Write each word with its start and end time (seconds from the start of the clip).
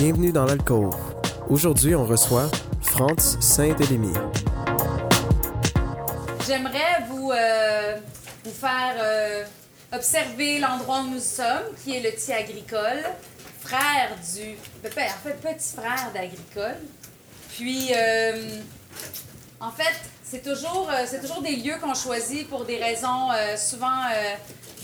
bienvenue 0.00 0.32
dans 0.32 0.46
l'alcôve. 0.46 0.96
Aujourd'hui, 1.50 1.94
on 1.94 2.06
reçoit 2.06 2.50
Franz 2.80 3.36
Saint-Élémy. 3.38 4.14
J'aimerais 6.46 7.04
vous, 7.10 7.30
euh, 7.30 7.96
vous 8.42 8.50
faire 8.50 8.94
euh, 8.98 9.44
observer 9.92 10.58
l'endroit 10.58 11.02
où 11.02 11.10
nous 11.10 11.20
sommes, 11.20 11.74
qui 11.84 11.96
est 11.96 12.00
le 12.00 12.12
Thé 12.12 12.32
agricole, 12.32 13.04
frère 13.60 14.16
du. 14.34 14.56
ben, 14.82 14.90
En 14.96 15.28
fait, 15.28 15.34
petit 15.34 15.76
frère 15.76 16.10
d'Agricole. 16.14 16.80
Puis, 17.50 17.90
euh, 17.94 18.58
en 19.60 19.70
fait, 19.70 20.00
c'est 20.30 20.42
toujours, 20.42 20.88
euh, 20.90 21.20
toujours 21.20 21.42
des 21.42 21.56
lieux 21.56 21.74
qu'on 21.82 21.94
choisit 21.94 22.48
pour 22.48 22.64
des 22.64 22.76
raisons 22.76 23.32
euh, 23.32 23.56
souvent 23.56 23.88
euh, 23.88 24.34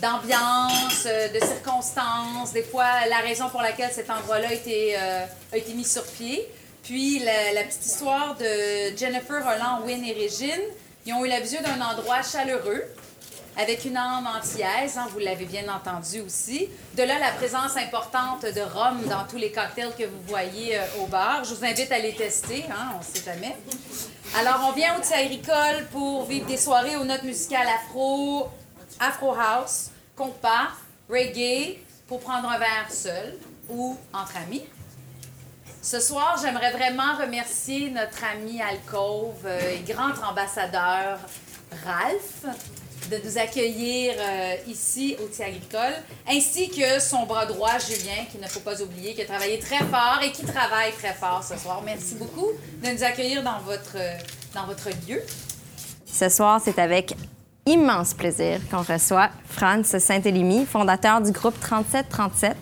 d'ambiance, 0.01 1.05
de 1.05 1.39
circonstances, 1.39 2.53
des 2.53 2.65
fois 2.65 3.07
la 3.09 3.19
raison 3.19 3.49
pour 3.49 3.63
laquelle 3.63 3.93
cet 3.93 4.11
endroit-là 4.11 4.49
a 4.49 4.53
été, 4.53 4.97
a 4.97 5.57
été 5.57 5.73
mis 5.73 5.85
sur 5.85 6.05
pied. 6.05 6.47
Puis 6.83 7.21
la, 7.21 7.63
petite 7.63 7.87
histoire 7.87 8.37
de 8.37 8.97
Jennifer, 8.97 9.43
Roland, 9.43 9.87
Wynne 9.87 10.05
et 10.05 10.13
Régine, 10.13 10.63
ils 11.07 11.15
ont 11.15 11.25
eu 11.25 11.29
la 11.29 11.41
vision 11.41 11.61
d'un 11.63 11.81
endroit 11.81 12.21
chaleureux, 12.23 12.83
avec 13.57 13.87
une 13.87 13.97
âme 13.97 14.27
antillaise, 14.27 14.99
hein, 14.99 15.07
vous 15.13 15.19
l'avez 15.19 15.47
bien 15.47 15.65
entendu 15.73 16.21
aussi. 16.21 16.69
De 16.95 17.03
là, 17.03 17.19
la 17.19 17.31
présence 17.31 17.75
importante 17.79 18.43
de 18.43 18.61
rhum 18.61 19.03
dans 19.09 19.25
tous 19.25 19.39
les 19.39 19.51
cocktails 19.51 19.95
que 19.99 20.05
vous 20.05 20.23
voyez 20.27 20.79
au 21.01 21.07
bar. 21.07 21.43
Je 21.45 21.55
vous 21.55 21.65
invite 21.65 21.91
à 21.91 21.99
les 21.99 22.15
tester, 22.15 22.67
hein, 22.71 22.97
on 22.97 22.99
ne 22.99 23.05
sait 23.05 23.25
jamais. 23.25 23.57
Alors, 24.35 24.67
on 24.69 24.73
vient 24.73 24.99
au 24.99 25.01
Thé 25.01 25.15
agricole 25.15 25.87
pour 25.93 26.25
vivre 26.25 26.47
des 26.47 26.57
soirées 26.57 26.97
aux 26.97 27.05
notes 27.05 27.23
musicales 27.23 27.69
afro, 27.69 28.49
afro 29.01 29.35
house, 29.35 29.91
compas, 30.15 30.69
reggae, 31.09 31.79
pour 32.07 32.21
prendre 32.21 32.49
un 32.49 32.59
verre 32.59 32.91
seul 32.91 33.39
ou 33.69 33.97
entre 34.13 34.37
amis. 34.37 34.65
Ce 35.81 36.01
soir, 36.01 36.39
j'aimerais 36.43 36.73
vraiment 36.73 37.17
remercier 37.17 37.91
notre 37.91 38.25
ami 38.25 38.61
Alcove 38.61 39.47
euh, 39.47 39.75
et 39.75 39.81
grand 39.91 40.13
ambassadeur 40.29 41.19
Ralph 41.85 42.45
de 43.11 43.21
nous 43.25 43.39
accueillir 43.39 44.15
euh, 44.19 44.55
ici 44.67 45.17
au 45.23 45.27
Thé 45.27 45.45
agricole, 45.45 45.95
ainsi 46.29 46.69
que 46.69 47.01
son 47.01 47.25
bras 47.27 47.47
droit, 47.47 47.79
Julien, 47.79 48.25
qu'il 48.31 48.41
ne 48.41 48.47
faut 48.47 48.61
pas 48.61 48.81
oublier, 48.83 49.15
qui 49.15 49.23
a 49.23 49.27
travaillé 49.27 49.59
très 49.59 49.79
fort 49.79 50.21
et 50.23 50.33
qui 50.33 50.45
travaille 50.45 50.93
très 50.93 51.13
fort 51.15 51.45
ce 51.45 51.57
soir. 51.57 51.83
Merci 51.85 52.15
beaucoup 52.17 52.51
de 52.83 52.91
nous 52.91 53.05
accueillir 53.05 53.43
dans 53.43 53.61
votre, 53.61 53.97
dans 54.55 54.67
votre 54.67 54.89
lieu. 55.09 55.23
Ce 56.07 56.29
soir, 56.29 56.61
c'est 56.65 56.79
avec 56.79 57.15
immense 57.67 58.15
plaisir 58.15 58.61
qu'on 58.71 58.83
reçoit 58.83 59.31
Franz 59.49 59.99
Saint-Élémy, 59.99 60.65
fondateur 60.67 61.21
du 61.21 61.33
groupe 61.33 61.59
3737, 61.61 62.57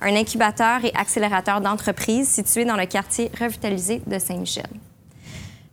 un 0.00 0.16
incubateur 0.16 0.84
et 0.84 0.92
accélérateur 0.94 1.60
d'entreprises 1.60 2.28
situé 2.28 2.64
dans 2.64 2.76
le 2.76 2.86
quartier 2.86 3.30
revitalisé 3.38 4.02
de 4.06 4.18
Saint-Michel. 4.18 4.66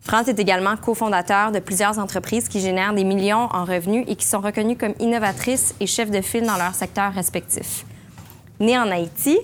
Franz 0.03 0.29
est 0.29 0.39
également 0.39 0.75
cofondateur 0.75 1.53
de 1.53 1.59
plusieurs 1.59 1.97
entreprises 1.97 2.49
qui 2.49 2.59
génèrent 2.59 2.93
des 2.93 3.05
millions 3.05 3.47
en 3.53 3.63
revenus 3.63 4.03
et 4.07 4.17
qui 4.17 4.25
sont 4.25 4.41
reconnues 4.41 4.75
comme 4.75 4.93
innovatrices 4.99 5.75
et 5.79 5.87
chefs 5.87 6.11
de 6.11 6.21
file 6.21 6.45
dans 6.45 6.57
leur 6.57 6.75
secteur 6.75 7.13
respectif. 7.13 7.85
Né 8.59 8.77
en 8.77 8.91
Haïti, 8.91 9.37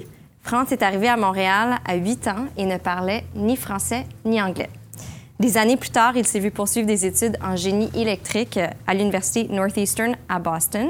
Franz 0.44 0.74
est 0.74 0.84
arrivé 0.84 1.08
à 1.08 1.16
Montréal 1.16 1.78
à 1.86 1.96
8 1.96 2.28
ans 2.28 2.46
et 2.58 2.66
ne 2.66 2.78
parlait 2.78 3.24
ni 3.36 3.56
français 3.56 4.06
ni 4.26 4.42
anglais. 4.42 4.70
Des 5.40 5.58
années 5.58 5.78
plus 5.78 5.92
tard, 5.92 6.18
il 6.18 6.28
s'est 6.28 6.40
vu 6.40 6.52
poursuivre 6.52 6.86
des 6.86 7.06
études 7.06 7.38
en 7.42 7.56
génie 7.56 7.90
électrique 7.96 8.60
à 8.86 8.94
l'Université 8.94 9.48
Northeastern 9.48 10.18
à 10.28 10.40
Boston, 10.40 10.90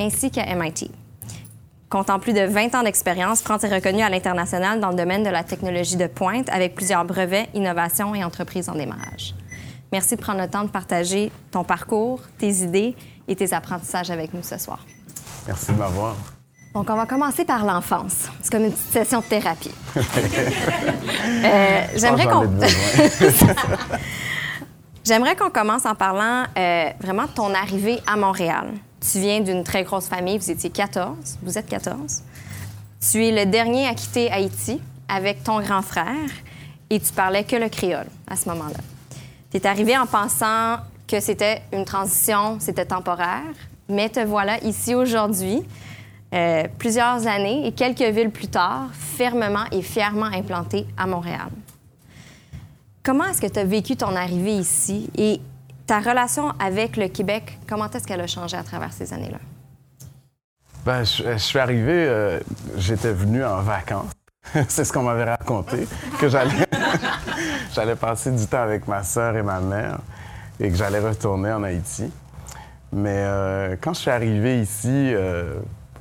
ainsi 0.00 0.32
qu'à 0.32 0.52
MIT. 0.56 0.90
Comptant 1.94 2.18
plus 2.18 2.32
de 2.32 2.40
20 2.40 2.74
ans 2.74 2.82
d'expérience, 2.82 3.40
Franz 3.40 3.64
est 3.64 3.72
reconnu 3.72 4.02
à 4.02 4.08
l'international 4.08 4.80
dans 4.80 4.88
le 4.88 4.96
domaine 4.96 5.22
de 5.22 5.30
la 5.30 5.44
technologie 5.44 5.94
de 5.94 6.08
pointe 6.08 6.48
avec 6.48 6.74
plusieurs 6.74 7.04
brevets, 7.04 7.48
innovations 7.54 8.16
et 8.16 8.24
entreprises 8.24 8.68
en 8.68 8.74
démarrage. 8.74 9.32
Merci 9.92 10.16
de 10.16 10.20
prendre 10.20 10.40
le 10.40 10.48
temps 10.48 10.64
de 10.64 10.70
partager 10.70 11.30
ton 11.52 11.62
parcours, 11.62 12.20
tes 12.36 12.50
idées 12.50 12.96
et 13.28 13.36
tes 13.36 13.54
apprentissages 13.54 14.10
avec 14.10 14.34
nous 14.34 14.42
ce 14.42 14.58
soir. 14.58 14.84
Merci 15.46 15.70
de 15.70 15.76
m'avoir. 15.76 16.16
Donc, 16.74 16.90
on 16.90 16.96
va 16.96 17.06
commencer 17.06 17.44
par 17.44 17.64
l'enfance. 17.64 18.28
C'est 18.42 18.50
comme 18.50 18.64
une 18.64 18.72
petite 18.72 18.90
session 18.90 19.20
de 19.20 19.26
thérapie. 19.26 19.70
Euh, 21.44 21.86
J'aimerais 21.94 22.26
qu'on... 22.26 22.46
besoin. 22.46 23.54
J'aimerais 25.04 25.36
qu'on 25.36 25.50
commence 25.50 25.86
en 25.86 25.94
parlant 25.94 26.44
euh, 26.58 26.88
vraiment 27.00 27.24
de 27.24 27.32
ton 27.34 27.54
arrivée 27.54 28.00
à 28.06 28.16
Montréal. 28.16 28.72
Tu 29.10 29.20
viens 29.20 29.40
d'une 29.40 29.64
très 29.64 29.84
grosse 29.84 30.08
famille, 30.08 30.38
vous 30.38 30.50
étiez 30.50 30.70
14, 30.70 31.38
vous 31.42 31.58
êtes 31.58 31.68
14. 31.68 32.22
Tu 33.10 33.26
es 33.26 33.32
le 33.32 33.50
dernier 33.50 33.86
à 33.86 33.94
quitter 33.94 34.30
Haïti 34.30 34.80
avec 35.08 35.44
ton 35.44 35.60
grand 35.60 35.82
frère 35.82 36.30
et 36.88 36.98
tu 36.98 37.12
parlais 37.12 37.44
que 37.44 37.56
le 37.56 37.68
créole 37.68 38.06
à 38.26 38.36
ce 38.36 38.48
moment-là. 38.48 38.78
Tu 39.50 39.58
es 39.58 39.66
arrivé 39.66 39.96
en 39.98 40.06
pensant 40.06 40.78
que 41.06 41.20
c'était 41.20 41.60
une 41.72 41.84
transition, 41.84 42.58
c'était 42.60 42.86
temporaire, 42.86 43.42
mais 43.90 44.08
te 44.08 44.20
voilà 44.20 44.58
ici 44.64 44.94
aujourd'hui, 44.94 45.62
euh, 46.32 46.64
plusieurs 46.78 47.26
années 47.26 47.66
et 47.66 47.72
quelques 47.72 48.00
villes 48.00 48.30
plus 48.30 48.48
tard, 48.48 48.88
fermement 48.94 49.64
et 49.70 49.82
fièrement 49.82 50.26
implanté 50.26 50.86
à 50.96 51.06
Montréal. 51.06 51.50
Comment 53.02 53.24
est-ce 53.26 53.42
que 53.42 53.52
tu 53.52 53.58
as 53.58 53.64
vécu 53.64 53.96
ton 53.96 54.16
arrivée 54.16 54.56
ici 54.56 55.10
et 55.18 55.40
ta 55.86 56.00
relation 56.00 56.52
avec 56.58 56.96
le 56.96 57.08
Québec, 57.08 57.58
comment 57.68 57.90
est-ce 57.90 58.06
qu'elle 58.06 58.20
a 58.20 58.26
changé 58.26 58.56
à 58.56 58.62
travers 58.62 58.92
ces 58.92 59.12
années-là? 59.12 59.38
Ben, 60.84 61.02
je, 61.04 61.36
suis 61.38 61.58
arrivé, 61.58 61.92
euh, 61.92 62.40
j'étais 62.76 63.12
venu 63.12 63.44
en 63.44 63.62
vacances. 63.62 64.10
C'est 64.68 64.84
ce 64.84 64.92
qu'on 64.92 65.02
m'avait 65.02 65.24
raconté, 65.24 65.88
que 66.18 66.28
j'allais, 67.74 67.96
passer 67.96 68.30
du 68.30 68.46
temps 68.46 68.62
avec 68.62 68.86
ma 68.86 69.02
sœur 69.02 69.36
et 69.36 69.42
ma 69.42 69.60
mère 69.60 69.98
et 70.60 70.68
que 70.68 70.76
j'allais 70.76 71.00
retourner 71.00 71.52
en 71.52 71.62
Haïti. 71.62 72.12
Mais 72.92 73.16
euh, 73.16 73.76
quand 73.80 73.94
je 73.94 74.00
suis 74.00 74.10
arrivé 74.10 74.60
ici, 74.60 74.88
euh, 74.90 75.54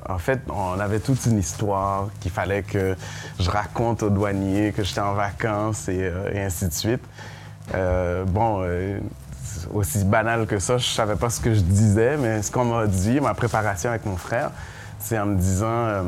en 0.08 0.18
fait, 0.18 0.42
on 0.50 0.80
avait 0.80 1.00
toute 1.00 1.26
une 1.26 1.40
histoire 1.40 2.10
qu'il 2.20 2.32
fallait 2.32 2.64
que 2.64 2.96
je 3.40 3.50
raconte 3.50 4.04
aux 4.04 4.10
douaniers 4.10 4.74
que 4.74 4.84
j'étais 4.84 5.00
en 5.00 5.14
vacances 5.14 5.88
et, 5.88 6.12
ainsi 6.36 6.68
de 6.68 6.74
suite. 6.74 7.04
Bon, 8.28 8.64
aussi 9.74 10.04
banal 10.04 10.46
que 10.46 10.60
ça, 10.60 10.78
je 10.78 10.86
savais 10.88 11.16
pas 11.16 11.30
ce 11.30 11.40
que 11.40 11.54
je 11.54 11.62
disais, 11.62 12.18
mais 12.18 12.42
ce 12.42 12.52
qu'on 12.52 12.66
m'a 12.66 12.88
dit, 12.88 13.20
ma 13.20 13.34
préparation 13.34 13.90
avec 13.90 14.06
mon 14.06 14.18
frère, 14.18 14.52
c'est 15.00 15.20
en 15.20 15.26
me 15.26 15.36
disant, 15.36 15.66
euh, 15.68 16.04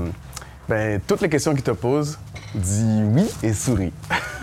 ben, 0.68 1.00
toutes 1.06 1.22
les 1.22 1.30
questions 1.30 1.54
qu'ils 1.54 1.64
te 1.64 1.72
posent, 1.72 2.18
dis 2.56 3.04
oui 3.04 3.30
et 3.44 3.54
souris. 3.54 3.94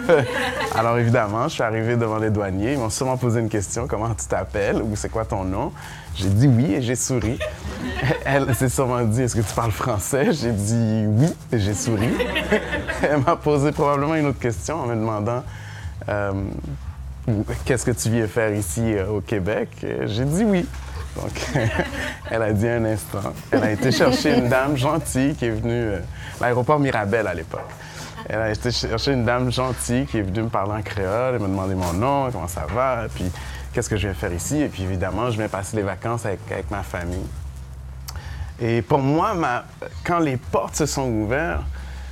Alors 0.75 0.99
évidemment, 0.99 1.49
je 1.49 1.55
suis 1.55 1.63
arrivé 1.63 1.97
devant 1.97 2.19
les 2.19 2.31
douaniers, 2.31 2.73
ils 2.73 2.79
m'ont 2.79 2.91
sûrement 2.91 3.17
posé 3.17 3.41
une 3.41 3.49
question, 3.49 3.87
comment 3.87 4.15
tu 4.15 4.27
t'appelles? 4.27 4.83
Ou 4.83 4.95
c'est 4.95 5.09
quoi 5.09 5.25
ton 5.25 5.45
nom? 5.45 5.73
J'ai 6.15 6.29
dit 6.29 6.47
oui 6.47 6.75
et 6.75 6.83
j'ai 6.83 6.97
souri. 6.97 7.39
Elle 8.25 8.55
s'est 8.55 8.69
sûrement 8.69 9.03
dit, 9.03 9.23
est-ce 9.23 9.37
que 9.37 9.41
tu 9.41 9.55
parles 9.55 9.73
français? 9.73 10.33
J'ai 10.33 10.53
dit 10.53 11.05
oui 11.07 11.35
et 11.51 11.59
j'ai 11.59 11.75
souri. 11.75 12.09
Elle 13.03 13.21
m'a 13.21 13.37
posé 13.37 13.73
probablement 13.73 14.15
une 14.15 14.27
autre 14.27 14.39
question 14.39 14.81
en 14.81 14.87
me 14.87 14.95
demandant, 14.95 15.43
euh, 16.09 16.33
qu'est-ce 17.65 17.85
que 17.85 17.91
tu 17.91 18.11
viens 18.11 18.27
faire 18.27 18.53
ici 18.53 18.95
euh, 18.95 19.09
au 19.09 19.21
Québec? 19.21 19.69
Euh, 19.85 20.07
J'ai 20.07 20.25
dit 20.25 20.45
oui. 20.45 20.67
Donc, 21.17 21.33
elle 22.31 22.43
a 22.43 22.53
dit 22.53 22.69
un 22.69 22.85
instant. 22.85 23.33
Elle 23.51 23.63
a 23.63 23.71
été 23.71 23.93
chercher 23.93 24.39
une 24.39 24.49
dame 24.49 24.77
gentille 24.77 25.35
qui 25.35 25.47
est 25.47 25.51
venue, 25.51 25.73
euh, 25.73 26.01
l'aéroport 26.41 26.79
Mirabel 26.81 27.27
à 27.27 27.35
l'époque. 27.35 27.69
Elle 28.29 28.41
a 28.41 28.51
été 28.51 28.71
chercher 28.71 29.13
une 29.13 29.25
dame 29.25 29.53
gentille 29.53 30.07
qui 30.07 30.19
est 30.19 30.23
venue 30.23 30.43
me 30.43 30.49
parler 30.49 30.73
en 30.73 30.83
créole. 30.83 31.35
Elle 31.35 31.41
m'a 31.41 31.49
demandé 31.49 31.75
mon 31.75 31.93
nom, 31.93 32.31
comment 32.31 32.49
ça 32.49 32.67
va, 32.73 33.07
puis 33.15 33.31
qu'est-ce 33.73 33.91
que 33.91 33.97
je 33.97 34.07
viens 34.07 34.15
faire 34.15 34.33
ici. 34.33 34.61
Et 34.63 34.69
puis 34.69 34.85
évidemment, 34.85 35.31
je 35.31 35.37
viens 35.37 35.49
passer 35.49 35.77
les 35.77 35.83
vacances 35.83 36.25
avec, 36.25 36.41
avec 36.51 36.71
ma 36.71 36.83
famille. 36.83 37.27
Et 38.61 38.81
pour 38.81 39.01
moi, 39.01 39.35
quand 40.05 40.21
les 40.21 40.37
portes 40.37 40.77
se 40.77 40.87
sont 40.87 41.09
ouvertes, 41.09 41.63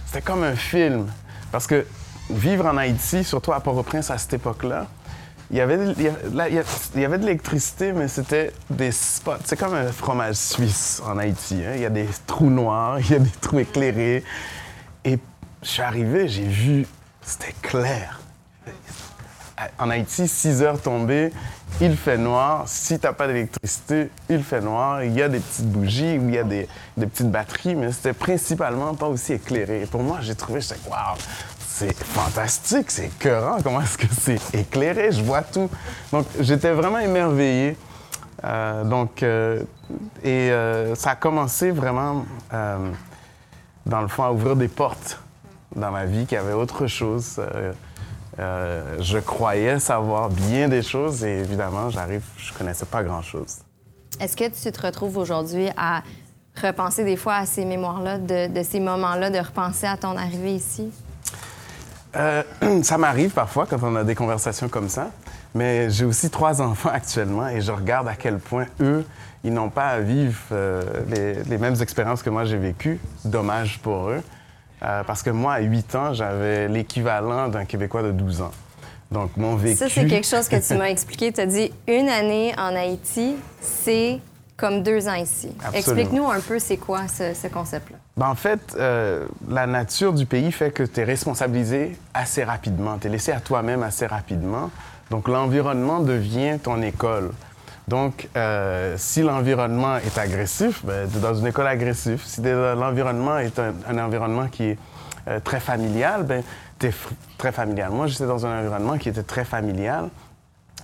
c'était 0.06 0.22
comme 0.22 0.42
un 0.42 0.56
film. 0.56 1.06
Parce 1.52 1.66
que 1.66 1.86
vivre 2.28 2.66
en 2.66 2.76
Haïti, 2.76 3.24
surtout 3.24 3.52
à 3.52 3.60
Port-au-Prince 3.60 4.10
à 4.10 4.18
cette 4.18 4.34
époque-là, 4.34 4.86
il 5.50 5.56
y 5.56 5.60
avait, 5.60 5.76
de- 5.76 5.94
il 5.98 7.00
y 7.00 7.04
avait- 7.04 7.18
de 7.18 7.24
l'électricité, 7.24 7.92
mais 7.92 8.06
c'était 8.08 8.52
des 8.70 8.92
spots. 8.92 9.32
C'est 9.44 9.58
comme 9.58 9.74
un 9.74 9.90
fromage 9.92 10.36
suisse 10.36 11.02
en 11.04 11.18
Haïti. 11.18 11.62
hein. 11.66 11.72
Il 11.74 11.80
y 11.80 11.86
a 11.86 11.90
des 11.90 12.08
trous 12.26 12.50
noirs, 12.50 12.98
il 13.00 13.10
y 13.10 13.14
a 13.14 13.18
des 13.18 13.30
trous 13.40 13.58
éclairés. 13.58 14.22
Et 15.04 15.18
je 15.62 15.68
suis 15.68 15.82
arrivé, 15.82 16.28
j'ai 16.28 16.46
vu, 16.46 16.86
c'était 17.22 17.54
clair. 17.62 18.20
En 19.78 19.90
Haïti, 19.90 20.26
6 20.26 20.62
heures 20.62 20.80
tombées, 20.80 21.32
il 21.82 21.94
fait 21.94 22.16
noir. 22.16 22.64
Si 22.66 22.98
t'as 22.98 23.12
pas 23.12 23.26
d'électricité, 23.26 24.08
il 24.30 24.42
fait 24.42 24.62
noir. 24.62 25.04
Il 25.04 25.12
y 25.12 25.20
a 25.22 25.28
des 25.28 25.38
petites 25.38 25.66
bougies 25.70 26.16
ou 26.16 26.28
il 26.30 26.34
y 26.34 26.38
a 26.38 26.44
des, 26.44 26.66
des 26.96 27.06
petites 27.06 27.30
batteries, 27.30 27.74
mais 27.74 27.92
c'était 27.92 28.14
principalement 28.14 28.94
pas 28.94 29.06
aussi 29.08 29.34
éclairé. 29.34 29.82
Et 29.82 29.86
pour 29.86 30.02
moi, 30.02 30.18
j'ai 30.22 30.34
trouvé, 30.34 30.62
j'étais 30.62 30.80
waouh, 30.88 31.16
c'est 31.80 31.96
fantastique, 31.96 32.90
c'est 32.90 33.06
écœurant. 33.06 33.56
Comment 33.62 33.80
est-ce 33.80 33.96
que 33.96 34.06
c'est 34.12 34.54
éclairé? 34.54 35.12
Je 35.12 35.22
vois 35.22 35.40
tout. 35.40 35.70
Donc, 36.12 36.26
j'étais 36.38 36.72
vraiment 36.72 36.98
émerveillé. 36.98 37.74
Euh, 38.44 38.84
donc, 38.84 39.22
euh, 39.22 39.62
et 40.22 40.50
euh, 40.50 40.94
ça 40.94 41.12
a 41.12 41.14
commencé 41.16 41.70
vraiment, 41.70 42.26
dans 43.86 44.02
le 44.02 44.08
fond, 44.08 44.24
à 44.24 44.30
ouvrir 44.30 44.56
des 44.56 44.68
portes 44.68 45.20
dans 45.74 45.90
ma 45.90 46.04
vie, 46.04 46.26
qu'il 46.26 46.36
y 46.36 46.38
avait 46.38 46.52
autre 46.52 46.86
chose. 46.86 47.40
Je 48.36 49.18
croyais 49.18 49.78
savoir 49.80 50.28
bien 50.28 50.68
des 50.68 50.82
choses 50.82 51.24
et 51.24 51.38
évidemment, 51.38 51.88
j'arrive, 51.88 52.24
je 52.36 52.52
connaissais 52.52 52.84
pas 52.84 53.02
grand-chose. 53.02 53.56
Est-ce 54.20 54.36
que 54.36 54.48
tu 54.50 54.70
te 54.70 54.86
retrouves 54.86 55.16
aujourd'hui 55.16 55.70
à 55.78 56.02
repenser 56.60 57.04
des 57.04 57.16
fois 57.16 57.36
à 57.36 57.46
ces 57.46 57.64
mémoires-là, 57.64 58.18
de 58.18 58.62
ces 58.64 58.80
moments-là, 58.80 59.30
de 59.30 59.38
repenser 59.38 59.86
à 59.86 59.96
ton 59.96 60.14
arrivée 60.18 60.56
ici? 60.56 60.92
Euh, 62.16 62.42
ça 62.82 62.98
m'arrive 62.98 63.30
parfois 63.30 63.66
quand 63.66 63.78
on 63.82 63.96
a 63.96 64.04
des 64.04 64.14
conversations 64.14 64.68
comme 64.68 64.88
ça, 64.88 65.10
mais 65.54 65.90
j'ai 65.90 66.04
aussi 66.04 66.30
trois 66.30 66.60
enfants 66.62 66.90
actuellement 66.92 67.48
et 67.48 67.60
je 67.60 67.72
regarde 67.72 68.08
à 68.08 68.14
quel 68.14 68.38
point 68.38 68.66
eux, 68.80 69.04
ils 69.44 69.52
n'ont 69.52 69.70
pas 69.70 69.88
à 69.88 70.00
vivre 70.00 70.38
euh, 70.52 70.82
les, 71.08 71.42
les 71.44 71.58
mêmes 71.58 71.80
expériences 71.80 72.22
que 72.22 72.30
moi 72.30 72.44
j'ai 72.44 72.58
vécues. 72.58 73.00
Dommage 73.24 73.78
pour 73.78 74.10
eux. 74.10 74.22
Euh, 74.82 75.04
parce 75.04 75.22
que 75.22 75.30
moi, 75.30 75.54
à 75.54 75.60
8 75.60 75.94
ans, 75.94 76.14
j'avais 76.14 76.68
l'équivalent 76.68 77.48
d'un 77.48 77.64
Québécois 77.64 78.02
de 78.02 78.12
12 78.12 78.42
ans. 78.42 78.50
Donc, 79.10 79.36
mon 79.36 79.56
vécu... 79.56 79.76
Ça, 79.76 79.88
c'est 79.88 80.06
quelque 80.06 80.26
chose 80.26 80.48
que 80.48 80.56
tu 80.56 80.74
m'as 80.78 80.88
expliqué. 80.88 81.32
Tu 81.32 81.40
as 81.40 81.46
dit 81.46 81.70
une 81.86 82.08
année 82.08 82.54
en 82.56 82.74
Haïti, 82.74 83.36
c'est 83.60 84.20
comme 84.60 84.82
deux 84.82 85.08
ans 85.08 85.14
ici. 85.14 85.50
Explique-nous 85.72 86.28
un 86.30 86.40
peu 86.40 86.58
c'est 86.58 86.76
quoi 86.76 87.08
ce, 87.08 87.32
ce 87.34 87.46
concept-là. 87.48 87.96
Ben, 88.16 88.28
en 88.28 88.34
fait, 88.34 88.60
euh, 88.78 89.26
la 89.48 89.66
nature 89.66 90.12
du 90.12 90.26
pays 90.26 90.52
fait 90.52 90.70
que 90.70 90.82
tu 90.82 91.00
es 91.00 91.04
responsabilisé 91.04 91.96
assez 92.12 92.44
rapidement. 92.44 92.98
Tu 92.98 93.06
es 93.06 93.10
laissé 93.10 93.32
à 93.32 93.40
toi-même 93.40 93.82
assez 93.82 94.06
rapidement. 94.06 94.70
Donc, 95.10 95.26
l'environnement 95.28 96.00
devient 96.00 96.58
ton 96.62 96.82
école. 96.82 97.30
Donc, 97.88 98.28
euh, 98.36 98.94
si 98.98 99.22
l'environnement 99.22 99.96
est 99.96 100.16
agressif, 100.18 100.84
ben, 100.84 101.08
tu 101.10 101.18
es 101.18 101.20
dans 101.20 101.34
une 101.34 101.46
école 101.46 101.66
agressive. 101.66 102.22
Si 102.24 102.40
t'es- 102.42 102.52
l'environnement 102.52 103.38
est 103.38 103.58
un, 103.58 103.72
un 103.88 103.98
environnement 103.98 104.46
qui 104.48 104.64
est 104.64 104.78
euh, 105.28 105.40
très 105.40 105.58
familial, 105.60 106.22
ben, 106.24 106.42
tu 106.78 106.86
es 106.86 106.92
très 107.38 107.50
familial. 107.52 107.90
Moi, 107.90 108.06
j'étais 108.06 108.26
dans 108.26 108.46
un 108.46 108.58
environnement 108.60 108.96
qui 108.98 109.08
était 109.08 109.22
très 109.24 109.44
familial. 109.44 110.08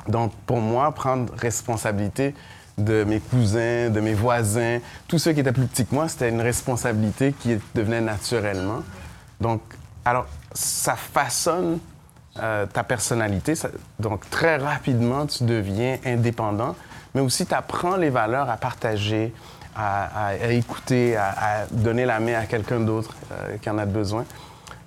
Donc, 0.08 0.32
pour 0.46 0.58
moi, 0.60 0.90
prendre 0.92 1.32
responsabilité 1.36 2.34
de 2.78 3.04
mes 3.04 3.20
cousins, 3.20 3.88
de 3.90 4.00
mes 4.00 4.12
voisins, 4.14 4.78
tous 5.08 5.18
ceux 5.18 5.32
qui 5.32 5.40
étaient 5.40 5.52
plus 5.52 5.66
petits 5.66 5.86
que 5.86 5.94
moi, 5.94 6.08
c'était 6.08 6.28
une 6.28 6.40
responsabilité 6.42 7.32
qui 7.32 7.58
devenait 7.74 8.00
naturellement. 8.02 8.82
Donc, 9.40 9.62
alors, 10.04 10.26
ça 10.52 10.94
façonne 10.96 11.78
euh, 12.38 12.66
ta 12.66 12.84
personnalité. 12.84 13.54
Ça- 13.54 13.70
donc, 13.98 14.28
très 14.28 14.56
rapidement, 14.56 15.26
tu 15.26 15.44
deviens 15.44 15.96
indépendant, 16.04 16.76
mais 17.14 17.22
aussi 17.22 17.46
tu 17.46 17.54
apprends 17.54 17.96
les 17.96 18.10
valeurs 18.10 18.50
à 18.50 18.58
partager, 18.58 19.32
à, 19.74 20.32
écouter, 20.50 21.16
à, 21.16 21.28
à 21.28 21.66
donner 21.70 22.04
la 22.06 22.18
main 22.20 22.34
à 22.40 22.44
quelqu'un 22.46 22.80
d'autre 22.80 23.14
euh, 23.32 23.56
qui 23.60 23.68
en 23.70 23.78
a 23.78 23.84
besoin. 23.86 24.24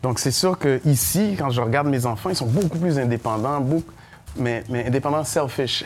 Donc, 0.02 0.18
c'est 0.20 0.32
sûr 0.32 0.58
que 0.58 0.80
ici, 0.86 1.36
quand 1.38 1.50
je 1.50 1.62
regarde 1.62 1.88
mes 1.88 2.06
enfants, 2.06 2.30
ils 2.30 2.36
sont 2.36 2.46
beaucoup 2.46 2.78
plus 2.80 2.98
indépendants, 3.00 3.60
beaucoup, 3.62 3.92
mais, 4.36 4.64
indépendants 4.70 5.24
selfish. 5.24 5.84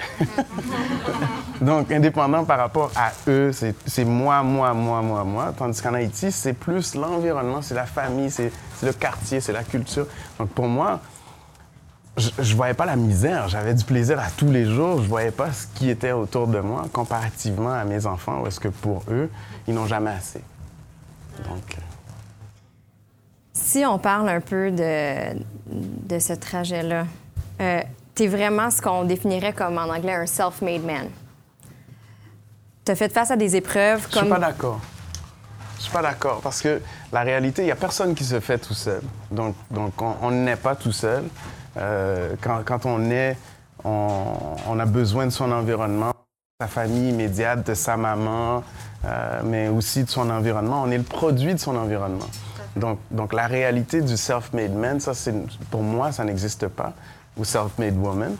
Donc, 1.62 1.92
indépendant 1.92 2.44
par 2.44 2.58
rapport 2.58 2.92
à 2.96 3.12
eux, 3.28 3.52
c'est 3.54 4.06
moi, 4.06 4.44
moi, 4.44 4.74
moi, 4.74 5.02
moi, 5.02 5.24
moi. 5.24 5.54
Tandis 5.58 5.82
qu'en 5.82 5.94
Haïti, 5.94 6.32
c'est 6.32 6.54
plus 6.54 6.96
l'environnement, 6.96 7.62
c'est 7.62 7.76
la 7.76 7.86
famille, 7.86 8.30
c'est 8.30 8.52
le 8.82 8.94
quartier, 8.94 9.40
c'est 9.40 9.54
la 9.54 9.64
culture. 9.64 10.08
Donc, 10.38 10.50
pour 10.50 10.68
moi, 10.68 11.00
je, 12.18 12.30
je 12.40 12.56
voyais 12.56 12.74
pas 12.74 12.86
la 12.86 12.96
misère. 12.96 13.48
J'avais 13.48 13.74
du 13.74 13.84
plaisir 13.84 14.20
à 14.20 14.30
tous 14.36 14.52
les 14.52 14.66
jours. 14.66 15.02
Je 15.02 15.08
voyais 15.08 15.32
pas 15.32 15.52
ce 15.52 15.68
qui 15.68 15.90
était 15.90 16.12
autour 16.12 16.48
de 16.48 16.60
moi 16.60 16.86
comparativement 16.92 17.74
à 17.74 17.86
mes 17.86 18.06
enfants, 18.06 18.42
où 18.42 18.48
est-ce 18.48 18.60
que 18.60 18.68
pour 18.68 19.04
eux, 19.10 19.30
ils 19.68 19.74
n'ont 19.74 19.88
jamais 19.88 20.12
assez. 20.12 20.42
Donc, 21.40 21.78
euh, 21.78 21.82
Si 23.54 23.86
on 23.86 23.98
parle 23.98 24.30
un 24.30 24.42
peu 24.42 24.72
de, 24.72 25.40
de 25.68 26.20
ce 26.20 26.34
trajet-là, 26.34 27.06
euh, 27.62 27.82
tu 28.16 28.24
es 28.24 28.28
vraiment 28.28 28.70
ce 28.70 28.82
qu'on 28.82 29.04
définirait 29.04 29.54
comme 29.54 29.78
en 29.78 29.90
anglais 29.90 30.14
un 30.14 30.26
self-made 30.26 30.84
man. 30.84 31.10
Tu 32.86 32.92
as 32.92 32.96
fait 32.96 33.12
face 33.12 33.32
à 33.32 33.36
des 33.36 33.56
épreuves 33.56 34.06
Je 34.10 34.12
suis 34.12 34.20
comme. 34.20 34.30
pas 34.30 34.40
d'accord. 34.40 34.80
Je 35.78 35.84
suis 35.84 35.92
pas 35.92 36.02
d'accord 36.02 36.42
parce 36.42 36.62
que 36.62 36.82
la 37.12 37.22
réalité, 37.22 37.64
il 37.64 37.68
y 37.68 37.72
a 37.72 37.76
personne 37.76 38.16
qui 38.16 38.24
se 38.24 38.40
fait 38.40 38.58
tout 38.58 38.74
seul. 38.74 39.02
Donc, 39.32 39.56
donc 39.70 39.94
on 40.02 40.32
n'est 40.32 40.56
pas 40.56 40.76
tout 40.76 40.92
seul. 40.92 41.24
Euh, 41.78 42.36
quand, 42.42 42.62
quand 42.64 42.86
on 42.86 43.10
est, 43.10 43.38
on, 43.84 44.24
on 44.68 44.80
a 44.80 44.86
besoin 44.86 45.26
de 45.26 45.32
son 45.32 45.52
environnement, 45.52 46.10
de 46.10 46.66
sa 46.66 46.68
famille 46.68 47.10
immédiate, 47.10 47.68
de 47.68 47.74
sa 47.74 47.98
maman, 47.98 48.64
euh, 49.06 49.42
mais 49.44 49.68
aussi 49.68 50.04
de 50.04 50.10
son 50.10 50.30
environnement. 50.30 50.84
On 50.84 50.92
est 50.92 50.98
le 50.98 51.04
produit 51.04 51.54
de 51.54 51.60
son 51.60 51.76
environnement. 51.76 52.30
Donc, 52.76 53.00
donc 53.12 53.34
la 53.34 53.48
réalité 53.48 54.02
du 54.02 54.18
self-made 54.18 54.74
man, 54.74 55.00
ça, 55.00 55.12
pour 55.70 55.84
moi, 55.84 56.12
ça 56.12 56.24
n'existe 56.24 56.68
pas, 56.68 56.94
ou 57.38 57.46
self-made 57.46 57.98
woman. 57.98 58.36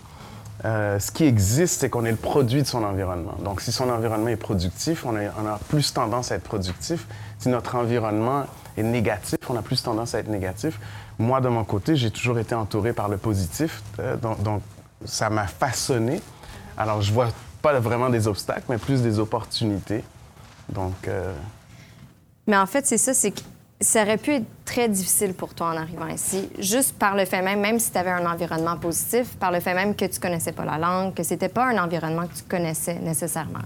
Euh, 0.66 0.98
ce 1.00 1.12
qui 1.12 1.26
existe, 1.26 1.82
c'est 1.82 1.90
qu'on 1.90 2.06
est 2.06 2.12
le 2.12 2.18
produit 2.18 2.62
de 2.62 2.68
son 2.68 2.84
environnement. 2.84 3.36
Donc, 3.44 3.60
si 3.60 3.72
son 3.72 3.90
environnement 3.90 4.30
est 4.30 4.38
productif, 4.38 5.06
on 5.06 5.16
a, 5.16 5.60
plus 5.68 5.94
tendance 5.94 6.32
à 6.32 6.36
être 6.36 6.44
productif. 6.44 7.06
Si 7.38 7.50
notre 7.50 7.76
environnement 7.76 8.46
est 8.78 8.84
négatif, 8.84 9.38
on 9.50 9.58
a 9.58 9.62
plus 9.62 9.84
tendance 9.84 10.16
à 10.16 10.20
être 10.20 10.30
négatif. 10.30 10.80
Moi, 11.20 11.42
de 11.42 11.50
mon 11.50 11.66
côté, 11.66 11.96
j'ai 11.96 12.12
toujours 12.12 12.40
été 12.40 12.56
entouré 12.56 12.94
par 12.94 13.10
le 13.10 13.18
positif. 13.18 13.82
euh, 14.00 14.16
donc, 14.16 14.42
donc, 14.42 14.62
ça 15.04 15.30
m'a 15.30 15.48
façonné. 15.48 16.22
Alors, 16.78 17.02
je 17.02 17.12
vois 17.12 17.28
pas 17.62 17.78
vraiment 17.80 18.10
des 18.10 18.28
obstacles, 18.28 18.64
mais 18.70 18.78
plus 18.78 19.02
des 19.02 19.20
opportunités. 19.20 20.04
Donc, 20.70 21.08
euh, 21.08 21.34
Mais 22.48 22.58
en 22.58 22.66
fait, 22.66 22.86
c'est 22.88 22.98
ça, 22.98 23.14
c'est 23.14 23.32
que 23.32 23.42
ça 23.82 24.04
aurait 24.04 24.18
pu 24.18 24.32
être 24.32 24.46
très 24.66 24.88
difficile 24.88 25.34
pour 25.34 25.54
toi 25.54 25.68
en 25.68 25.78
arrivant 25.78 26.08
ici, 26.08 26.50
juste 26.60 26.98
par 26.98 27.16
le 27.16 27.26
fait 27.26 27.42
même, 27.42 27.60
même 27.60 27.80
si 27.80 27.92
tu 27.92 27.98
avais 27.98 28.12
un 28.12 28.26
environnement 28.26 28.78
positif, 28.78 29.36
par 29.38 29.52
le 29.52 29.60
fait 29.60 29.74
même 29.74 29.96
que 29.96 30.06
tu 30.06 30.20
connaissais 30.20 30.52
pas 30.52 30.66
la 30.66 30.78
langue, 30.78 31.14
que 31.14 31.24
c'était 31.24 31.50
pas 31.50 31.66
un 31.66 31.84
environnement 31.84 32.28
que 32.28 32.36
tu 32.36 32.44
connaissais 32.44 32.96
nécessairement. 32.96 33.60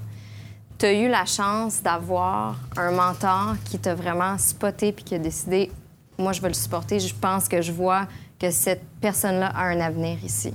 Tu 0.80 0.86
as 0.86 0.94
eu 0.94 1.08
la 1.08 1.26
chance 1.26 1.82
d'avoir 1.82 2.56
un 2.78 2.92
mentor 2.92 3.56
qui 3.66 3.80
t'a 3.80 3.96
vraiment 3.96 4.38
spoté 4.38 4.92
puis 4.92 5.04
qui 5.04 5.16
a 5.16 5.20
décidé, 5.20 5.72
moi, 6.18 6.34
je 6.34 6.42
vais 6.42 6.50
le 6.50 6.54
supporter, 6.54 7.00
je 7.00 7.14
pense 7.14 7.48
que 7.48 7.62
je 7.62 7.72
vois 7.72 8.08
que 8.40 8.52
cette 8.52 8.84
personne-là 9.02 9.52
a 9.56 9.64
un 9.66 9.80
avenir 9.80 10.18
ici. 10.24 10.54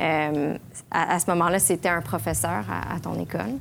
Euh, 0.00 0.56
à, 0.90 1.18
ce 1.18 1.30
moment-là, 1.30 1.58
c'était 1.58 1.90
un 1.90 2.00
professeur 2.00 2.64
à, 2.70 2.94
à 2.94 3.00
ton 3.00 3.18
école. 3.20 3.58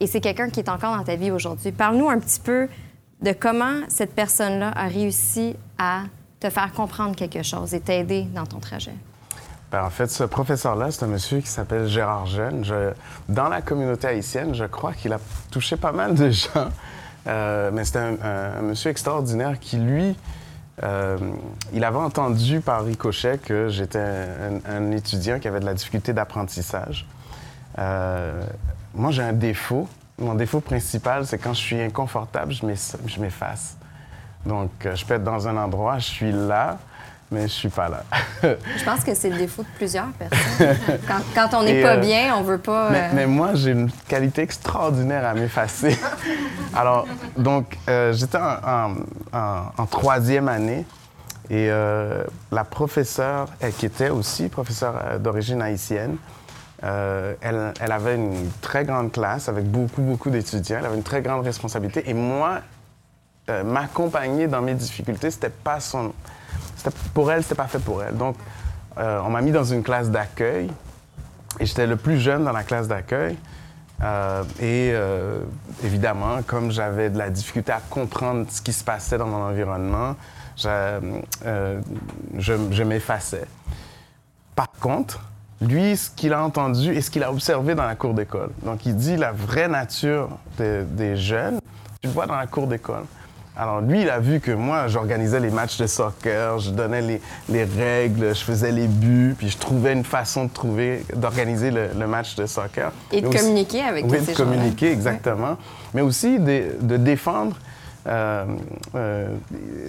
Et 0.00 0.06
c'est 0.06 0.20
quelqu'un 0.20 0.50
qui 0.50 0.60
est 0.60 0.68
encore 0.68 0.96
dans 0.96 1.04
ta 1.04 1.16
vie 1.16 1.30
aujourd'hui. 1.30 1.72
Parle-nous 1.72 2.08
un 2.08 2.18
petit 2.18 2.40
peu 2.40 2.68
de 3.22 3.32
comment 3.32 3.80
cette 3.88 4.14
personne-là 4.14 4.72
a 4.74 4.86
réussi 4.88 5.56
à 5.78 6.02
te 6.40 6.50
faire 6.50 6.72
comprendre 6.72 7.16
quelque 7.16 7.42
chose 7.42 7.74
et 7.74 7.80
t'aider 7.80 8.22
dans 8.34 8.46
ton 8.46 8.58
trajet. 8.58 8.94
Ben, 9.70 9.84
en 9.84 9.90
fait, 9.90 10.06
ce 10.10 10.24
professeur-là, 10.24 10.90
c'est 10.90 11.04
un 11.04 11.08
monsieur 11.08 11.40
qui 11.40 11.48
s'appelle 11.48 11.86
Gérard 11.88 12.26
Jeune. 12.26 12.64
Je- 12.64 12.92
dans 13.28 13.48
la 13.48 13.60
communauté 13.60 14.06
haïtienne, 14.06 14.54
je 14.54 14.64
crois 14.64 14.92
qu'il 14.94 15.12
a 15.12 15.18
touché 15.50 15.76
pas 15.76 15.92
mal 15.92 16.14
de 16.14 16.30
gens. 16.30 16.68
Euh, 17.26 17.70
mais 17.72 17.84
c'est 17.84 17.98
un, 17.98 18.62
monsieur 18.62 18.90
extraordinaire 18.90 19.58
qui, 19.60 19.76
lui, 19.76 20.16
euh, 20.82 21.18
il 21.74 21.84
avait 21.84 21.98
entendu 21.98 22.60
par 22.60 22.84
ricochet 22.84 23.36
que 23.38 23.68
j'étais 23.68 23.98
un, 23.98 24.60
un 24.74 24.90
étudiant 24.92 25.38
qui 25.38 25.48
avait 25.48 25.60
de 25.60 25.66
la 25.66 25.74
difficulté 25.74 26.14
d'apprentissage. 26.14 27.06
Euh, 27.78 28.42
moi, 28.94 29.10
j'ai 29.10 29.22
un 29.22 29.34
défaut. 29.34 29.86
Mon 30.18 30.34
défaut 30.34 30.60
principal, 30.60 31.26
c'est 31.26 31.38
quand 31.38 31.54
je 31.54 31.60
suis 31.60 31.80
inconfortable, 31.80 32.52
je 32.52 33.20
m'efface. 33.20 33.76
Donc, 34.44 34.70
euh, 34.86 34.94
je 34.96 35.04
peux 35.04 35.14
être 35.14 35.24
dans 35.24 35.46
un 35.48 35.56
endroit, 35.56 35.98
je 35.98 36.06
suis 36.06 36.32
là, 36.32 36.78
mais 37.30 37.42
je 37.42 37.52
suis 37.52 37.68
pas 37.68 37.88
là. 37.88 38.04
Je 38.78 38.84
pense 38.84 39.04
que 39.04 39.14
c'est 39.14 39.28
le 39.28 39.36
défaut 39.36 39.62
de 39.62 39.68
plusieurs 39.76 40.06
personnes. 40.12 40.76
quand, 41.06 41.20
quand 41.50 41.58
on 41.58 41.62
n'est 41.62 41.82
pas 41.82 41.96
euh, 41.96 42.00
bien, 42.00 42.34
on 42.36 42.42
veut 42.42 42.56
pas. 42.58 42.88
Mais, 42.90 43.02
euh, 43.02 43.10
mais 43.12 43.26
moi, 43.26 43.50
j'ai 43.54 43.72
une 43.72 43.90
qualité 44.08 44.42
extraordinaire 44.42 45.26
à 45.26 45.34
m'effacer. 45.34 45.98
Alors, 46.74 47.06
donc, 47.36 47.76
euh, 47.88 48.12
j'étais 48.14 48.38
en, 48.38 48.56
en- 48.66 48.94
en- 49.38 49.62
en 49.76 49.86
troisième 49.86 50.48
année 50.48 50.86
et 51.50 51.68
la 51.70 52.64
professeure, 52.64 53.48
elle, 53.60 53.72
qui 53.72 53.86
était 53.86 54.10
aussi 54.10 54.48
professeure 54.48 55.18
d'origine 55.18 55.62
haïtienne, 55.62 56.16
euh, 56.84 57.34
elle, 57.40 57.92
avait 57.92 58.14
une 58.14 58.50
très 58.60 58.84
grande 58.84 59.10
classe 59.10 59.48
avec 59.48 59.64
beaucoup, 59.64 60.02
beaucoup 60.02 60.30
d'étudiants. 60.30 60.78
Elle 60.78 60.86
avait 60.86 60.96
une 60.96 61.02
très 61.02 61.22
grande 61.22 61.44
responsabilité. 61.44 62.08
Et 62.08 62.14
moi, 62.14 62.60
euh, 63.50 63.64
m'accompagner 63.64 64.46
dans 64.46 64.62
mes 64.62 64.74
difficultés, 64.74 65.30
c'était 65.30 65.50
pas 65.50 65.80
son. 65.80 66.12
Pour 67.14 67.32
elle, 67.32 67.42
c'était 67.42 67.56
pas 67.56 67.66
fait 67.66 67.80
pour 67.80 68.02
elle. 68.02 68.16
Donc, 68.16 68.36
euh, 68.98 69.20
on 69.24 69.30
m'a 69.30 69.42
mis 69.42 69.50
dans 69.50 69.64
une 69.64 69.82
classe 69.82 70.10
d'accueil. 70.10 70.70
Et 71.58 71.66
j'étais 71.66 71.86
le 71.86 71.96
plus 71.96 72.20
jeune 72.20 72.44
dans 72.44 72.52
la 72.52 72.62
classe 72.62 72.86
d'accueil. 72.86 73.36
Et 74.60 74.94
évidemment, 75.82 76.40
comme 76.46 76.70
j'avais 76.70 77.10
de 77.10 77.18
la 77.18 77.30
difficulté 77.30 77.72
à 77.72 77.80
comprendre 77.90 78.46
ce 78.48 78.62
qui 78.62 78.72
se 78.72 78.84
passait 78.84 79.18
dans 79.18 79.26
mon 79.26 79.42
environnement, 79.42 80.14
je 80.56 80.92
m'effaçais. 82.84 83.46
Par 84.54 84.70
contre, 84.70 85.20
lui, 85.60 85.96
ce 85.96 86.10
qu'il 86.10 86.32
a 86.32 86.42
entendu 86.42 86.92
et 86.94 87.00
ce 87.00 87.10
qu'il 87.10 87.22
a 87.22 87.32
observé 87.32 87.74
dans 87.74 87.86
la 87.86 87.94
cour 87.96 88.14
d'école. 88.14 88.50
Donc, 88.64 88.86
il 88.86 88.96
dit 88.96 89.16
la 89.16 89.32
vraie 89.32 89.68
nature 89.68 90.28
de- 90.58 90.84
des 90.88 91.16
jeunes, 91.16 91.60
tu 92.00 92.08
le 92.08 92.12
vois 92.12 92.26
dans 92.26 92.36
la 92.36 92.46
cour 92.46 92.66
d'école. 92.66 93.04
Alors 93.56 93.80
lui, 93.80 94.02
il 94.02 94.08
a 94.10 94.20
vu 94.20 94.38
que 94.38 94.52
moi, 94.52 94.86
j'organisais 94.86 95.40
les 95.40 95.50
matchs 95.50 95.78
de 95.78 95.88
soccer, 95.88 96.60
je 96.60 96.70
donnais 96.70 97.00
les, 97.00 97.20
les, 97.48 97.64
règles, 97.64 98.32
je 98.32 98.44
faisais 98.44 98.70
les 98.70 98.86
buts, 98.86 99.34
puis 99.36 99.48
je 99.48 99.58
trouvais 99.58 99.94
une 99.94 100.04
façon 100.04 100.44
de 100.44 100.50
trouver, 100.50 101.04
d'organiser 101.16 101.72
le, 101.72 101.88
le, 101.98 102.06
match 102.06 102.36
de 102.36 102.46
soccer. 102.46 102.92
Et 103.10 103.20
de 103.20 103.26
communiquer 103.26 103.82
avec 103.82 104.04
oui, 104.04 104.18
tous 104.18 104.26
ces 104.26 104.32
de 104.32 104.36
communiquer, 104.36 104.92
exactement. 104.92 105.56
Mais 105.92 106.02
aussi 106.02 106.38
de, 106.38 106.76
de 106.80 106.96
défendre 106.96 107.56
euh, 108.06 108.44
euh, 108.94 109.28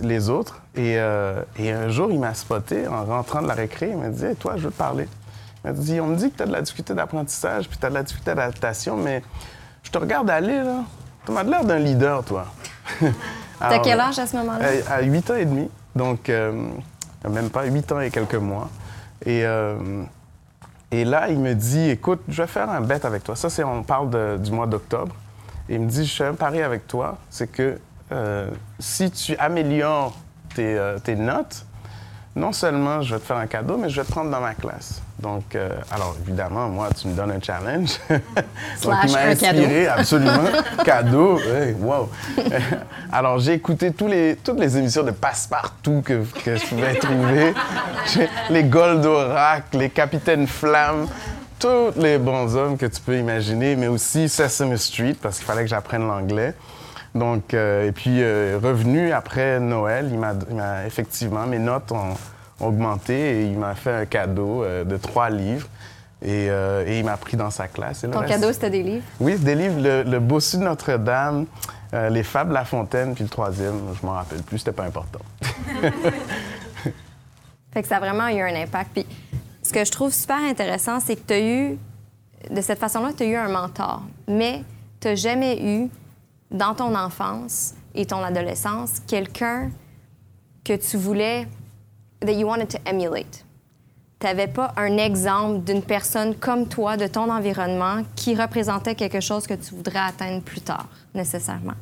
les 0.02 0.30
autres. 0.30 0.62
Et, 0.76 0.96
euh, 0.98 1.42
et, 1.58 1.72
un 1.72 1.90
jour, 1.90 2.12
il 2.12 2.20
m'a 2.20 2.34
spoté 2.34 2.88
en 2.88 3.06
rentrant 3.06 3.42
de 3.44 3.48
la 3.48 3.54
récré. 3.54 3.90
Il 3.92 3.98
m'a 3.98 4.10
dit 4.10 4.26
hey, 4.26 4.36
Toi, 4.36 4.54
je 4.58 4.64
veux 4.64 4.72
te 4.72 4.78
parler. 4.78 5.08
Dit 5.66 6.00
On 6.00 6.08
me 6.08 6.16
dit 6.16 6.32
que 6.32 6.38
tu 6.38 6.44
as 6.44 6.46
de 6.46 6.52
la 6.52 6.62
difficulté 6.62 6.94
d'apprentissage, 6.94 7.68
puis 7.68 7.78
tu 7.78 7.86
as 7.86 7.90
de 7.90 7.96
la 7.96 8.04
difficulté 8.04 8.34
d'adaptation, 8.34 8.96
mais 8.96 9.22
je 9.84 9.92
te 9.92 9.98
regarde 9.98 10.30
aller, 10.30 10.64
là. 10.64 10.84
Tu 11.26 11.32
m'as 11.32 11.44
l'air 11.44 11.64
d'un 11.64 11.80
leader, 11.80 12.24
toi. 12.24 12.46
T'as 13.60 13.80
quel 13.80 14.00
âge 14.00 14.20
à 14.20 14.26
ce 14.26 14.38
moment-là? 14.38 14.66
À 14.90 15.02
8 15.02 15.32
ans 15.32 15.36
et 15.36 15.46
demi. 15.46 15.70
Donc, 15.96 16.30
euh, 16.30 16.70
même 17.30 17.50
pas 17.50 17.66
8 17.66 17.92
ans 17.92 18.00
et 18.00 18.10
quelques 18.10 18.36
mois. 18.36 18.70
Et, 19.26 19.46
euh, 19.46 20.04
et 20.92 21.04
là, 21.04 21.30
il 21.30 21.40
me 21.40 21.54
dit 21.54 21.90
Écoute, 21.90 22.22
je 22.30 22.42
vais 22.42 22.48
faire 22.48 22.70
un 22.70 22.82
bet 22.82 23.06
avec 23.06 23.24
toi. 23.24 23.36
Ça, 23.36 23.50
c'est 23.50 23.64
on 23.64 23.84
parle 23.84 24.10
de, 24.10 24.38
du 24.38 24.52
mois 24.52 24.66
d'octobre. 24.66 25.14
Et 25.68 25.76
il 25.76 25.82
me 25.82 25.90
dit 25.90 26.06
Je 26.06 26.16
fais 26.16 26.26
un 26.26 26.36
pari 26.36 26.62
avec 26.62 26.88
toi. 26.88 27.18
C'est 27.30 27.52
que 27.52 27.78
euh, 28.12 28.50
si 28.80 29.12
tu 29.12 29.36
améliores 29.38 30.16
tes, 30.56 30.96
tes, 31.04 31.16
notes, 31.16 31.66
non 32.36 32.54
seulement 32.54 33.02
je 33.02 33.16
vais 33.16 33.20
te 33.20 33.26
faire 33.26 33.38
un 33.38 33.48
cadeau, 33.48 33.78
mais 33.78 33.90
je 33.90 34.00
vais 34.00 34.08
te 34.08 34.12
prendre 34.12 34.32
dans 34.32 34.42
ma 34.42 34.56
classe. 34.56 35.02
Donc, 35.22 35.56
euh, 35.56 35.70
alors 35.92 36.16
évidemment, 36.22 36.70
moi, 36.70 36.90
tu 36.98 37.08
me 37.08 37.14
donnes 37.14 37.32
un 37.32 37.42
challenge. 37.42 38.00
Donc, 38.10 38.96
il 39.04 39.12
m'a 39.12 39.20
inspiré, 39.28 39.86
cadeau. 39.86 40.00
absolument. 40.00 40.50
cadeau, 40.86 41.40
hey, 41.40 41.74
wow. 41.74 42.10
alors, 43.12 43.40
j'ai 43.40 43.54
écouté 43.54 43.92
tous 43.92 44.08
les, 44.08 44.38
toutes 44.42 44.60
les 44.60 44.78
émissions 44.78 45.04
de 45.04 45.12
Passepartout 45.12 46.02
que, 46.06 46.24
que 46.44 46.56
je 46.56 46.66
pouvais 46.66 46.96
trouver. 46.96 47.54
les 48.50 48.64
Goldorak, 48.64 49.74
les 49.74 49.90
Capitaines 49.90 50.48
Flammes 50.48 51.08
tous 51.60 52.00
les 52.00 52.18
bons 52.18 52.56
hommes 52.56 52.78
que 52.78 52.86
tu 52.86 53.02
peux 53.02 53.18
imaginer, 53.18 53.76
mais 53.76 53.88
aussi 53.88 54.30
Sesame 54.30 54.78
Street, 54.78 55.16
parce 55.22 55.38
qu'il 55.38 55.46
fallait 55.46 55.64
que 55.64 55.68
j'apprenne 55.68 56.08
l'anglais. 56.08 56.54
Donc, 57.14 57.54
euh, 57.54 57.88
et 57.88 57.92
puis, 57.92 58.22
euh, 58.22 58.58
revenu 58.64 59.12
après 59.12 59.60
Noël, 59.60 60.08
il 60.10 60.18
m'a 60.18 60.86
effectivement, 60.86 61.46
mes 61.46 61.60
notes 61.60 61.92
ont, 61.92 62.16
augmenté 62.60 63.42
et 63.42 63.46
il 63.46 63.58
m'a 63.58 63.76
fait 63.76 63.94
un 63.94 64.06
cadeau 64.06 64.64
euh, 64.64 64.84
de 64.84 64.98
trois 64.98 65.30
livres. 65.30 65.68
Et, 66.22 66.48
et 66.48 67.00
il 67.00 67.06
m'a 67.06 67.16
pris 67.16 67.38
dans 67.38 67.50
sa 67.50 67.70
classe. 67.70 68.02
Ton 68.02 68.24
cadeau, 68.24 68.52
c'était 68.52 68.70
des 68.70 68.84
livres? 68.84 69.06
Oui, 69.22 69.38
des 69.38 69.56
livres. 69.56 69.80
Le, 69.80 70.04
le 70.04 70.20
Bossu 70.20 70.58
de 70.58 70.64
Notre-Dame, 70.64 71.46
Les 71.94 72.24
Fables 72.24 72.52
La 72.52 72.66
Fontaine, 72.66 73.14
puis 73.14 73.24
le 73.24 73.30
troisième, 73.30 73.80
je 73.98 74.06
m'en 74.06 74.12
rappelle 74.12 74.42
plus, 74.42 74.58
c'était 74.58 74.74
pas 74.74 74.84
important. 74.84 75.22
fait 77.72 77.82
que 77.82 77.88
ça 77.88 77.96
a 77.96 78.00
vraiment 78.02 78.28
eu 78.28 78.42
un 78.42 78.54
impact. 78.54 78.92
Puis, 78.92 79.06
ce 79.64 79.72
que 79.72 79.86
je 79.86 79.92
trouve 79.92 80.12
super 80.12 80.40
intéressant, 80.44 81.00
c'est 81.00 81.16
que 81.16 81.26
tu 81.26 81.34
as 81.34 81.40
eu, 81.40 81.78
de 82.50 82.60
cette 82.60 82.80
façon-là, 82.80 83.12
tu 83.16 83.24
as 83.24 83.28
eu 83.28 83.36
un 83.36 83.48
mentor, 83.48 84.02
mais 84.28 84.64
tu 85.00 85.08
n'as 85.08 85.16
jamais 85.16 85.64
eu 85.64 85.90
dans 86.52 86.74
ton 86.74 86.96
enfance 86.96 87.76
et 87.96 88.06
ton 88.06 88.24
adolescence 88.24 89.00
quelqu'un 89.08 89.70
que 90.64 90.74
tu 90.74 90.98
voulais, 90.98 91.48
that 92.22 92.34
you 92.34 92.48
wanted 92.48 92.70
to 92.70 92.78
emulate. 92.86 93.44
Tu 94.20 94.28
n'avais 94.28 94.48
pas 94.48 94.74
un 94.76 94.98
exemple 94.98 95.64
d'une 95.64 95.82
personne 95.82 96.36
comme 96.36 96.68
toi, 96.68 96.98
de 96.98 97.08
ton 97.08 97.32
environnement, 97.32 98.04
qui 98.16 98.36
représentait 98.36 98.96
quelque 98.96 99.22
chose 99.22 99.48
que 99.48 99.54
tu 99.54 99.74
voudrais 99.74 100.00
atteindre 100.00 100.42
plus 100.42 100.62
tard, 100.62 100.88
nécessairement. 101.16 101.76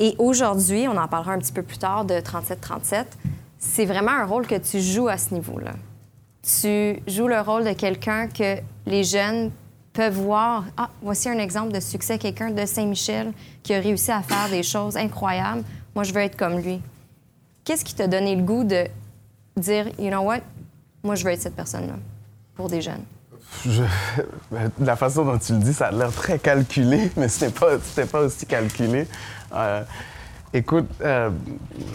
Et 0.00 0.16
aujourd'hui, 0.18 0.88
on 0.88 0.96
en 0.96 1.06
parlera 1.06 1.34
un 1.34 1.38
petit 1.38 1.52
peu 1.52 1.62
plus 1.62 1.78
tard 1.78 2.04
de 2.04 2.14
37-37, 2.14 3.04
c'est 3.58 3.84
vraiment 3.84 4.10
un 4.10 4.24
rôle 4.24 4.48
que 4.48 4.56
tu 4.56 4.80
joues 4.80 5.06
à 5.06 5.16
ce 5.16 5.32
niveau-là. 5.32 5.74
Tu 6.42 7.00
joues 7.06 7.28
le 7.28 7.40
rôle 7.40 7.64
de 7.64 7.72
quelqu'un 7.72 8.26
que 8.26 8.56
les 8.86 9.04
jeunes 9.04 9.52
peuvent 9.92 10.18
voir, 10.18 10.64
ah, 10.76 10.90
voici 11.02 11.28
un 11.28 11.38
exemple 11.38 11.70
de 11.70 11.78
succès, 11.78 12.18
quelqu'un 12.18 12.50
de 12.50 12.66
Saint-Michel 12.66 13.32
qui 13.62 13.74
a 13.74 13.78
réussi 13.78 14.10
à 14.10 14.22
faire 14.22 14.48
des 14.50 14.64
choses 14.64 14.96
incroyables. 14.96 15.62
Moi, 15.94 16.02
je 16.02 16.12
veux 16.12 16.20
être 16.20 16.36
comme 16.36 16.58
lui. 16.58 16.80
Qu'est-ce 17.64 17.84
qui 17.84 17.94
t'a 17.94 18.08
donné 18.08 18.34
le 18.34 18.42
goût 18.42 18.64
de 18.64 18.86
dire, 19.56 19.88
you 19.98 20.08
know 20.08 20.22
what, 20.22 20.40
moi, 21.02 21.14
je 21.14 21.24
veux 21.24 21.30
être 21.30 21.42
cette 21.42 21.56
personne-là 21.56 21.94
pour 22.54 22.68
des 22.68 22.80
jeunes? 22.80 23.02
Je... 23.66 23.82
La 24.80 24.96
façon 24.96 25.24
dont 25.24 25.38
tu 25.38 25.52
le 25.52 25.58
dis, 25.58 25.74
ça 25.74 25.86
a 25.88 25.92
l'air 25.92 26.12
très 26.12 26.38
calculé, 26.38 27.10
mais 27.16 27.28
ce 27.28 27.46
n'est 27.46 27.50
pas, 27.50 27.78
pas 28.10 28.20
aussi 28.20 28.46
calculé. 28.46 29.06
Euh, 29.52 29.82
écoute, 30.52 30.88
euh, 31.02 31.30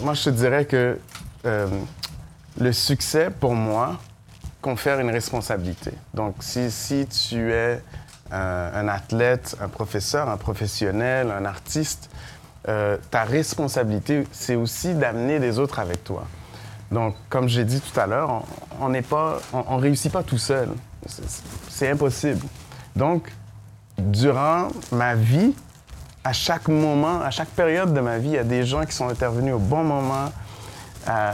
moi, 0.02 0.14
je 0.14 0.24
te 0.24 0.30
dirais 0.30 0.64
que 0.64 0.98
euh, 1.46 1.66
le 2.60 2.72
succès, 2.72 3.30
pour 3.30 3.54
moi, 3.54 3.98
confère 4.60 5.00
une 5.00 5.10
responsabilité. 5.10 5.92
Donc, 6.14 6.36
si, 6.40 6.70
si 6.70 7.06
tu 7.06 7.52
es 7.52 7.80
un, 8.30 8.88
athlète, 8.88 9.56
un 9.60 9.68
professeur, 9.68 10.28
un 10.28 10.36
professionnel, 10.36 11.30
un 11.30 11.44
artiste, 11.46 12.10
ta 12.64 13.24
responsabilité, 13.24 14.26
c'est 14.30 14.56
aussi 14.56 14.92
d'amener 14.92 15.38
les 15.38 15.58
autres 15.58 15.78
avec 15.78 16.04
toi. 16.04 16.26
Donc, 16.90 17.14
comme 17.28 17.48
j'ai 17.48 17.64
dit 17.64 17.80
tout 17.80 17.98
à 17.98 18.06
l'heure, 18.06 18.42
on 18.80 18.90
pas, 19.02 19.40
on, 19.52 19.76
ne 19.76 19.82
réussit 19.82 20.10
pas 20.10 20.22
tout 20.22 20.38
seul. 20.38 20.70
C'est 21.68 21.90
impossible. 21.90 22.40
Donc, 22.96 23.30
durant 23.98 24.68
ma 24.92 25.14
vie, 25.14 25.54
à 26.24 26.32
chaque 26.32 26.68
moment, 26.68 27.20
à 27.20 27.30
chaque 27.30 27.48
période 27.48 27.92
de 27.92 28.00
ma 28.00 28.18
vie, 28.18 28.28
il 28.28 28.34
y 28.34 28.38
a 28.38 28.44
des 28.44 28.64
gens 28.64 28.84
qui 28.84 28.92
sont 28.92 29.08
intervenus 29.08 29.54
au 29.54 29.58
bon 29.58 29.84
moment, 29.84 30.32
euh, 31.08 31.32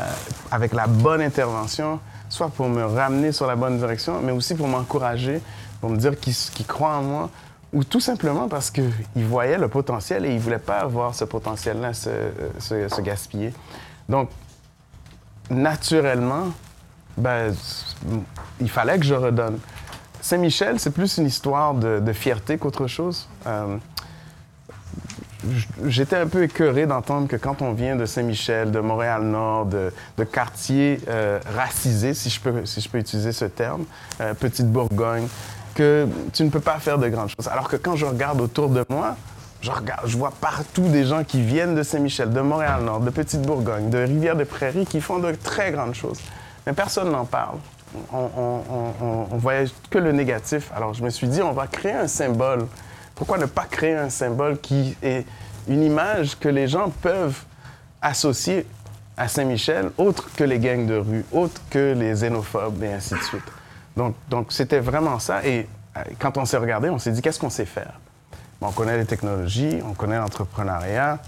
avec 0.51 0.73
la 0.73 0.87
bonne 0.87 1.21
intervention, 1.21 2.01
soit 2.29 2.49
pour 2.49 2.69
me 2.69 2.85
ramener 2.85 3.33
sur 3.33 3.47
la 3.47 3.57
bonne 3.57 3.79
direction, 3.79 4.21
mais 4.23 4.33
aussi 4.33 4.55
pour 4.55 4.69
m'encourager, 4.69 5.41
pour 5.81 5.91
me 5.91 5.97
dire 5.97 6.19
qu'ils 6.19 6.35
qu 6.35 6.65
croient 6.65 6.97
en 6.97 7.03
moi, 7.03 7.31
ou 7.73 7.83
tout 7.83 8.01
simplement 8.01 8.49
parce 8.49 8.71
qu'ils 8.71 8.93
voyaient 9.17 9.59
le 9.59 9.69
potentiel 9.69 10.25
et 10.25 10.31
ils 10.31 10.37
ne 10.37 10.41
voulaient 10.41 10.59
pas 10.59 10.79
avoir 10.79 11.15
ce 11.15 11.25
potentiel-là 11.25 11.93
se, 11.93 12.11
se, 12.61 12.89
se, 12.89 13.01
gaspiller. 13.01 13.53
Donc, 14.09 14.29
naturellement, 15.51 16.49
ben, 17.17 17.55
il 18.61 18.71
fallait 18.71 18.99
que 18.99 19.05
je 19.05 19.15
redonne. 19.15 19.59
Saint-Michel, 20.21 20.81
c'est 20.81 20.91
plus 20.91 21.19
une 21.19 21.27
histoire 21.27 21.75
de, 21.75 22.13
fierté 22.13 22.57
qu'autre 22.59 22.87
chose. 22.87 23.29
Euh, 23.47 23.77
J'étais 25.87 26.17
un 26.17 26.27
peu 26.27 26.43
écœuré 26.45 26.87
d'entendre 26.87 27.29
que 27.29 27.37
quand 27.37 27.61
on 27.61 27.73
vient 27.73 27.97
de 27.97 28.07
Saint-Michel, 28.07 28.71
de 28.71 28.81
Montréal-Nord, 28.81 29.67
de, 29.67 29.93
de 30.17 30.25
quartiers 30.25 31.01
euh, 31.09 31.39
racisés, 31.55 32.15
si 32.15 32.31
je, 32.31 32.41
peux, 32.41 32.65
si 32.65 32.81
je 32.81 32.89
peux 32.89 32.99
utiliser 32.99 33.33
ce 33.33 33.45
terme, 33.45 33.85
euh, 34.21 34.33
Petite 34.35 34.71
Bourgogne, 34.71 35.27
que 35.75 36.07
tu 36.33 36.45
ne 36.45 36.51
peux 36.51 36.61
pas 36.61 36.79
faire 36.79 36.99
de 36.99 37.09
grandes 37.09 37.29
choses. 37.29 37.49
Alors 37.49 37.69
que 37.69 37.77
quand 37.77 37.97
je 37.97 38.07
regarde 38.07 38.41
autour 38.41 38.69
de 38.71 38.85
moi, 38.89 39.17
je, 39.65 39.71
regarde, 39.71 40.07
je 40.07 40.17
vois 40.17 40.33
partout 40.41 40.89
des 40.89 41.05
gens 41.05 41.25
qui 41.25 41.41
viennent 41.41 41.75
de 41.75 41.83
Saint-Michel, 41.83 42.31
de 42.31 42.41
Montréal-Nord, 42.41 43.01
de 43.01 43.11
Petite 43.11 43.43
Bourgogne, 43.43 43.91
de 43.91 43.99
Rivière-des-Prairies, 43.99 44.87
qui 44.87 45.01
font 45.01 45.19
de 45.19 45.33
très 45.33 45.73
grandes 45.73 45.95
choses. 45.95 46.21
Mais 46.67 46.73
personne 46.73 47.11
n'en 47.11 47.25
parle. 47.25 47.59
On, 48.13 48.29
on, 48.37 49.41
que 49.91 49.99
le 49.99 50.13
négatif. 50.13 50.71
Alors 50.77 50.95
je 50.95 51.05
me 51.05 51.11
suis 51.11 51.29
dit, 51.29 51.43
on 51.43 51.53
va 51.53 51.67
créer 51.67 51.93
un 51.93 52.09
symbole 52.09 52.67
pourquoi 53.15 53.39
ne 53.39 53.47
pas 53.47 53.65
créer 53.65 53.95
un 53.95 54.11
symbole 54.11 54.59
qui 54.59 54.97
est 55.03 55.25
une 55.69 55.83
image 55.83 56.39
que 56.39 56.49
les 56.49 56.69
gens 56.69 56.91
peuvent 56.91 57.45
associer 58.03 58.67
à 59.17 59.29
Saint-Michel, 59.29 59.91
autre 59.97 60.31
que 60.35 60.43
les 60.43 60.59
gangs 60.59 60.87
de 60.87 60.97
rue, 60.97 61.25
autre 61.33 61.61
que 61.71 61.95
les 61.97 62.13
xénophobes 62.13 62.83
et 62.83 62.93
ainsi 62.93 63.15
de 63.15 63.21
suite. 63.21 63.45
Donc, 63.97 64.17
donc 64.29 64.53
c'était 64.53 64.81
vraiment 64.81 65.21
ça. 65.21 65.47
Et 65.47 65.69
quand 66.19 66.37
on 66.37 66.45
s'est 66.45 66.57
regardé, 66.57 66.91
on 66.91 66.99
s'est 66.99 67.13
dit, 67.13 67.23
qu'est-ce 67.23 67.39
qu'on 67.39 67.51
sait 67.51 67.65
faire? 67.65 68.01
On 68.67 68.73
connaît 68.73 68.97
les 68.97 69.05
technologies, 69.05 69.81
on 69.87 69.93
connaît 69.93 70.17
l'entrepreneuriat 70.17 71.19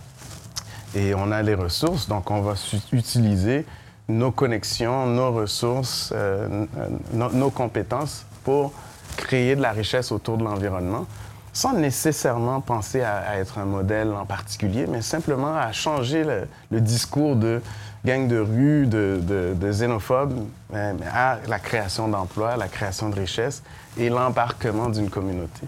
et 0.94 1.14
on 1.14 1.30
a 1.30 1.42
les 1.42 1.54
ressources. 1.54 2.08
Donc, 2.08 2.30
on 2.30 2.40
va 2.40 2.54
utiliser 2.92 3.66
nos 4.08 4.30
connexions, 4.30 5.06
nos 5.06 5.32
ressources, 5.32 6.12
euh, 6.14 6.64
nos, 7.12 7.50
compétences 7.50 8.24
pour 8.42 8.72
créer 9.18 9.54
de 9.54 9.60
la 9.60 9.72
richesse 9.72 10.12
autour 10.12 10.38
de 10.38 10.44
l'environnement 10.44 11.06
sans 11.52 11.72
nécessairement 11.72 12.60
penser 12.60 13.02
à, 13.02 13.38
être 13.38 13.58
un 13.58 13.64
modèle 13.64 14.12
en 14.12 14.26
particulier, 14.26 14.86
mais 14.86 15.00
simplement 15.00 15.56
à 15.56 15.72
changer 15.72 16.22
le, 16.70 16.80
discours 16.80 17.34
de 17.34 17.62
gang 18.04 18.28
de 18.28 18.38
rue, 18.38 18.86
de, 18.86 19.20
de, 19.22 19.70
xénophobes, 19.70 20.46
à 20.74 21.38
la 21.48 21.58
création 21.58 22.08
d'emplois, 22.08 22.58
la 22.58 22.68
création 22.68 23.08
de 23.08 23.18
richesses 23.18 23.62
et 23.96 24.10
l'embarquement 24.10 24.90
d'une 24.90 25.08
communauté. 25.08 25.66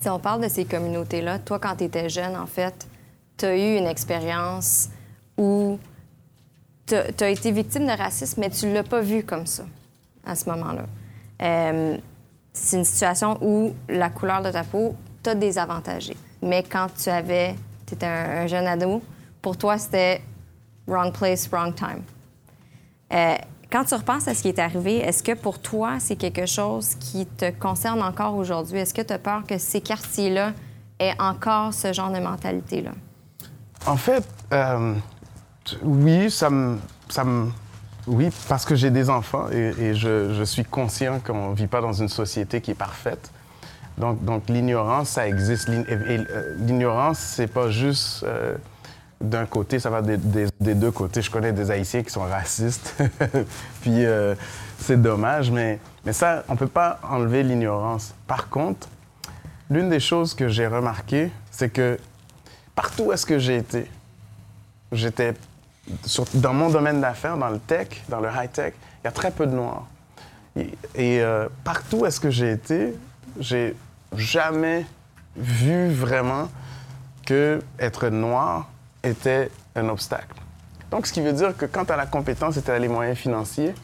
Si 0.00 0.08
on 0.08 0.18
parle 0.18 0.42
de 0.42 0.48
ces 0.48 0.64
communautés-là, 0.64 1.40
toi, 1.40 1.58
quand 1.58 1.76
tu 1.76 1.84
étais 1.84 2.08
jeune, 2.08 2.36
en 2.36 2.46
fait, 2.46 2.86
tu 3.36 3.46
as 3.46 3.56
eu 3.56 3.78
une 3.78 3.86
expérience 3.86 4.88
où 5.36 5.78
tu 6.86 6.94
as 6.94 7.28
été 7.28 7.50
victime 7.50 7.86
de 7.86 7.92
racisme, 7.92 8.40
mais 8.40 8.50
tu 8.50 8.66
ne 8.66 8.74
l'as 8.74 8.82
pas 8.82 9.00
vu 9.00 9.24
comme 9.24 9.46
ça 9.46 9.64
à 10.24 10.34
ce 10.34 10.48
moment-là. 10.50 10.86
Euh, 11.42 11.96
c'est 12.52 12.76
une 12.76 12.84
situation 12.84 13.38
où 13.40 13.74
la 13.88 14.10
couleur 14.10 14.42
de 14.42 14.50
ta 14.50 14.64
peau 14.64 14.94
t'a 15.22 15.34
désavantagé. 15.34 16.16
Mais 16.42 16.62
quand 16.62 16.88
tu 16.96 17.08
avais, 17.08 17.54
tu 17.86 17.94
étais 17.94 18.06
un, 18.06 18.42
un, 18.42 18.46
jeune 18.46 18.66
ado 18.66 19.02
pour 19.42 19.56
toi, 19.56 19.78
c'était 19.78 20.22
wrong 20.86 21.12
place, 21.12 21.48
wrong 21.48 21.74
time. 21.74 22.02
Euh, 23.12 23.36
quand 23.70 23.84
tu 23.84 23.94
repenses 23.94 24.28
à 24.28 24.34
ce 24.34 24.42
qui 24.42 24.48
est 24.48 24.58
arrivé, 24.58 24.96
est-ce 24.96 25.22
que 25.22 25.32
pour 25.32 25.58
toi, 25.58 25.96
c'est 25.98 26.16
quelque 26.16 26.46
chose 26.46 26.94
qui 26.94 27.26
te 27.26 27.50
concerne 27.50 28.02
encore 28.02 28.34
aujourd'hui? 28.34 28.78
Est-ce 28.78 28.94
que 28.94 29.02
tu 29.02 29.12
as 29.12 29.18
peur 29.18 29.42
que 29.46 29.58
ces 29.58 29.80
quartiers-là 29.80 30.52
aient 30.98 31.14
encore 31.18 31.74
ce 31.74 31.92
genre 31.92 32.10
de 32.10 32.18
mentalité-là? 32.18 32.92
En 33.86 33.96
fait, 33.96 34.24
euh, 34.52 34.94
oui, 35.82 36.30
ça 36.30 36.50
me, 36.50 36.78
ça 37.08 37.24
me, 37.24 37.50
oui, 38.06 38.30
parce 38.48 38.64
que 38.64 38.74
j'ai 38.74 38.90
des 38.90 39.10
enfants 39.10 39.48
et, 39.50 39.94
je, 39.94 40.42
suis 40.44 40.64
conscient 40.64 41.20
qu'on 41.20 41.50
ne 41.50 41.54
vit 41.54 41.66
pas 41.66 41.80
dans 41.80 41.92
une 41.92 42.08
société 42.08 42.60
qui 42.60 42.70
est 42.70 42.74
parfaite. 42.74 43.30
Donc, 43.98 44.24
donc 44.24 44.48
l'ignorance, 44.48 45.10
ça 45.10 45.28
existe. 45.28 45.68
Euh, 45.68 46.56
l'ignorance, 46.60 47.18
c'est 47.18 47.48
pas 47.48 47.68
juste 47.70 48.22
euh, 48.22 48.56
d'un 49.20 49.46
côté, 49.46 49.78
ça 49.78 49.90
va 49.90 50.00
des, 50.00 50.16
deux 50.74 50.90
côtés. 50.90 51.22
Je 51.22 51.30
connais 51.30 51.52
des 51.52 51.70
Haïtiens 51.70 52.02
qui 52.02 52.10
sont 52.10 52.22
racistes, 52.22 52.94
puis 53.80 54.04
euh, 54.04 54.34
c'est 54.78 55.00
dommage, 55.00 55.50
mais, 55.50 55.80
mais 56.04 56.12
ça, 56.12 56.44
on 56.48 56.56
peut 56.56 56.68
pas 56.68 57.00
enlever 57.02 57.42
l'ignorance. 57.42 58.14
Par 58.26 58.48
contre, 58.48 58.88
l'une 59.70 59.88
des 59.88 60.00
choses 60.00 60.34
que 60.34 60.48
j'ai 60.48 60.66
remarqué, 60.66 61.30
c'est 61.50 61.68
que 61.68 61.98
partout 62.74 63.04
où 63.04 63.12
est-ce 63.12 63.26
que 63.26 63.38
j'ai 63.38 63.56
été, 63.56 63.90
j'étais 64.92 65.34
dans 66.34 66.54
mon 66.54 66.68
domaine 66.68 67.00
d'affaires, 67.00 67.36
dans 67.36 67.48
le 67.48 67.58
tech, 67.58 67.88
dans 68.08 68.20
le 68.20 68.28
high-tech, 68.28 68.74
il 69.02 69.06
y 69.06 69.08
a 69.08 69.12
très 69.12 69.30
peu 69.30 69.46
de 69.46 69.52
noirs. 69.52 69.86
Et, 70.54 70.74
et 70.94 71.22
euh, 71.22 71.48
partout 71.64 71.98
où 71.98 72.06
est-ce 72.06 72.20
que 72.20 72.30
j'ai 72.30 72.52
été, 72.52 72.94
j'ai 73.40 73.74
jamais 74.14 74.86
vu 75.36 75.90
vraiment 75.90 76.48
que 77.26 77.60
être 77.78 78.08
noir 78.08 78.68
était 79.08 79.50
un 79.74 79.88
obstacle. 79.88 80.34
Donc, 80.90 81.06
ce 81.06 81.12
qui 81.12 81.20
veut 81.20 81.32
dire 81.32 81.56
que 81.56 81.66
quand 81.66 81.84
tu 81.84 81.92
as 81.92 81.96
la 81.96 82.06
compétence 82.06 82.56
et 82.56 82.70
as 82.70 82.78
les 82.78 82.88
moyens 82.88 83.18
financiers, 83.18 83.74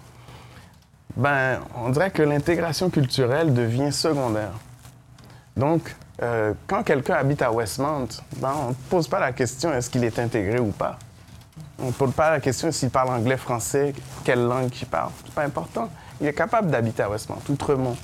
ben, 1.16 1.60
on 1.76 1.90
dirait 1.90 2.10
que 2.10 2.22
l'intégration 2.22 2.90
culturelle 2.90 3.52
devient 3.52 3.92
secondaire. 3.92 4.52
Donc, 5.56 5.94
euh, 6.22 6.54
quand 6.66 6.82
quelqu'un 6.82 7.14
habite 7.14 7.42
à 7.42 7.52
Westmount, 7.52 8.08
ben, 8.36 8.52
on 8.66 8.68
ne 8.70 8.74
pose 8.88 9.08
pas 9.08 9.20
la 9.20 9.32
question 9.32 9.72
est-ce 9.72 9.90
qu'il 9.90 10.04
est 10.04 10.18
intégré 10.18 10.58
ou 10.58 10.70
pas? 10.70 10.98
On 11.78 11.86
ne 11.86 11.92
pose 11.92 12.12
pas 12.12 12.30
la 12.30 12.40
question 12.40 12.70
s'il 12.72 12.90
parle 12.90 13.10
anglais, 13.10 13.36
français, 13.36 13.94
quelle 14.24 14.44
langue 14.44 14.70
il 14.80 14.86
parle. 14.86 15.10
C'est 15.24 15.34
pas 15.34 15.42
important. 15.42 15.90
Il 16.20 16.26
est 16.26 16.32
capable 16.32 16.70
d'habiter 16.70 17.02
à 17.02 17.10
Westmount, 17.10 17.42
Outremont, 17.48 17.96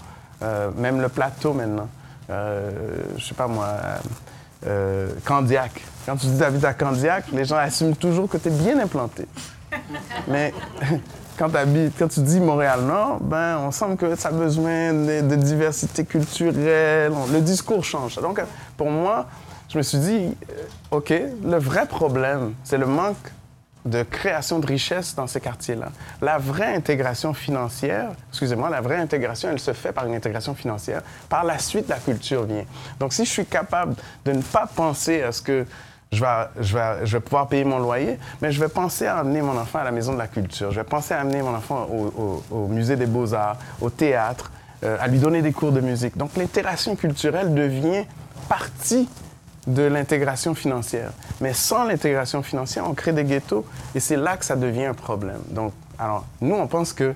euh, 0.43 0.71
même 0.77 1.01
le 1.01 1.09
plateau 1.09 1.53
maintenant. 1.53 1.89
Euh, 2.31 2.71
je 3.17 3.25
sais 3.25 3.35
pas 3.35 3.47
moi, 3.47 3.69
euh, 4.67 5.11
Candiac. 5.25 5.73
Quand 6.11 6.17
tu 6.17 6.27
dis 6.27 6.39
d'habiter 6.39 6.67
à 6.67 6.75
Candiac, 6.75 7.27
les 7.33 7.45
gens 7.45 7.55
assument 7.55 7.95
toujours 7.95 8.29
que 8.29 8.37
tu 8.37 8.49
es 8.49 8.51
bien 8.51 8.81
implanté. 8.81 9.29
Mais 10.27 10.53
quand, 11.39 11.49
tu 12.09 12.21
dis 12.23 12.41
Montréal-Nord, 12.41 13.21
ben, 13.21 13.59
on 13.59 13.71
semble 13.71 13.97
que 13.97 14.17
ça 14.17 14.31
a 14.31 14.33
besoin 14.33 14.93
de, 14.93 15.21
de 15.21 15.37
diversité 15.37 16.05
culturelle. 16.05 17.13
le 17.33 17.41
discours 17.41 17.85
change. 17.85 18.17
Donc, 18.17 18.43
pour 18.77 18.91
moi, 18.91 19.29
je 19.69 19.79
me 19.79 19.85
suis 19.85 19.99
dit, 19.99 20.37
OK, 20.91 21.11
le 21.11 21.59
vrai 21.59 21.87
problème, 21.87 22.55
c'est 22.65 22.79
le 22.79 22.87
manque 22.87 23.31
de 23.85 24.03
création 24.03 24.59
de 24.59 24.67
richesse 24.67 25.15
dans 25.15 25.29
ces 25.29 25.41
quartiers-là. 25.41 25.91
La 26.21 26.39
vraie 26.39 26.75
intégration 26.75 27.35
financière, 27.35 28.11
excusez-moi, 28.31 28.69
la 28.69 28.81
vraie 28.81 28.99
intégration, 28.99 29.49
elle 29.49 29.61
se 29.61 29.73
fait 29.73 29.93
par 29.93 30.07
une 30.07 30.15
intégration 30.17 30.57
financière. 30.57 31.03
Par 31.29 31.45
la 31.45 31.61
suite, 31.61 31.89
la 31.89 31.99
culture 31.99 32.47
vient. 32.47 32.65
Donc, 32.99 33.13
si 33.13 33.25
je 33.25 33.31
suis 33.31 33.47
capable 33.47 33.95
de 34.25 34.33
ne 34.33 34.43
pas 34.43 34.67
penser 34.67 35.23
à 35.23 35.31
ce 35.31 35.41
que 35.41 35.65
je 36.13 37.13
vais, 37.13 37.21
pouvoir 37.21 37.49
payer 37.49 37.65
mon 37.65 37.79
loyer, 37.79 38.19
mais 38.43 38.51
je 38.51 38.61
vais 38.61 38.69
penser 38.69 39.07
à 39.07 39.19
amener 39.19 39.43
mon 39.43 39.57
enfant 39.57 39.79
à 39.79 39.85
la 39.85 39.93
Maison 39.93 40.13
de 40.13 40.19
la 40.19 40.27
Culture. 40.27 40.71
Je 40.73 40.81
vais 40.81 40.85
penser 40.85 41.15
à 41.15 41.21
amener 41.21 41.41
mon 41.41 41.55
enfant 41.55 41.87
au, 42.51 42.67
Musée 42.67 42.97
des 42.97 43.07
Beaux-Arts, 43.07 43.57
au 43.81 43.91
théâtre, 43.91 44.51
euh, 44.83 44.97
à 45.01 45.07
lui 45.07 45.19
donner 45.19 45.41
des 45.43 45.53
cours 45.53 45.73
de 45.73 45.81
musique. 45.81 46.17
Donc, 46.17 46.37
l'intégration 46.37 46.97
culturelle 46.97 47.55
devient 47.55 48.05
partie 48.49 49.09
de 49.67 49.83
l'intégration 49.83 50.55
financière. 50.55 51.11
Mais 51.41 51.53
sans 51.53 51.85
l'intégration 51.85 52.43
financière, 52.43 52.85
on 52.89 52.95
crée 52.95 53.13
des 53.13 53.25
ghettos 53.25 53.65
et 53.95 54.01
c'est 54.01 54.17
là 54.17 54.37
que 54.37 54.45
ça 54.45 54.57
devient 54.57 54.87
un 54.87 54.95
problème. 54.95 55.41
Donc, 55.51 55.73
alors, 55.99 56.25
nous, 56.41 56.55
on 56.55 56.67
pense 56.67 56.93
que 56.93 57.15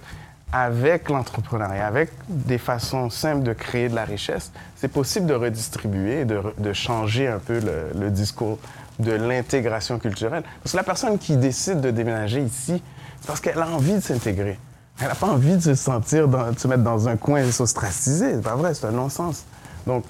avec 0.53 1.09
l'entrepreneuriat, 1.09 1.85
avec 1.85 2.11
des 2.29 2.59
façons 2.59 3.11
simples 3.11 3.43
de 3.43 3.53
créer 3.55 3.89
de 3.89 3.97
la 3.97 4.05
richesse, 4.05 4.53
c'est 4.77 4.93
possible 4.93 5.27
de 5.27 5.35
redistribuer, 5.35 6.25
de, 6.25 6.41
de 6.59 6.73
changer 6.73 7.27
un 7.27 7.41
peu 7.41 7.61
le 7.93 8.11
discours 8.11 8.61
de 8.99 9.13
l'intégration 9.13 9.99
culturelle. 9.99 10.45
Parce 10.63 10.73
que 10.73 10.77
la 10.77 10.83
personne 10.83 11.19
qui 11.19 11.37
décide 11.37 11.81
de 11.81 11.91
déménager 11.91 12.41
ici, 12.41 12.83
c'est 13.21 13.27
parce 13.27 13.41
qu'elle 13.41 13.61
a 13.61 13.69
envie 13.69 13.95
de 13.95 14.01
s'intégrer. 14.01 14.59
Elle 15.01 15.09
n'a 15.09 15.15
pas 15.15 15.27
envie 15.27 15.57
de 15.57 15.61
se 15.61 15.75
sentir, 15.75 16.29
dans, 16.29 16.57
se 16.57 16.69
mettre 16.69 16.83
dans 16.83 17.09
un 17.09 17.17
coin 17.17 17.41
et 17.41 17.51
s'ostraciser. 17.51 18.35
C'est 18.35 18.43
pas 18.43 18.55
vrai, 18.55 18.75
c'est 18.75 18.87
un 18.87 18.93
non-sens. 18.93 19.45
Donc, 19.87 20.05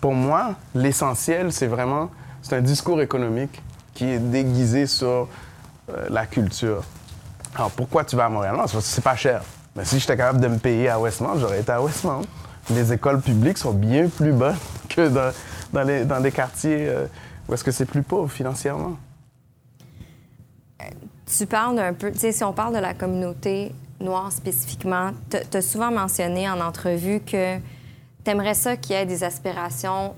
pour 0.00 0.14
moi, 0.14 0.54
l'essentiel, 0.74 1.52
c'est 1.52 1.66
vraiment, 1.66 2.10
c'est 2.42 2.56
un 2.56 2.60
discours 2.60 3.00
économique 3.00 3.62
qui 3.94 4.04
est 4.04 4.18
déguisé 4.18 4.86
sur 4.86 5.28
euh, 5.88 6.06
la 6.08 6.26
culture. 6.26 6.84
Alors, 7.54 7.70
pourquoi 7.70 8.04
tu 8.04 8.14
vas 8.14 8.26
à 8.26 8.28
Montréal? 8.28 8.54
Non, 8.56 8.66
c'est 8.66 8.74
parce 8.74 8.94
que 8.94 9.00
pas 9.00 9.16
cher. 9.16 9.42
Mais 9.74 9.84
si 9.84 9.98
j'étais 9.98 10.16
capable 10.16 10.40
de 10.40 10.48
me 10.48 10.58
payer 10.58 10.88
à 10.88 11.00
Westmount, 11.00 11.38
j'aurais 11.38 11.60
été 11.60 11.72
à 11.72 11.82
Westmount. 11.82 12.22
Les 12.70 12.92
écoles 12.92 13.20
publiques 13.20 13.58
sont 13.58 13.72
bien 13.72 14.08
plus 14.08 14.32
bonnes 14.32 14.56
que 14.88 15.08
dans, 15.08 15.32
dans, 15.72 15.82
les, 15.82 16.04
dans 16.04 16.20
des 16.20 16.32
quartiers 16.32 16.88
euh, 16.88 17.06
où 17.48 17.54
est-ce 17.54 17.64
que 17.64 17.70
c'est 17.70 17.86
plus 17.86 18.02
pauvre 18.02 18.30
financièrement? 18.30 18.96
Tu 21.26 21.46
parles 21.46 21.78
un 21.78 21.92
peu, 21.92 22.12
tu 22.12 22.18
sais, 22.18 22.32
si 22.32 22.44
on 22.44 22.52
parle 22.52 22.74
de 22.74 22.80
la 22.80 22.94
communauté 22.94 23.74
noire 24.00 24.30
spécifiquement, 24.30 25.10
tu 25.30 25.56
as 25.56 25.62
souvent 25.62 25.90
mentionné 25.90 26.48
en 26.48 26.60
entrevue 26.60 27.20
que 27.20 27.56
tu 27.56 28.30
aimerais 28.30 28.54
ça 28.54 28.76
qu'il 28.76 28.94
y 28.94 28.98
ait 28.98 29.06
des 29.06 29.24
aspirations 29.24 30.14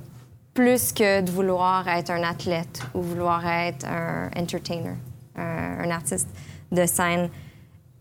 plus 0.55 0.93
que 0.93 1.21
de 1.21 1.31
vouloir 1.31 1.87
être 1.89 2.11
un 2.11 2.23
athlète 2.23 2.83
ou 2.95 3.01
vouloir 3.01 3.47
être 3.47 3.87
un 3.87 4.29
entertainer, 4.37 4.97
un, 5.37 5.91
artiste 5.91 6.29
de 6.73 6.85
scène. 6.85 7.31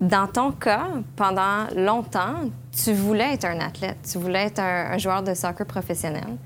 Dans 0.02 0.28
ton 0.28 0.52
cas, 0.52 0.88
pendant 1.16 1.68
longtemps, 1.76 2.50
tu 2.72 2.94
voulais 2.94 3.36
être 3.36 3.46
un 3.46 3.60
athlète, 3.60 3.98
tu 4.12 4.18
voulais 4.18 4.46
être 4.46 4.60
un 4.60 4.98
joueur 4.98 5.22
de 5.22 5.34
soccer 5.34 5.68
professionnel. 5.68 6.38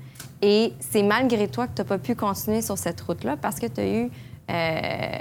Et 0.42 0.72
c'est 0.80 1.02
malgré 1.04 1.46
toi 1.48 1.66
que 1.68 1.74
tu 1.76 1.82
n'as 1.82 1.88
pas 1.88 1.98
pu 1.98 2.14
continuer 2.16 2.62
sur 2.62 2.76
cette 2.76 3.00
route-là 3.00 3.36
parce 3.40 3.58
que 3.60 3.66
tu 3.66 3.80
as 3.80 3.86
eu. 3.86 4.10
Euh, 4.50 5.18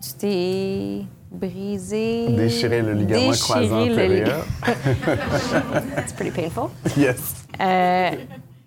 tu 0.00 0.12
t'es 0.16 1.00
brisé. 1.30 2.28
Déchiré 2.28 2.80
le 2.82 2.92
ligament 2.94 3.30
déchiré 3.30 3.66
croisant 3.66 3.82
antérieur. 3.82 4.46
It's 5.98 6.12
pretty 6.12 6.30
painful? 6.30 6.68
yes. 6.96 7.34
Euh, 7.60 8.10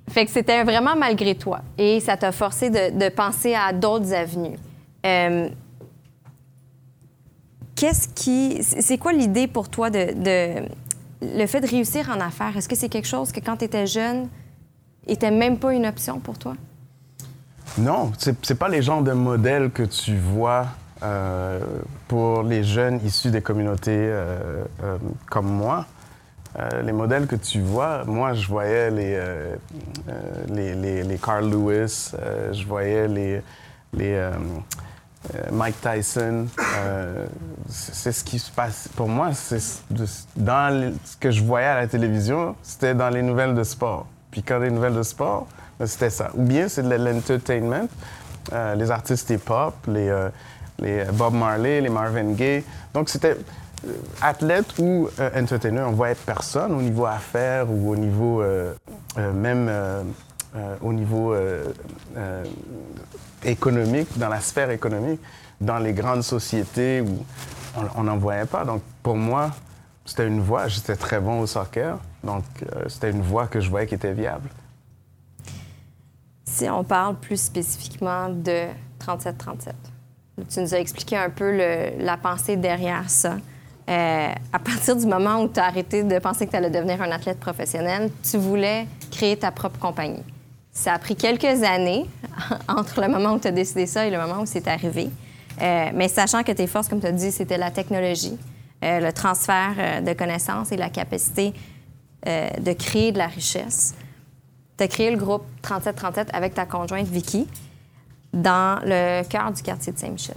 fait 0.10 0.26
que 0.26 0.32
c'était 0.32 0.64
vraiment 0.64 0.96
malgré 0.96 1.36
toi. 1.36 1.62
Et 1.78 2.02
ça 2.02 2.18
t'a 2.18 2.32
forcé 2.34 2.70
de, 2.70 2.98
de 2.98 3.10
penser 3.10 3.56
à 3.56 3.72
d'autres 3.72 4.14
avenues. 4.14 4.58
Euh, 5.06 5.48
Qu'est-ce 7.76 8.08
qui. 8.10 8.62
C'est 8.62 8.98
quoi 8.98 9.14
l'idée 9.14 9.48
pour 9.48 9.70
toi 9.70 9.90
de, 9.90 10.14
de. 10.14 10.66
Le 11.22 11.46
fait 11.48 11.62
de 11.62 11.68
réussir 11.68 12.10
en 12.10 12.20
affaires, 12.20 12.56
est-ce 12.58 12.68
que 12.68 12.76
c'est 12.76 12.90
quelque 12.90 13.08
chose 13.08 13.32
que 13.32 13.40
quand 13.40 13.58
tu 13.58 13.66
étais 13.66 13.88
jeune, 13.88 14.28
était 15.08 15.32
même 15.32 15.58
pas 15.58 15.74
une 15.74 15.86
option 15.86 16.20
pour 16.20 16.38
toi? 16.38 16.56
Non, 17.78 18.12
c'est 18.18 18.56
pas 18.56 18.70
les 18.70 18.82
genres 18.82 19.02
de 19.02 19.14
modèles 19.14 19.72
que 19.72 19.84
tu 19.84 20.16
vois 20.16 20.68
euh, 21.02 21.60
pour 22.08 22.44
les 22.44 22.64
jeunes 22.64 23.00
issus 23.04 23.32
des 23.32 23.42
communautés 23.42 23.92
euh, 23.92 24.64
euh, 24.84 24.98
comme 25.30 25.48
moi. 25.48 25.86
Les 26.84 26.92
modèles 26.92 27.26
que 27.26 27.36
tu 27.36 27.62
vois, 27.62 28.04
moi, 28.06 28.36
je 28.36 28.48
voyais 28.48 28.92
les, 28.92 29.20
les, 30.50 30.76
les, 30.76 31.02
les 31.02 31.18
Carl 31.18 31.50
Lewis, 31.50 32.12
je 32.52 32.64
voyais 32.68 33.08
les, 33.08 33.42
les 33.92 34.30
Mike 35.52 35.82
Tyson. 35.82 36.46
C'est 37.68 38.12
ce 38.12 38.24
qui 38.24 38.38
se 38.38 38.52
passe. 38.52 38.88
Pour 38.96 39.10
moi, 39.10 39.34
c'est 39.34 39.82
dans 40.36 40.94
ce 41.04 41.18
que 41.18 41.32
je 41.32 41.44
voyais 41.44 41.66
à 41.66 41.76
la 41.82 41.88
télévision, 41.88 42.56
c'était 42.62 42.94
dans 42.94 43.10
les 43.10 43.24
nouvelles 43.24 43.56
de 43.56 43.64
sport. 43.64 44.06
Puis 44.34 44.42
quand 44.42 44.58
les 44.58 44.72
nouvelles 44.72 44.96
de 44.96 45.04
sport, 45.04 45.46
ben, 45.80 45.86
c'était 45.86 46.10
ça. 46.10 46.32
Ou 46.34 46.42
bien 46.42 46.68
c'est 46.68 46.82
de 46.82 46.96
l'entertainment, 46.96 47.88
euh, 48.52 48.74
les 48.74 48.90
artistes 48.90 49.30
hip-hop, 49.30 49.76
les, 49.88 50.10
euh, 50.10 50.30
les 50.80 51.04
Bob 51.14 51.36
Marley, 51.36 51.82
les 51.82 51.90
Marvin 51.90 52.32
Gaye. 52.34 52.64
Donc 52.96 53.10
c'était 53.10 53.38
euh, 53.88 53.92
athlète 54.24 54.66
ou 54.80 55.08
euh, 55.20 55.40
entertainer, 55.40 55.82
on 55.82 55.92
voyait 55.92 56.16
personne 56.16 56.74
au 56.74 56.82
niveau 56.82 57.06
affaires 57.06 57.70
ou 57.70 57.92
au 57.92 57.96
niveau 57.96 58.42
euh, 58.42 58.74
euh, 59.20 59.32
même 59.34 59.68
euh, 59.70 60.02
euh, 60.56 60.76
au 60.82 60.94
niveau 60.94 61.36
euh, 61.36 61.66
euh, 62.18 62.44
économique, 63.44 64.18
dans 64.18 64.30
la 64.30 64.40
sphère 64.40 64.72
économique, 64.72 65.22
dans 65.62 65.78
les 65.78 65.94
grandes 65.94 66.24
sociétés 66.24 67.02
où 67.02 67.24
on 67.96 68.04
n'en 68.04 68.18
voyait 68.18 68.46
pas. 68.46 68.66
Donc 68.66 68.82
pour 69.04 69.16
moi, 69.16 69.52
c'était 70.06 70.28
une 70.28 70.42
voie. 70.42 70.68
J'étais 70.68 70.96
très 70.96 71.20
bon 71.20 71.42
au 71.42 71.48
soccer, 71.48 71.98
donc 72.24 72.44
euh, 72.62 72.86
c'était 72.88 73.12
une 73.12 73.22
voie 73.22 73.48
que 73.48 73.60
je 73.60 73.70
voyais 73.70 73.88
qui 73.88 73.96
était 73.96 74.14
viable. 74.14 74.50
Si 76.46 76.70
on 76.70 76.84
parle 76.84 77.16
plus 77.16 77.42
spécifiquement 77.42 78.30
de 78.30 78.66
37-37, 79.00 79.74
Tu 80.50 80.60
nous 80.60 80.74
as 80.76 80.80
expliqué 80.80 81.18
un 81.18 81.30
peu 81.30 81.56
la 82.00 82.18
pensée 82.18 82.58
derrière 82.58 83.10
ça. 83.10 83.38
Euh, 83.90 84.30
à 84.54 84.60
partir 84.60 84.96
du 84.96 85.06
moment 85.06 85.42
où 85.42 85.50
tu 85.50 85.60
as 85.60 85.66
arrêté 85.66 86.04
de 86.04 86.20
penser 86.20 86.46
que 86.46 86.52
tu 86.52 86.58
allais 86.58 86.70
devenir 86.70 87.02
un 87.02 87.12
athlète 87.12 87.40
professionnel, 87.40 88.10
tu 88.30 88.38
voulais 88.38 88.88
créer 89.12 89.38
ta 89.38 89.52
propre 89.52 89.80
compagnie. 89.80 90.24
Ça 90.72 90.94
a 90.94 91.00
pris 91.00 91.16
quelques 91.16 91.64
années 91.64 92.06
entre 92.68 93.02
le 93.02 93.10
moment 93.10 93.34
où 93.34 93.40
tu 93.40 93.48
as 93.48 93.52
décidé 93.52 93.86
ça 93.86 94.06
et 94.06 94.10
le 94.10 94.18
moment 94.18 94.42
où 94.42 94.46
c'est 94.46 94.68
arrivé. 94.68 95.10
Euh, 95.62 95.90
mais 95.94 96.08
sachant 96.08 96.44
que 96.44 96.52
tes 96.52 96.66
forces, 96.68 96.88
comme 96.88 97.02
tu 97.02 97.08
as 97.08 97.12
dit, 97.12 97.32
c'était 97.32 97.58
la 97.58 97.72
technologie, 97.72 98.38
euh, 98.84 99.00
le 99.00 99.14
transfert 99.14 99.76
euh, 99.78 100.02
de 100.02 100.12
connaissances 100.14 100.72
et 100.74 100.78
la 100.78 100.90
capacité 100.90 101.54
euh, 102.28 102.50
de 102.60 102.74
créer 102.74 103.12
de 103.14 103.18
la 103.18 103.28
richesse, 103.28 103.96
tu 104.78 104.84
as 104.84 104.88
créé 104.88 105.10
le 105.10 105.18
groupe 105.18 105.46
3737 105.62 106.30
avec 106.34 106.54
ta 106.54 106.66
conjointe 106.66 107.08
Vicky 107.08 107.48
dans 108.34 108.82
le 108.84 109.24
cœur 109.24 109.52
du 109.52 109.62
quartier 109.62 109.94
de 109.94 109.98
Saint-Michel. 109.98 110.36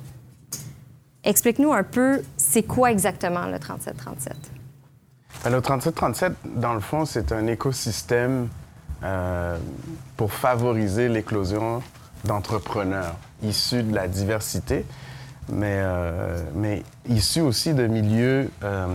Explique-nous 1.24 1.72
un 1.72 1.82
peu, 1.82 2.22
c'est 2.36 2.62
quoi 2.62 2.92
exactement 2.92 3.46
le 3.46 3.58
3737? 3.58 4.36
Ben, 5.42 5.50
Le 5.50 5.60
3737, 5.60 6.32
dans 6.56 6.74
le 6.74 6.80
fond, 6.80 7.04
c'est 7.04 7.32
un 7.32 7.46
écosystème 7.46 8.48
pour 10.16 10.32
favoriser 10.32 11.08
l'éclosion 11.08 11.82
d'entrepreneurs 12.24 13.14
issus 13.42 13.82
de 13.82 13.94
la 13.94 14.08
diversité, 14.08 14.84
mais, 15.48 15.78
euh, 15.78 16.40
mais 16.54 16.82
issus 17.08 17.40
aussi 17.40 17.74
de 17.74 17.86
milieux 17.86 18.50
euh, 18.64 18.86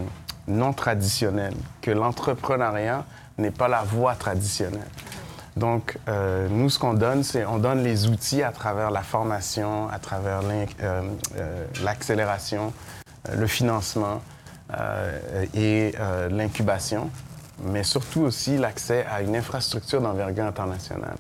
non 0.48 0.74
traditionnels, 0.74 1.56
que 1.82 1.92
l'entrepreneuriat 1.92 3.06
n'est 3.38 3.52
pas 3.52 3.68
la 3.68 3.84
voie 3.84 4.16
traditionnelle. 4.16 4.88
Donc, 5.56 5.98
euh, 6.08 6.48
nous, 6.50 6.70
ce 6.70 6.80
qu'on 6.80 6.94
donne, 6.94 7.24
c'est 7.24 7.46
on 7.46 7.58
donne 7.58 7.84
les 7.84 8.08
outils 8.08 8.42
à 8.42 8.52
travers 8.52 8.90
la 8.90 9.02
formation, 9.02 9.90
à 9.90 10.00
travers 10.00 10.42
euh, 10.82 11.02
l'accélération, 11.84 12.74
le 13.36 13.48
financement 13.48 14.22
et 15.54 15.94
l'incubation, 16.30 17.10
mais 17.62 17.84
surtout 17.84 18.22
aussi 18.22 18.58
l'accès 18.58 19.06
à 19.12 19.22
une 19.22 19.36
infrastructure 19.36 20.02
d'envergure 20.02 20.46
internationale. 20.46 21.18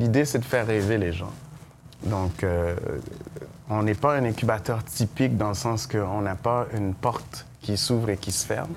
L'idée, 0.00 0.24
c'est 0.24 0.40
de 0.40 0.44
faire 0.44 0.66
rêver 0.66 0.98
les 0.98 1.12
gens. 1.12 1.30
Donc, 2.02 2.44
on 3.70 3.84
n'est 3.84 3.94
pas 3.94 4.16
un 4.16 4.24
incubateur 4.24 4.84
typique 4.84 5.36
dans 5.36 5.48
le 5.48 5.54
sens 5.54 5.86
qu'on 5.86 6.20
n'a 6.20 6.34
pas 6.34 6.66
une 6.74 6.92
porte 6.92 7.46
qui 7.62 7.76
s'ouvre 7.76 8.10
et 8.10 8.16
qui 8.16 8.32
se 8.32 8.44
ferme. 8.44 8.74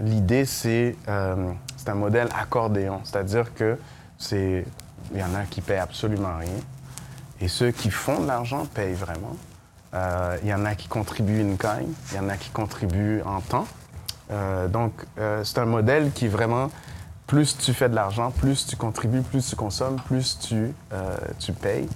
L'idée, 0.00 0.44
c'est 0.44 0.96
euh, 1.08 1.52
un 1.86 1.94
modèle 1.94 2.28
accordéon, 2.38 3.00
c'est-à-dire 3.04 3.52
que 3.54 3.76
c'est 4.18 4.64
il 5.12 5.20
y 5.20 5.24
en 5.24 5.34
a 5.34 5.42
qui 5.42 5.60
paient 5.60 5.78
absolument 5.78 6.38
rien 6.38 6.60
et 7.40 7.48
ceux 7.48 7.72
qui 7.72 7.90
font 7.90 8.20
de 8.20 8.26
l'argent 8.28 8.64
payent 8.66 8.94
vraiment. 8.94 9.36
Euh, 9.94 10.38
Il 10.42 10.48
y 10.48 10.54
en 10.54 10.64
a 10.64 10.76
qui 10.76 10.86
contribuent 10.86 11.40
une 11.40 11.58
caille, 11.58 11.88
il 12.12 12.16
y 12.16 12.20
en 12.20 12.28
a 12.28 12.36
qui 12.36 12.50
contribuent 12.50 13.20
en 13.26 13.40
temps. 13.40 13.66
Euh, 14.30 14.68
donc, 14.68 14.92
c'est 15.42 15.58
un 15.58 15.66
modèle 15.66 16.12
qui 16.12 16.28
vraiment, 16.28 16.70
plus 17.26 17.58
tu 17.58 17.74
fais 17.74 17.88
de 17.88 17.96
l'argent, 17.96 18.30
plus 18.30 18.66
tu 18.66 18.76
contribues, 18.76 19.22
plus 19.22 19.44
tu 19.50 19.56
consommes, 19.56 19.96
plus 20.06 20.38
tu, 20.38 20.72
tu 21.40 21.52
payes. 21.52 21.88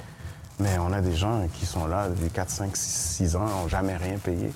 Mais 0.59 0.79
on 0.79 0.93
a 0.93 1.01
des 1.01 1.15
gens 1.15 1.43
qui 1.55 1.67
sont 1.67 1.87
là 1.87 2.09
depuis 2.09 2.31
4, 2.31 2.49
5, 2.51 2.77
6, 2.77 3.17
6 3.17 3.37
ans, 3.37 3.45
n'ont 3.47 3.69
jamais 3.69 3.97
rien 3.97 4.17
payé. 4.19 4.51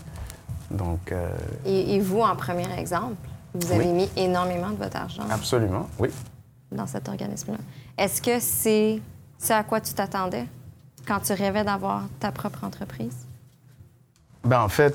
Donc, 0.70 1.12
euh, 1.12 1.28
Et, 1.66 1.96
et 1.96 2.00
vous, 2.00 2.20
en 2.20 2.34
premier 2.36 2.66
exemple, 2.78 3.16
vous 3.54 3.70
avez 3.72 3.84
Oui. 3.86 3.92
mis 3.92 4.10
énormément 4.16 4.70
de 4.70 4.76
votre 4.76 4.96
argent 4.96 5.24
absolument, 5.30 5.88
oui. 5.98 6.08
dans 6.72 6.86
cet 6.86 7.08
organisme-là. 7.08 7.58
Est-ce 7.98 8.22
que 8.22 8.38
c'est 8.40 9.00
ce 9.38 9.52
à 9.52 9.62
quoi 9.64 9.80
tu 9.80 9.92
t'attendais 9.92 10.46
quand 11.06 11.20
tu 11.20 11.32
rêvais 11.32 11.64
d'avoir 11.64 12.04
ta 12.20 12.30
propre 12.32 12.64
entreprise? 12.64 13.16
Ben, 14.44 14.60
en 14.62 14.68
fait, 14.68 14.94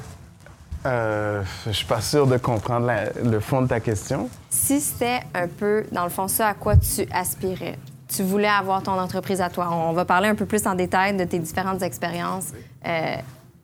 euh, 0.86 1.44
je 1.68 1.72
suis 1.72 1.86
pas 1.86 2.02
sûr 2.02 2.26
de 2.26 2.38
comprendre 2.38 2.86
la- 2.88 3.12
le 3.12 3.40
fond 3.40 3.62
de 3.62 3.68
ta 3.68 3.80
question. 3.80 4.30
Si 4.50 4.80
c'était 4.80 5.20
un 5.34 5.48
peu, 5.48 5.86
dans 5.92 6.04
le 6.06 6.10
fond, 6.10 6.28
ce 6.28 6.42
à 6.42 6.54
quoi 6.54 6.78
tu 6.78 7.06
aspirais, 7.12 7.78
tu 8.08 8.24
voulais 8.24 8.48
avoir 8.48 8.84
ton 8.84 9.00
entreprise 9.00 9.42
à 9.42 9.50
toi. 9.50 9.70
On 9.72 9.94
va 9.94 10.06
parler 10.06 10.28
un 10.28 10.36
peu 10.36 10.46
plus 10.46 10.66
en 10.68 10.76
détail 10.76 11.16
de 11.16 11.24
tes 11.24 11.40
différentes 11.40 11.82
expériences. 11.82 12.52
Euh, 12.86 13.16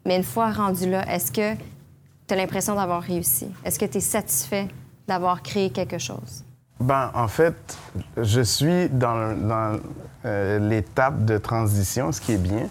mais 0.06 0.18
une 0.18 0.24
fois 0.24 0.52
rendu 0.52 0.90
là, 0.90 1.08
est-ce 1.14 1.32
que 1.32 1.54
tu 1.56 2.34
as 2.34 2.36
l'impression 2.36 2.76
d'avoir 2.76 3.02
réussi? 3.02 3.48
Est-ce 3.64 3.78
que 3.78 3.86
tu 3.86 3.98
es 3.98 4.02
satisfait 4.02 4.68
d'avoir 5.08 5.42
créé 5.42 5.70
quelque 5.70 5.98
chose? 5.98 6.44
Ben, 6.80 7.12
en 7.14 7.28
fait, 7.28 7.78
je 8.18 8.42
suis 8.42 8.90
dans, 8.90 9.38
dans, 9.38 9.80
euh, 10.26 10.58
l'étape 10.58 11.26
de 11.26 11.38
transition, 11.38 12.12
ce 12.12 12.20
qui 12.20 12.34
est 12.34 12.38
bien, 12.38 12.68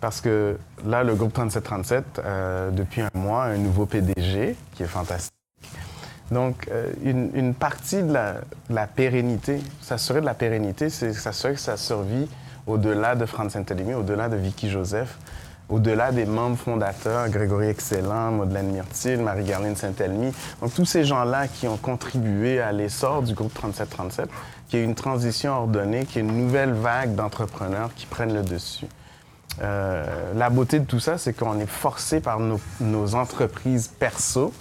parce 0.00 0.20
que 0.20 0.56
là, 0.84 1.02
le 1.02 1.14
groupe 1.14 1.32
3737, 1.32 2.04
euh, 2.18 2.70
depuis 2.70 3.00
un 3.00 3.10
mois, 3.14 3.44
a 3.44 3.46
un 3.48 3.58
nouveau 3.58 3.86
PDG 3.86 4.56
qui 4.74 4.82
est 4.84 4.86
fantastique. 4.86 5.37
Donc, 6.30 6.68
euh, 6.70 6.92
une, 7.02 7.30
une 7.34 7.54
partie 7.54 8.02
de 8.02 8.12
la, 8.12 8.34
de 8.68 8.74
la 8.74 8.86
pérennité, 8.86 9.60
s'assurer 9.80 10.20
de 10.20 10.26
la 10.26 10.34
pérennité, 10.34 10.90
c'est 10.90 11.12
s'assurer 11.12 11.54
que 11.54 11.60
ça 11.60 11.76
survit 11.76 12.28
au-delà 12.66 13.14
de 13.14 13.24
Franz 13.24 13.52
Saint-Élémy, 13.52 13.94
au-delà 13.94 14.28
de 14.28 14.36
Vicky 14.36 14.68
Joseph, 14.68 15.16
au-delà 15.70 16.12
des 16.12 16.26
membres 16.26 16.58
fondateurs, 16.58 17.28
Grégory 17.28 17.68
Excellent, 17.68 18.32
Madeleine 18.32 18.72
Myrtil, 18.72 19.18
Marie-Garline 19.18 19.76
Saint-Elmy. 19.76 20.32
Donc, 20.60 20.74
tous 20.74 20.84
ces 20.84 21.04
gens-là 21.04 21.48
qui 21.48 21.66
ont 21.66 21.76
contribué 21.76 22.60
à 22.60 22.72
l'essor 22.72 23.22
du 23.22 23.34
groupe 23.34 23.54
3737, 23.54 24.28
qu'il 24.68 24.78
y 24.78 24.82
ait 24.82 24.84
une 24.84 24.94
transition 24.94 25.52
ordonnée, 25.52 26.04
qu'il 26.04 26.22
y 26.22 26.26
ait 26.26 26.28
une 26.28 26.36
nouvelle 26.36 26.72
vague 26.72 27.14
d'entrepreneurs 27.14 27.90
qui 27.94 28.06
prennent 28.06 28.34
le 28.34 28.42
dessus. 28.42 28.86
Euh, 29.60 30.32
la 30.34 30.50
beauté 30.50 30.78
de 30.78 30.84
tout 30.84 31.00
ça, 31.00 31.18
c'est 31.18 31.32
qu'on 31.32 31.58
est 31.58 31.66
forcé 31.66 32.20
par 32.20 32.38
nos, 32.40 33.14
entreprises 33.14 33.88
perso, 33.88 34.52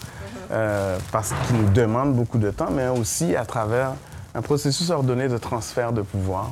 euh, 0.51 0.97
parce 1.12 1.33
qu'ils 1.33 1.57
nous 1.57 1.69
demandent 1.69 2.15
beaucoup 2.15 2.38
de 2.38 2.51
temps, 2.51 2.71
mais 2.71 2.88
aussi 2.88 3.36
à 3.36 3.45
travers 3.45 3.93
un 4.33 4.41
processus 4.41 4.89
ordonné 4.89 5.27
de 5.27 5.38
transfert 5.38 5.91
de 5.91 6.01
pouvoir. 6.01 6.51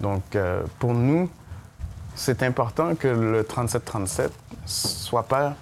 Donc, 0.00 0.22
euh, 0.34 0.62
pour 0.78 0.94
nous, 0.94 1.28
c'est 2.14 2.42
important 2.42 2.94
que 2.94 3.08
le 3.08 3.44
3737 3.44 4.32
soit 4.66 5.24
pas 5.24 5.54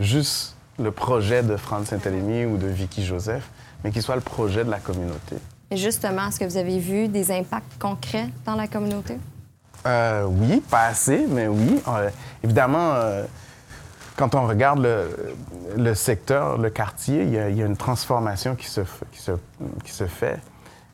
juste 0.00 0.56
le 0.78 0.90
projet 0.90 1.42
de 1.42 1.56
Franz 1.56 1.88
Saint-Élémy 1.88 2.44
ou 2.44 2.58
de 2.58 2.66
Vicky 2.66 3.04
Joseph, 3.04 3.48
mais 3.82 3.90
qu'il 3.90 4.02
soit 4.02 4.14
le 4.14 4.20
projet 4.20 4.64
de 4.64 4.70
la 4.70 4.78
communauté. 4.78 5.36
Et 5.70 5.76
justement, 5.76 6.28
est-ce 6.28 6.38
que 6.38 6.44
vous 6.44 6.58
avez 6.58 6.78
vu 6.78 7.08
des 7.08 7.32
impacts 7.32 7.78
concrets 7.80 8.28
dans 8.44 8.54
la 8.54 8.68
communauté? 8.68 9.16
Euh, 9.86 10.24
oui, 10.28 10.62
pas 10.70 10.86
assez, 10.86 11.24
mais 11.28 11.46
oui. 11.48 11.80
Euh, 11.88 12.10
évidemment, 12.42 12.92
euh, 12.94 13.24
quand 14.16 14.34
on 14.34 14.46
regarde 14.46 14.80
le, 14.80 15.34
le 15.76 15.94
secteur, 15.94 16.58
le 16.58 16.70
quartier, 16.70 17.22
il 17.22 17.30
y, 17.30 17.38
a, 17.38 17.48
il 17.48 17.56
y 17.56 17.62
a 17.62 17.66
une 17.66 17.76
transformation 17.76 18.54
qui 18.56 18.66
se, 18.66 18.80
f- 18.80 19.02
qui 19.12 19.20
se, 19.20 19.32
qui 19.84 19.92
se 19.92 20.04
fait. 20.06 20.38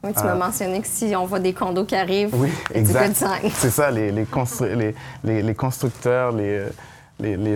Oui, 0.04 0.12
tu 0.12 0.24
m'as 0.24 0.34
mentionné 0.34 0.80
que 0.80 0.88
si 0.88 1.14
on 1.16 1.26
voit 1.26 1.38
des 1.38 1.52
condos 1.54 1.84
qui 1.84 1.94
arrivent, 1.94 2.34
Oui, 2.34 2.50
exact. 2.74 3.14
C'est 3.54 3.70
ça, 3.70 3.90
les, 3.90 4.10
les, 4.10 4.24
constru- 4.24 4.74
les, 4.74 4.94
les- 5.22 5.42
les 5.42 5.54
constructeurs, 5.54 6.32
les, 6.32 6.64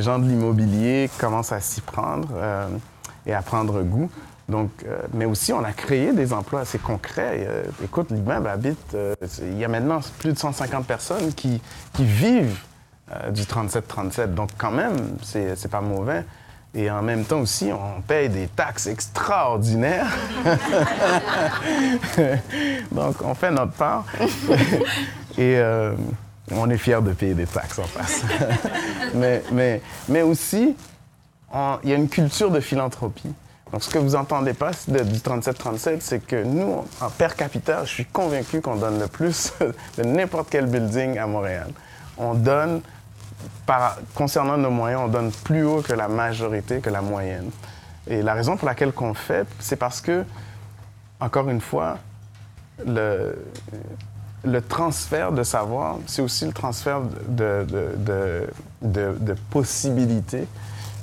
gens 0.00 0.20
de 0.20 0.28
l'immobilier 0.28 1.10
commencent 1.18 1.50
à 1.52 1.58
s'y 1.60 1.80
prendre 1.80 2.28
et 3.26 3.34
à 3.34 3.42
prendre 3.42 3.82
goût. 3.82 4.08
Donc, 4.48 4.70
euh, 4.86 4.98
mais 5.12 5.24
aussi, 5.24 5.52
on 5.52 5.64
a 5.64 5.72
créé 5.72 6.12
des 6.12 6.32
emplois 6.32 6.60
assez 6.60 6.78
concrets. 6.78 7.44
Euh, 7.48 7.64
écoute, 7.82 8.10
l'immeuble 8.10 8.46
habite, 8.48 8.94
euh, 8.94 9.14
il 9.42 9.58
y 9.58 9.64
a 9.64 9.68
maintenant 9.68 10.00
plus 10.18 10.32
de 10.32 10.38
150 10.38 10.86
personnes 10.86 11.34
qui, 11.34 11.60
qui 11.92 12.04
vivent 12.04 12.58
du 13.30 13.42
37-37. 13.42 14.34
Donc, 14.34 14.50
quand 14.58 14.72
même, 14.72 14.96
c'est 15.22 15.70
pas 15.70 15.80
mauvais. 15.80 16.24
Et 16.74 16.90
en 16.90 17.02
même 17.02 17.24
temps 17.24 17.38
aussi, 17.38 17.70
on 17.72 18.02
paye 18.02 18.28
des 18.28 18.48
taxes 18.48 18.88
extraordinaires. 18.88 20.12
Donc, 22.90 23.22
on 23.22 23.34
fait 23.34 23.52
notre 23.52 23.72
part. 23.72 24.04
Et 25.38 25.60
on 26.50 26.68
est 26.68 26.78
fiers 26.78 27.00
de 27.00 27.12
payer 27.12 27.34
des 27.34 27.46
taxes 27.46 27.78
en 27.78 27.84
face. 27.84 28.22
mais, 29.14 29.44
mais, 29.52 29.80
mais 30.08 30.22
aussi, 30.22 30.74
il 31.54 31.88
y 31.88 31.92
a 31.92 31.96
une 31.96 32.08
culture 32.08 32.50
de 32.50 32.58
philanthropie. 32.58 33.32
Donc, 33.72 33.82
ce 33.82 33.90
que 33.90 33.98
vous 33.98 34.10
n'entendez 34.10 34.54
pas 34.54 34.70
de- 34.86 35.02
du 35.02 35.18
37-37, 35.18 35.98
c'est 36.00 36.20
que 36.20 36.44
nous, 36.44 36.84
en 37.00 37.10
per 37.10 37.28
capita, 37.36 37.84
je 37.84 37.90
suis 37.90 38.06
convaincu 38.06 38.60
qu'on 38.60 38.76
donne 38.76 38.98
le 39.00 39.08
plus 39.08 39.52
de 39.98 40.04
n'importe 40.04 40.48
quel 40.50 40.66
building 40.66 41.18
à 41.18 41.26
Montréal. 41.26 41.70
On 42.16 42.34
donne, 42.34 42.80
par- 43.66 43.98
concernant 44.14 44.56
nos 44.56 44.70
moyens, 44.70 45.02
on 45.04 45.08
donne 45.08 45.32
plus 45.32 45.64
haut 45.64 45.82
que 45.82 45.92
la 45.92 46.06
majorité, 46.08 46.78
que 46.80 46.90
la 46.90 47.02
moyenne. 47.02 47.50
Et 48.08 48.22
la 48.22 48.34
raison 48.34 48.56
pour 48.56 48.68
laquelle 48.68 48.92
qu'on 48.92 49.14
fait, 49.14 49.46
c'est 49.58 49.74
parce 49.76 50.00
que, 50.00 50.24
encore 51.18 51.48
une 51.48 51.60
fois, 51.60 51.98
le, 52.86 53.36
le 54.44 54.62
transfert 54.62 55.32
de 55.32 55.42
savoir, 55.42 55.96
c'est 56.06 56.22
aussi 56.22 56.46
le 56.46 56.52
transfert 56.52 57.00
de, 57.00 57.66
de- 57.68 58.46
de- 58.82 59.16
de 59.18 59.34
possibilités. 59.50 60.46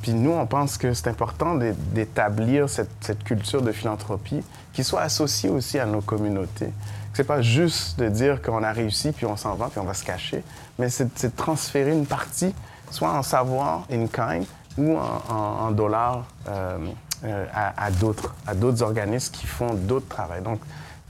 Puis 0.03 0.13
nous, 0.13 0.31
on 0.31 0.45
pense 0.45 0.77
que 0.77 0.93
c'est 0.93 1.07
important 1.07 1.55
d'é- 1.55 1.71
d'établir 1.93 2.67
cette, 2.69 3.23
culture 3.23 3.61
de 3.61 3.71
philanthropie 3.71 4.43
qui 4.73 4.83
soit 4.83 4.99
associée 4.99 5.49
aussi 5.49 5.79
à 5.79 5.85
nos 5.85 6.01
communautés. 6.01 6.71
C'est 7.13 7.23
pas 7.23 7.41
juste 7.41 7.97
de 7.97 8.09
dire 8.09 8.41
qu'on 8.41 8.63
a 8.63 8.73
réussi, 8.73 9.13
puis 9.13 9.25
on 9.25 9.37
s'en 9.37 9.55
va, 9.55 9.69
puis 9.69 9.79
on 9.79 9.85
va 9.85 9.93
se 9.93 10.03
cacher, 10.03 10.43
mais 10.77 10.89
c'est 10.89 11.25
de 11.25 11.31
transférer 11.33 11.93
une 11.93 12.05
partie, 12.05 12.53
soit 12.91 13.13
en 13.13 13.23
savoir, 13.23 13.85
in 13.89 14.07
kind, 14.07 14.45
ou 14.77 14.97
en, 14.97 15.71
dollars 15.71 16.25
euh, 16.49 16.77
euh, 17.23 17.45
à, 17.53 17.89
d'autres, 17.89 18.35
à 18.45 18.55
d'autres 18.55 18.81
organismes 18.83 19.31
qui 19.31 19.47
font 19.47 19.73
d'autres 19.73 20.09
travaux. 20.09 20.41
Donc, 20.43 20.59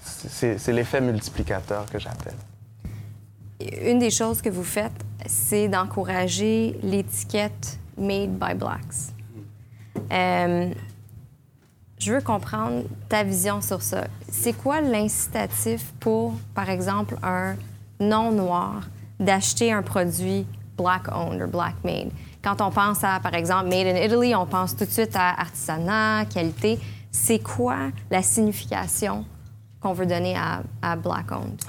c'est 0.03 0.67
l'effet 0.67 1.01
multiplicateur 1.01 1.87
que 1.87 1.97
j'appelle. 1.97 2.35
Une 3.81 3.97
des 3.97 4.11
choses 4.11 4.39
que 4.39 4.49
vous 4.49 4.63
faites, 4.63 4.91
c'est 5.25 5.67
d'encourager 5.67 6.77
l'étiquette 6.83 7.79
Made 7.97 8.37
by 8.37 8.53
Blacks. 8.53 9.13
Euh, 10.11 10.73
je 11.99 12.13
veux 12.13 12.21
comprendre 12.21 12.83
ta 13.07 13.23
vision 13.23 13.61
sur 13.61 13.81
ça. 13.81 14.07
C'est 14.29 14.53
quoi 14.53 14.81
l'incitatif 14.81 15.93
pour, 15.99 16.33
par 16.53 16.69
exemple, 16.69 17.15
un 17.23 17.55
non-noir 17.99 18.81
d'acheter 19.19 19.71
un 19.71 19.81
produit 19.81 20.45
black-owned 20.77 21.41
ou 21.41 21.47
black-made? 21.47 22.11
Quand 22.43 22.59
on 22.59 22.71
pense 22.71 23.03
à, 23.03 23.19
par 23.21 23.33
exemple, 23.35 23.69
Made 23.69 23.87
in 23.87 23.95
Italy, 23.95 24.35
on 24.35 24.45
pense 24.45 24.75
tout 24.75 24.85
de 24.85 24.89
suite 24.89 25.15
à 25.15 25.39
artisanat, 25.39 26.25
qualité. 26.25 26.77
C'est 27.09 27.39
quoi 27.39 27.77
la 28.11 28.21
signification 28.21 29.23
qu'on 29.79 29.93
veut 29.93 30.05
donner 30.05 30.35
à, 30.35 30.61
à 30.81 30.95
black-owned? 30.97 31.61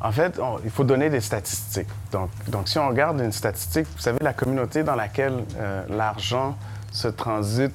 En 0.00 0.12
fait, 0.12 0.40
il 0.64 0.70
faut 0.70 0.84
donner 0.84 1.10
des 1.10 1.20
statistiques. 1.20 1.88
Donc, 2.12 2.30
si 2.66 2.78
on 2.78 2.88
regarde 2.88 3.20
une 3.20 3.32
statistique, 3.32 3.86
vous 3.96 4.00
savez, 4.00 4.18
la 4.20 4.32
communauté 4.32 4.84
dans 4.84 4.94
laquelle 4.94 5.44
euh, 5.56 5.82
l'argent 5.88 6.56
se 6.92 7.08
transite 7.08 7.74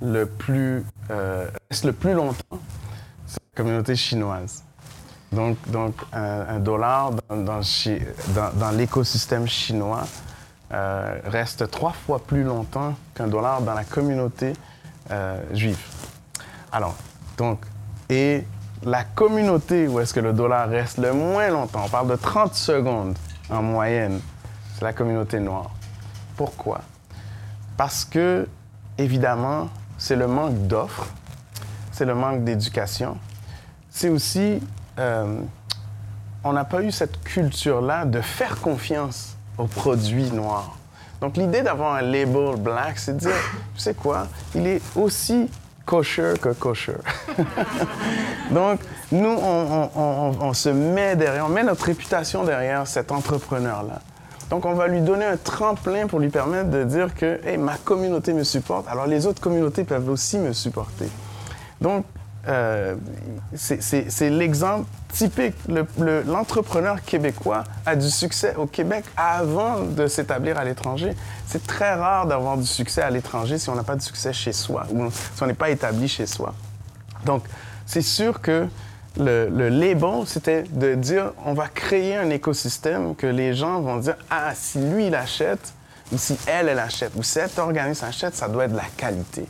le 0.00 0.24
plus, 0.24 0.84
euh, 1.10 1.48
reste 1.70 1.84
le 1.84 1.92
plus 1.92 2.14
longtemps, 2.14 2.58
c'est 3.26 3.40
la 3.54 3.62
communauté 3.62 3.96
chinoise. 3.96 4.64
Donc, 5.32 5.58
un, 6.12 6.58
dollar 6.60 7.10
dans, 7.28 8.70
l'écosystème 8.70 9.46
chinois 9.46 10.04
euh, 10.72 11.18
reste 11.24 11.70
trois 11.70 11.92
fois 11.92 12.20
plus 12.20 12.44
longtemps 12.44 12.94
qu'un 13.14 13.26
dollar 13.26 13.60
dans 13.60 13.74
la 13.74 13.84
communauté 13.84 14.54
juive. 15.52 15.78
Alors, 16.72 16.94
donc, 17.36 17.60
et 18.08 18.44
la 18.84 19.04
communauté 19.04 19.88
où 19.88 20.00
est-ce 20.00 20.12
que 20.14 20.20
le 20.20 20.32
dollar 20.32 20.68
reste 20.68 20.98
le 20.98 21.12
moins 21.12 21.48
longtemps, 21.48 21.82
on 21.84 21.88
parle 21.88 22.08
de 22.08 22.16
30 22.16 22.54
secondes 22.54 23.16
en 23.50 23.62
moyenne, 23.62 24.20
c'est 24.74 24.84
la 24.84 24.92
communauté 24.92 25.40
noire. 25.40 25.70
Pourquoi? 26.36 26.80
Parce 27.76 28.04
que, 28.04 28.48
évidemment, 28.98 29.68
c'est 29.98 30.16
le 30.16 30.26
manque 30.26 30.66
d'offres, 30.66 31.08
c'est 31.92 32.04
le 32.04 32.14
manque 32.14 32.44
d'éducation. 32.44 33.16
C'est 33.90 34.08
aussi, 34.08 34.60
euh, 34.98 35.40
on 36.44 36.52
n'a 36.52 36.64
pas 36.64 36.82
eu 36.82 36.92
cette 36.92 37.22
culture-là 37.22 38.04
de 38.04 38.20
faire 38.20 38.60
confiance 38.60 39.36
aux 39.56 39.66
produits 39.66 40.30
noirs. 40.30 40.76
Donc, 41.20 41.38
l'idée 41.38 41.62
d'avoir 41.62 41.94
un 41.94 42.02
label 42.02 42.56
black, 42.58 42.98
c'est 42.98 43.14
de 43.14 43.20
dire, 43.20 43.52
tu 43.74 43.80
sais 43.80 43.94
quoi, 43.94 44.26
il 44.54 44.66
est 44.66 44.82
aussi 44.94 45.48
kosher 45.86 46.34
que 46.40 46.50
kosher. 46.50 46.98
Donc, 48.50 48.80
nous, 49.12 49.28
on, 49.28 49.72
on- 49.72 49.90
on- 50.00 50.36
on 50.40 50.52
se 50.52 50.68
met 50.68 51.16
derrière, 51.16 51.46
on 51.46 51.48
met 51.48 51.62
notre 51.62 51.84
réputation 51.86 52.44
derrière 52.44 52.86
cet 52.86 53.12
entrepreneur-là. 53.12 54.00
Donc, 54.50 54.64
on 54.64 54.74
va 54.74 54.86
lui 54.88 55.00
donner 55.00 55.24
un 55.24 55.36
tremplin 55.36 56.06
pour 56.06 56.20
lui 56.20 56.28
permettre 56.28 56.70
de 56.70 56.84
dire 56.84 57.14
que 57.14 57.40
hey, 57.44 57.56
ma 57.56 57.76
communauté 57.76 58.32
me 58.32 58.44
supporte, 58.44 58.86
alors 58.88 59.06
les 59.06 59.26
autres 59.26 59.40
communautés 59.40 59.84
peuvent 59.84 60.08
aussi 60.08 60.38
me 60.38 60.52
supporter. 60.52 61.08
Donc, 61.80 62.04
euh, 62.48 62.94
c'est- 63.54 64.30
l'exemple 64.30 64.86
typique. 65.12 65.54
Le- 65.68 65.86
le- 65.98 66.22
L'entrepreneur 66.22 67.02
québécois 67.04 67.64
a 67.84 67.96
du 67.96 68.10
succès 68.10 68.54
au 68.56 68.66
Québec 68.66 69.04
avant 69.16 69.80
de 69.80 70.06
s'établir 70.06 70.58
à 70.58 70.64
l'étranger. 70.64 71.14
C'est 71.46 71.66
très 71.66 71.94
rare 71.94 72.26
d'avoir 72.26 72.56
du 72.56 72.66
succès 72.66 73.02
à 73.02 73.10
l'étranger 73.10 73.58
si 73.58 73.68
on 73.70 73.74
n'a 73.74 73.82
pas 73.84 73.96
de 73.96 74.02
succès 74.02 74.32
chez 74.32 74.52
soi 74.52 74.86
ou 74.92 75.10
si 75.10 75.42
on 75.42 75.46
n'est 75.46 75.54
pas 75.54 75.70
établi 75.70 76.08
chez 76.08 76.26
soi. 76.26 76.54
Donc, 77.24 77.44
c'est 77.86 78.02
sûr 78.02 78.40
que 78.40 78.66
le, 79.18 79.48
le 79.48 79.68
label, 79.70 80.26
c'était 80.26 80.64
de 80.64 80.94
dire 80.94 81.32
on 81.44 81.54
va 81.54 81.68
créer 81.68 82.16
un 82.16 82.28
écosystème 82.30 83.14
que 83.14 83.26
les 83.26 83.54
gens 83.54 83.80
vont 83.80 83.96
dire 83.96 84.16
ah, 84.30 84.52
si 84.54 84.78
lui, 84.78 85.06
il 85.06 85.14
achète, 85.14 85.72
ou 86.12 86.18
si 86.18 86.36
elle, 86.46 86.68
elle 86.68 86.78
achète, 86.78 87.12
ou 87.16 87.22
cet 87.22 87.58
organisme 87.58 88.04
achète, 88.04 88.34
ça 88.36 88.46
doit 88.48 88.66
être 88.66 88.72
de 88.72 88.76
la 88.76 88.84
qualité. 88.96 89.46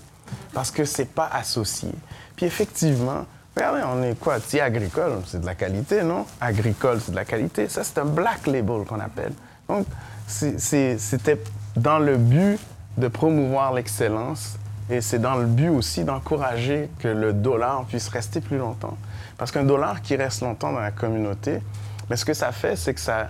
Parce 0.56 0.70
que 0.70 0.86
c'est 0.86 1.12
pas 1.12 1.28
associé. 1.34 1.90
Puis 2.34 2.46
effectivement, 2.46 3.26
regardez, 3.54 3.82
on 3.92 4.02
est 4.02 4.18
quoi 4.18 4.40
Thé 4.40 4.62
agricole, 4.62 5.20
c'est 5.26 5.42
de 5.42 5.44
la 5.44 5.54
qualité, 5.54 6.02
non? 6.02 6.24
Agricole, 6.40 6.98
c'est 6.98 7.10
de 7.10 7.16
la 7.16 7.26
qualité. 7.26 7.68
Ça, 7.68 7.84
c'est 7.84 7.98
un 7.98 8.06
black 8.06 8.46
label 8.46 8.86
qu'on 8.86 9.00
appelle. 9.00 9.34
Donc, 9.68 9.86
c'était 10.26 11.38
dans 11.76 11.98
le 11.98 12.16
but 12.16 12.58
de 12.96 13.06
promouvoir 13.06 13.74
l'excellence 13.74 14.56
et 14.88 15.02
c'est 15.02 15.18
dans 15.18 15.34
le 15.34 15.44
but 15.44 15.68
aussi 15.68 16.04
d'encourager 16.04 16.88
que 17.00 17.08
le 17.08 17.34
dollar 17.34 17.84
puisse 17.84 18.08
rester 18.08 18.40
plus 18.40 18.56
longtemps. 18.56 18.96
Parce 19.36 19.52
qu'un 19.52 19.64
dollar 19.64 20.00
qui 20.00 20.16
reste 20.16 20.40
longtemps 20.40 20.72
dans 20.72 20.80
la 20.80 20.90
communauté, 20.90 21.60
ben, 22.08 22.16
ce 22.16 22.24
que 22.24 22.32
ça 22.32 22.50
fait, 22.50 22.76
c'est 22.76 22.94
que 22.94 23.00
ça, 23.00 23.28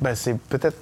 ben, 0.00 0.14
c'est 0.14 0.38
peut-être 0.38 0.78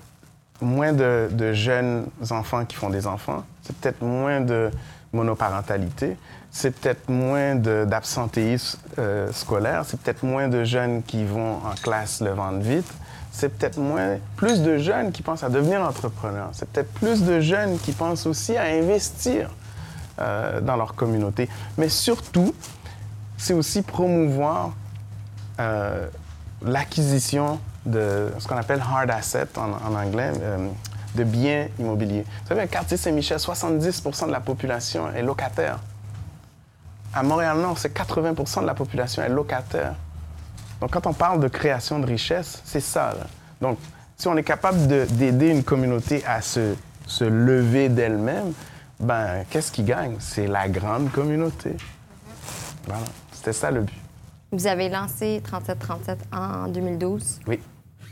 moins 0.60 0.92
de 0.92 1.52
jeunes 1.52 2.06
enfants 2.30 2.64
qui 2.64 2.76
font 2.76 2.90
des 2.90 3.08
enfants, 3.08 3.42
c'est 3.64 3.74
peut-être 3.76 4.02
moins 4.02 4.40
de 4.40 4.70
monoparentalité, 5.12 6.16
c'est 6.50 6.70
peut-être 6.70 7.08
moins 7.08 7.54
d'absentéisme 7.54 8.78
euh, 8.98 9.32
scolaire, 9.32 9.84
c'est 9.86 10.00
peut-être 10.00 10.22
moins 10.22 10.48
de 10.48 10.64
jeunes 10.64 11.02
qui 11.02 11.24
vont 11.24 11.56
en 11.56 11.74
classe 11.82 12.20
le 12.20 12.30
ventre 12.30 12.58
vite, 12.58 12.92
c'est 13.30 13.50
peut-être 13.50 13.78
moins, 13.78 14.16
plus 14.36 14.62
de 14.62 14.78
jeunes 14.78 15.12
qui 15.12 15.22
pensent 15.22 15.44
à 15.44 15.48
devenir 15.48 15.82
entrepreneurs, 15.82 16.50
c'est 16.52 16.68
peut-être 16.68 16.92
plus 16.94 17.22
de 17.22 17.40
jeunes 17.40 17.78
qui 17.78 17.92
pensent 17.92 18.26
aussi 18.26 18.56
à 18.56 18.64
investir 18.64 19.50
euh, 20.20 20.60
dans 20.60 20.76
leur 20.76 20.94
communauté. 20.94 21.48
Mais 21.76 21.88
surtout, 21.88 22.52
c'est 23.36 23.54
aussi 23.54 23.82
promouvoir 23.82 24.72
euh, 25.60 26.08
l'acquisition 26.62 27.60
de 27.86 28.28
ce 28.38 28.48
qu'on 28.48 28.56
appelle 28.56 28.80
hard 28.80 29.10
asset 29.10 29.46
en, 29.56 29.70
en 29.70 29.94
anglais, 29.94 30.32
euh, 30.40 30.68
de 31.18 31.24
biens 31.24 31.66
immobiliers. 31.78 32.24
Vous 32.42 32.48
savez, 32.48 32.60
à 32.62 32.66
quartier 32.66 32.96
Saint-Michel, 32.96 33.38
70% 33.38 34.26
de 34.26 34.30
la 34.32 34.40
population 34.40 35.12
est 35.12 35.22
locataire. 35.22 35.78
À 37.12 37.22
Montréal-Nord, 37.22 37.76
c'est 37.78 37.92
80% 37.94 38.60
de 38.62 38.66
la 38.66 38.74
population 38.74 39.22
est 39.22 39.28
locataire. 39.28 39.94
Donc, 40.80 40.92
quand 40.92 41.06
on 41.06 41.12
parle 41.12 41.40
de 41.40 41.48
création 41.48 41.98
de 41.98 42.06
richesse, 42.06 42.62
c'est 42.64 42.80
ça. 42.80 43.14
là. 43.18 43.26
Donc, 43.60 43.78
si 44.16 44.28
on 44.28 44.36
est 44.36 44.44
capable 44.44 44.86
de- 44.86 45.06
d'aider 45.10 45.48
une 45.48 45.64
communauté 45.64 46.24
à 46.26 46.40
se, 46.40 46.74
se 47.06 47.24
lever 47.24 47.88
d'elle-même, 47.88 48.52
ben, 49.00 49.44
qu'est-ce 49.50 49.72
qui 49.72 49.82
gagne? 49.82 50.16
C'est 50.20 50.46
la 50.46 50.68
grande 50.68 51.10
communauté. 51.10 51.76
Voilà. 52.86 53.02
C'était 53.32 53.52
ça 53.52 53.70
le 53.70 53.80
but. 53.82 53.94
Vous 54.52 54.66
avez 54.66 54.88
lancé 54.88 55.40
3737 55.44 56.18
en 56.32 56.68
2012. 56.68 57.40
Oui. 57.48 57.60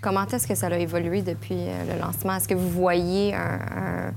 Comment 0.06 0.24
est-ce 0.24 0.46
que 0.46 0.54
ça 0.54 0.68
a 0.68 0.76
évolué 0.76 1.20
depuis 1.20 1.66
euh, 1.66 1.94
le 1.94 2.00
lancement? 2.00 2.36
Est-ce 2.36 2.46
que 2.46 2.54
vous 2.54 2.70
voyez 2.70 3.34
un, 3.34 4.12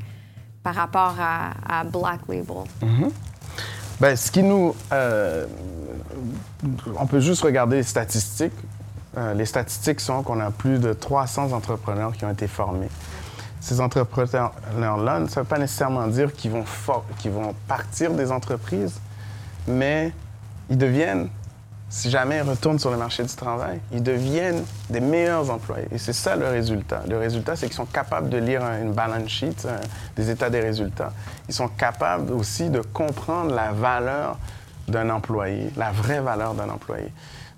par 0.61 0.75
rapport 0.75 1.15
à, 1.19 1.83
Black 1.83 2.19
Label? 2.29 2.57
Ben, 3.99 4.15
ce 4.15 4.29
qui 4.29 4.43
nous. 4.43 4.75
euh, 4.93 5.47
on 6.95 7.07
peut 7.07 7.19
juste 7.19 7.41
regarder 7.41 7.77
les 7.77 7.83
statistiques. 7.83 8.53
Euh, 9.17 9.33
les 9.33 9.47
statistiques 9.47 9.99
sont 9.99 10.21
qu'on 10.21 10.39
a 10.39 10.51
plus 10.51 10.77
de 10.77 10.93
300 10.93 11.53
entrepreneurs 11.53 12.11
qui 12.13 12.23
ont 12.23 12.31
été 12.31 12.45
formés. 12.45 12.89
Ces 13.59 13.81
entrepreneurs-là, 13.81 15.21
ça 15.27 15.39
ne 15.39 15.43
veut 15.43 15.49
pas 15.49 15.57
nécessairement 15.57 16.05
dire 16.05 16.33
qu'ils 16.33 16.51
vont, 16.51 16.65
qu'ils 17.17 17.31
vont 17.31 17.55
partir 17.67 18.11
des 18.11 18.31
entreprises, 18.31 19.01
mais 19.67 20.13
ils 20.69 20.77
deviennent, 20.77 21.29
si 21.89 22.09
jamais 22.09 22.37
ils 22.37 22.49
retournent 22.49 22.77
sur 22.79 22.91
le 22.91 22.97
marché 22.97 23.23
du 23.23 23.33
travail, 23.35 23.79
ils 23.91 24.03
deviennent 24.03 24.63
des 24.89 24.99
meilleurs 24.99 25.49
employés. 25.49 25.87
Et 25.91 25.97
c'est 25.97 26.13
ça 26.13 26.35
le 26.35 26.47
résultat. 26.47 27.01
Le 27.09 27.17
résultat, 27.17 27.55
c'est 27.55 27.65
qu'ils 27.65 27.75
sont 27.75 27.85
capables 27.85 28.29
de 28.29 28.37
lire 28.37 28.63
un- 28.63 28.81
une 28.81 28.93
balance 28.93 29.27
sheet, 29.27 29.67
des 30.15 30.29
états 30.29 30.49
des 30.49 30.59
résultats. 30.61 31.11
Ils 31.47 31.53
sont 31.55 31.67
capables 31.67 32.31
aussi 32.31 32.69
de 32.69 32.81
comprendre 32.81 33.53
la 33.55 33.71
valeur 33.71 34.37
d'un 34.87 35.09
employé, 35.09 35.71
la 35.77 35.91
vraie 35.91 36.19
valeur 36.21 36.53
d'un 36.53 36.69
employé. 36.69 37.11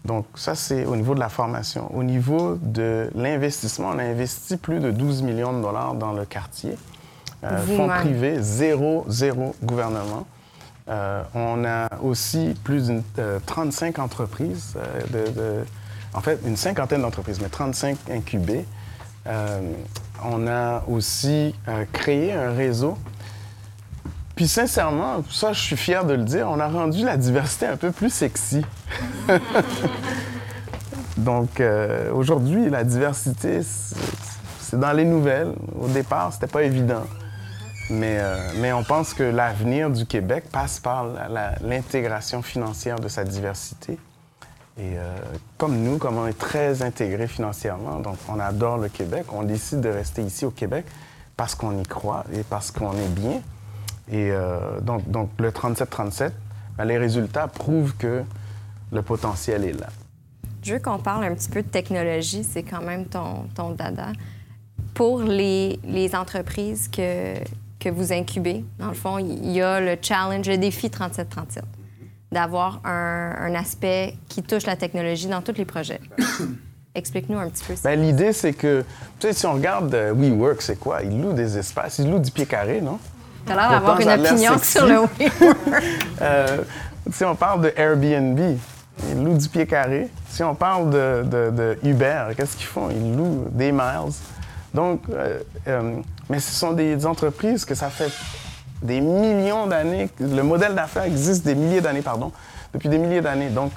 Donc 0.06 0.26
ça, 0.36 0.56
c'est 0.56 0.86
au 0.86 0.96
niveau 0.96 1.14
de 1.14 1.20
la 1.20 1.30
formation. 1.30 1.94
Au 1.96 2.04
niveau 2.04 2.58
de 2.62 3.10
l'investissement, 3.16 3.90
on 3.94 4.00
a 4.00 4.04
investi 4.04 4.58
plus 4.58 4.80
de 4.80 4.92
12 4.92 5.22
millions 5.22 5.54
de 5.54 5.62
dollars 5.62 5.94
dans 5.94 6.14
le 6.14 6.26
quartier. 6.26 6.76
Euh, 7.44 7.58
fonds 7.66 7.84
Vous-même. 7.84 8.00
privés, 8.02 8.38
zéro, 8.42 9.06
zéro 9.08 9.56
gouvernement. 9.64 10.26
Euh, 10.90 11.24
on 11.36 11.64
a 11.66 11.88
aussi 12.02 12.56
plus 12.64 12.88
de 12.88 13.02
35 13.46 14.00
entreprises, 14.00 14.74
euh, 14.78 15.02
de, 15.26 15.32
de- 15.32 15.66
en 16.14 16.22
fait, 16.22 16.40
une 16.46 16.58
cinquantaine 16.58 17.02
d'entreprises, 17.02 17.40
mais 17.42 17.50
35 17.50 17.98
incubées. 18.12 18.66
Euh, 19.28 19.62
on 20.26 20.48
a 20.48 20.84
aussi 20.88 21.54
euh, 21.68 21.86
créé 21.94 22.34
un 22.34 22.52
réseau. 22.52 22.98
Puis 24.36 24.48
sincèrement, 24.48 25.24
ça, 25.30 25.54
je 25.54 25.60
suis 25.62 25.78
fier 25.78 26.04
de 26.04 26.14
le 26.16 26.24
dire, 26.24 26.48
on 26.50 26.60
a 26.60 26.68
rendu 26.68 27.06
la 27.06 27.16
diversité 27.18 27.68
un 27.68 27.78
peu 27.78 27.92
plus 27.92 28.10
sexy. 28.12 28.66
Donc 31.18 31.60
euh, 31.60 32.12
aujourd'hui, 32.14 32.70
la 32.70 32.84
diversité, 32.84 33.62
c'est- 33.62 33.96
c'est 34.60 34.80
dans 34.80 34.94
les 34.94 35.06
nouvelles. 35.06 35.54
Au 35.80 35.88
départ, 35.88 36.34
c'était 36.34 36.48
pas 36.48 36.64
évident. 36.64 37.04
Mais, 37.90 38.18
euh, 38.20 38.38
mais 38.58 38.72
on 38.72 38.84
pense 38.84 39.14
que 39.14 39.24
l'avenir 39.24 39.90
du 39.90 40.06
Québec 40.06 40.46
passe 40.52 40.80
par 40.80 41.08
l'intégration 41.62 42.42
financière 42.42 43.00
de 43.00 43.08
sa 43.08 43.24
diversité. 43.24 43.98
Et 44.78 44.98
euh, 44.98 45.16
comme 45.58 45.78
nous, 45.78 45.98
comme 45.98 46.18
on 46.18 46.28
est 46.28 46.38
très 46.38 46.82
intégré 46.82 47.28
financièrement, 47.28 48.00
donc 48.00 48.18
on 48.30 48.40
adore 48.40 48.78
le 48.78 48.88
Québec, 48.88 49.26
on 49.34 49.44
décide 49.44 49.82
de 49.82 49.90
rester 49.90 50.24
ici 50.24 50.46
au 50.46 50.52
Québec 50.52 50.86
parce 51.36 51.56
qu'on 51.56 51.78
y 51.78 51.84
croit 51.84 52.24
et 52.34 52.44
parce 52.44 52.72
qu'on 52.72 52.94
est 52.94 53.14
bien. 53.14 53.42
Et 54.10 54.32
euh, 54.32 54.80
donc, 54.80 55.10
donc 55.10 55.30
le 55.40 55.52
37-37, 55.52 56.32
ben, 56.78 56.86
les 56.86 56.98
résultats 56.98 57.48
prouvent 57.48 57.96
que 57.98 58.24
le 58.92 59.02
potentiel 59.02 59.66
est 59.66 59.80
là. 59.80 59.88
Je 60.64 60.74
veux 60.74 60.80
qu'on 60.80 61.00
parle 61.00 61.24
un 61.24 61.34
petit 61.34 61.50
peu 61.50 61.64
de 61.64 61.68
technologie, 61.68 62.44
c'est 62.44 62.64
quand 62.64 62.82
même 62.82 63.06
ton, 63.06 63.48
ton 63.56 63.72
dada. 63.72 64.14
Pour 64.94 65.22
les, 65.24 65.80
les 65.84 66.16
entreprises 66.16 66.88
que, 66.88 67.36
que 67.82 67.90
vous 67.90 68.14
incubez, 68.14 68.64
dans 68.80 68.88
le 68.90 68.94
fond, 68.94 69.18
il 69.18 69.52
y 69.52 69.62
a 69.62 69.80
le 69.82 69.98
challenge, 70.02 70.48
le 70.48 70.58
défi 70.58 70.90
3737, 70.90 71.64
d'avoir 72.32 72.80
un, 72.86 73.34
un 73.40 73.56
aspect 73.56 74.16
qui 74.30 74.44
touche 74.44 74.66
la 74.68 74.76
technologie 74.76 75.28
dans 75.28 75.42
tous 75.42 75.58
les 75.58 75.66
projets. 75.66 76.00
Explique-nous 76.96 77.40
un 77.40 77.50
petit 77.50 77.64
peu 77.66 77.76
ça. 77.76 77.90
Ben, 77.90 78.02
L'idée, 78.02 78.34
c'est 78.34 78.54
que, 78.54 78.84
tu 79.20 79.28
sais, 79.28 79.34
si 79.34 79.46
on 79.46 79.54
regarde 79.54 79.94
euh, 79.96 80.14
WeWork, 80.14 80.62
c'est 80.62 80.78
quoi? 80.80 81.02
Ils 81.04 81.22
louent 81.22 81.34
des 81.34 81.58
espaces, 81.58 82.00
ils 82.00 82.10
louent 82.10 82.20
du 82.20 82.32
pied 82.32 82.46
carré, 82.46 82.82
non? 82.82 83.00
Tu 83.46 83.52
as 83.52 83.56
l'air 83.56 83.70
d'avoir 83.72 84.00
une 84.00 84.10
opinion 84.10 84.58
sur 84.60 84.86
le 84.86 84.96
WeWork. 85.20 85.32
Euh, 86.22 86.58
si 87.12 87.24
on 87.26 87.36
parle 87.36 87.62
de 87.62 87.74
Airbnb, 87.76 88.40
ils 89.10 89.24
louent 89.24 89.38
du 89.38 89.48
pied 89.50 89.66
carré. 89.66 90.10
Si 90.30 90.44
on 90.44 90.54
parle 90.54 90.90
de, 90.92 91.24
de- 91.24 91.50
de 91.50 91.80
Uber, 91.84 92.26
qu'est-ce 92.38 92.56
qu'ils 92.58 92.68
font? 92.68 92.90
Ils 92.92 93.16
louent 93.16 93.48
des 93.52 93.72
miles. 93.72 94.12
Donc, 94.74 95.02
euh, 95.10 95.40
euh, 95.68 95.96
mais 96.30 96.40
ce 96.40 96.52
sont 96.54 96.72
des 96.72 97.06
entreprises 97.06 97.66
que 97.66 97.76
ça 97.76 97.90
fait 97.90 98.12
des 98.82 99.02
millions 99.02 99.68
d'années. 99.68 100.10
Le 100.20 100.42
modèle 100.44 100.76
d'affaires 100.76 101.04
existe 101.04 101.46
des 101.46 101.56
milliers 101.56 101.82
d'années, 101.82 102.02
pardon, 102.02 102.32
depuis 102.74 102.90
des 102.90 102.98
milliers 102.98 103.22
d'années. 103.22 103.50
Donc, 103.50 103.72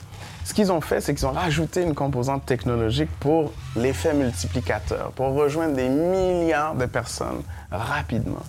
ce 0.44 0.54
qu'ils 0.54 0.70
ont 0.70 0.80
fait, 0.80 1.00
c'est 1.00 1.14
qu'ils 1.14 1.26
ont 1.26 1.32
rajouté 1.32 1.82
une 1.82 1.94
composante 1.94 2.46
technologique 2.46 3.10
pour 3.18 3.52
l'effet 3.76 4.14
multiplicateur, 4.14 5.10
pour 5.12 5.34
rejoindre 5.34 5.74
des 5.74 5.88
milliards 5.88 6.74
de 6.74 6.86
personnes 6.86 7.42
rapidement. 7.70 8.42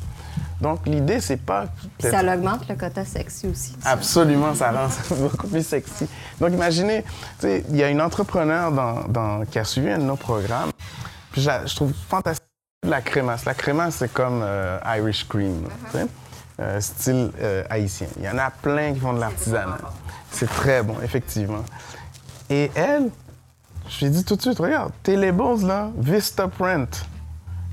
Donc, 0.61 0.79
l'idée, 0.85 1.19
c'est 1.19 1.37
pas... 1.41 1.65
Ça 1.99 2.21
augmente 2.33 2.67
le 2.69 2.75
quota 2.75 3.03
sexy 3.03 3.47
aussi. 3.47 3.75
Absolument, 3.83 4.53
ça 4.55 4.71
rend 4.71 4.89
ça 4.89 5.15
beaucoup 5.19 5.47
plus 5.47 5.65
sexy. 5.65 6.07
Donc, 6.39 6.53
imaginez, 6.53 7.03
tu 7.03 7.09
sais, 7.39 7.63
il 7.69 7.75
y 7.75 7.83
a 7.83 7.89
une 7.89 8.01
entrepreneur 8.01 8.71
dans, 8.71 9.03
dans- 9.09 9.45
qui 9.45 9.59
a 9.59 9.63
suivi 9.65 9.89
un 9.89 9.97
de 9.97 10.03
nos 10.03 10.15
programmes. 10.15 10.71
Je, 11.35 11.75
trouve 11.75 11.93
fantastique 12.09 12.45
la 12.83 13.01
crémasse. 13.01 13.45
La 13.45 13.53
crémasse, 13.53 13.95
c'est 13.95 14.13
comme 14.13 14.41
euh, 14.43 14.79
Irish 14.97 15.27
cream, 15.27 15.67
euh, 16.59 16.79
style 16.79 17.31
euh, 17.41 17.63
haïtien. 17.69 18.07
Il 18.17 18.23
y 18.23 18.29
en 18.29 18.37
a 18.37 18.49
plein 18.51 18.93
qui 18.93 18.99
font 18.99 19.13
de 19.13 19.19
l'artisanat. 19.19 19.79
C'est 20.31 20.47
très 20.47 20.83
bon, 20.83 20.95
effectivement. 21.03 21.63
Et 22.49 22.71
elle, 22.75 23.09
je 23.89 23.99
lui 23.99 24.05
ai 24.05 24.09
dit 24.09 24.23
tout 24.23 24.35
de 24.35 24.41
suite, 24.41 24.59
regarde, 24.59 24.91
tes 25.03 25.15
labels, 25.15 25.65
là, 25.65 25.89
Vista 25.97 26.47
Print. 26.47 27.05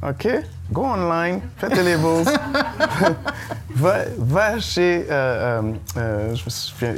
OK? 0.03 0.29
Go 0.73 0.85
online, 0.85 1.41
fais 1.59 1.69
tes 1.69 1.83
labels. 1.83 2.25
va, 3.77 3.95
va 4.19 4.59
chez 4.59 5.07
euh, 5.11 5.61
euh, 5.61 5.73
euh, 5.99 6.35
je 6.35 6.45
me 6.45 6.51
souviens, 6.51 6.95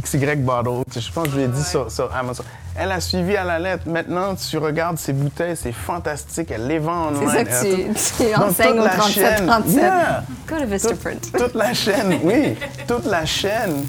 XY 0.00 0.36
Bottle. 0.36 0.82
Je 0.98 1.12
pense 1.12 1.24
que 1.24 1.30
je 1.30 1.36
lui 1.36 1.42
ai 1.44 1.48
dit 1.48 1.62
sur, 1.62 1.90
sur 1.90 2.14
Amazon. 2.14 2.42
Elle 2.76 2.90
a 2.92 3.00
suivi 3.00 3.36
à 3.36 3.44
la 3.44 3.58
lettre. 3.58 3.86
Maintenant, 3.86 4.34
tu 4.34 4.56
regardes 4.56 4.96
ses 4.98 5.12
bouteilles, 5.12 5.56
c'est 5.56 5.72
fantastique. 5.72 6.50
Elle 6.50 6.66
les 6.68 6.78
vend 6.78 7.08
online. 7.08 7.28
C'est 7.28 7.50
ça 7.50 8.24
que 8.24 8.32
tu, 8.32 8.34
enseignes 8.42 8.80
au 8.80 8.84
la 8.84 9.00
chaîne- 9.02 9.46
37-37. 9.46 9.70
Yeah! 9.76 10.22
Go 10.48 10.54
to 10.54 10.60
Toute- 10.60 10.68
Vistaprint. 10.70 11.32
toute 11.32 11.54
la 11.54 11.74
chaîne, 11.74 12.18
oui, 12.22 12.56
toute 12.88 13.04
la 13.06 13.26
chaîne 13.26 13.84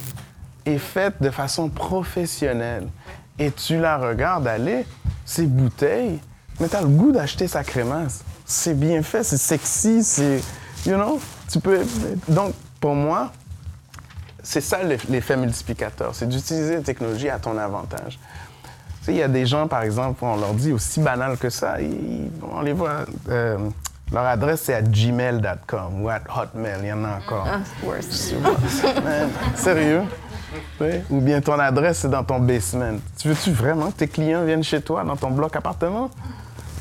est 0.65 0.77
faite 0.80 1.15
de 1.21 1.30
façon 1.30 1.69
professionnelle. 1.69 2.88
Et 3.39 3.51
tu 3.51 3.80
la 3.80 3.97
regardes 3.97 4.47
aller, 4.47 4.86
ces 5.25 5.43
bouteilles, 5.45 6.19
mais 6.60 6.67
tu 6.67 6.75
as 6.75 6.82
le 6.82 6.88
goût 6.88 7.12
d'acheter 7.12 7.47
sa 7.47 7.63
crémasse. 7.63 8.23
C'est 8.53 8.73
bien 8.77 9.01
fait, 9.01 9.23
c'est 9.23 9.37
sexy, 9.37 10.03
c'est. 10.03 10.41
You 10.85 10.95
know? 10.95 11.19
Tu 11.49 11.59
peux. 11.59 11.79
Donc, 12.27 12.53
pour 12.81 12.95
moi, 12.95 13.31
c'est 14.43 14.59
ça 14.61 14.83
l'eff- 14.83 15.05
l'effet 15.09 15.37
multiplicateur, 15.37 16.13
c'est 16.13 16.27
d'utiliser 16.27 16.75
la 16.75 16.81
technologie 16.81 17.29
à 17.29 17.39
ton 17.39 17.57
avantage. 17.57 18.19
Tu 18.99 19.05
sais, 19.05 19.11
il 19.13 19.17
y 19.17 19.23
a 19.23 19.27
des 19.29 19.45
gens, 19.45 19.67
par 19.67 19.83
exemple, 19.83 20.23
on 20.25 20.35
leur 20.35 20.53
dit 20.53 20.73
aussi 20.73 20.99
banal 20.99 21.37
que 21.37 21.49
ça, 21.49 21.79
ils- 21.79 22.29
on 22.51 22.61
les 22.61 22.73
voit. 22.73 23.05
euh, 23.29 23.57
leur 24.11 24.25
adresse, 24.25 24.63
c'est 24.65 24.73
à 24.73 24.81
gmail.com 24.81 26.01
ou 26.03 26.09
à 26.09 26.19
hotmail, 26.37 26.79
il 26.81 26.87
y 26.89 26.91
en 26.93 27.05
a 27.05 27.15
encore. 27.17 27.47
Ah, 27.49 27.59
worse. 27.85 28.33
Sérieux? 29.55 30.01
Oui. 30.81 30.89
Ou 31.09 31.21
bien 31.21 31.39
ton 31.39 31.57
adresse, 31.57 31.99
c'est 31.99 32.09
dans 32.09 32.23
ton 32.25 32.39
basement. 32.39 32.97
Tu 33.17 33.29
veux-tu 33.29 33.51
vraiment 33.51 33.89
que 33.91 33.97
tes 33.99 34.07
clients 34.09 34.43
viennent 34.43 34.63
chez 34.65 34.81
toi, 34.81 35.03
dans 35.05 35.15
ton 35.15 35.31
bloc 35.31 35.55
appartement? 35.55 36.09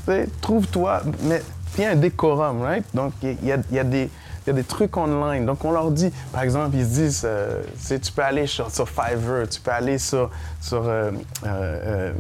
Tu 0.07 0.13
sais, 0.13 0.29
Trouve-toi, 0.41 1.03
mais 1.23 1.41
il 1.79 1.85
y 1.85 1.87
a 1.87 1.91
un 1.91 1.97
décorum, 1.97 2.63
right? 2.63 2.85
Donc, 2.95 3.13
il 3.23 3.37
y 3.45 3.53
a, 3.53 3.57
des... 3.85 4.11
il 4.47 4.57
y 4.57 4.59
a 4.59 4.65
trucs 4.65 4.97
online. 4.97 5.47
Donc, 5.47 5.65
on 5.65 5.71
leur 5.71 5.91
dit, 5.91 6.11
par 6.33 6.43
exemple, 6.43 6.77
ils 6.77 6.85
se 6.85 6.91
disent, 6.91 7.23
euh, 7.25 7.63
tu 7.89 8.13
peux 8.13 8.23
aller 8.23 8.47
sur, 8.47 8.71
Fiverr, 8.71 9.49
tu 9.49 9.61
peux 9.61 9.71
aller 9.71 9.99
sur, 9.99 10.31
euh, 10.73 11.11
euh, 11.47 12.13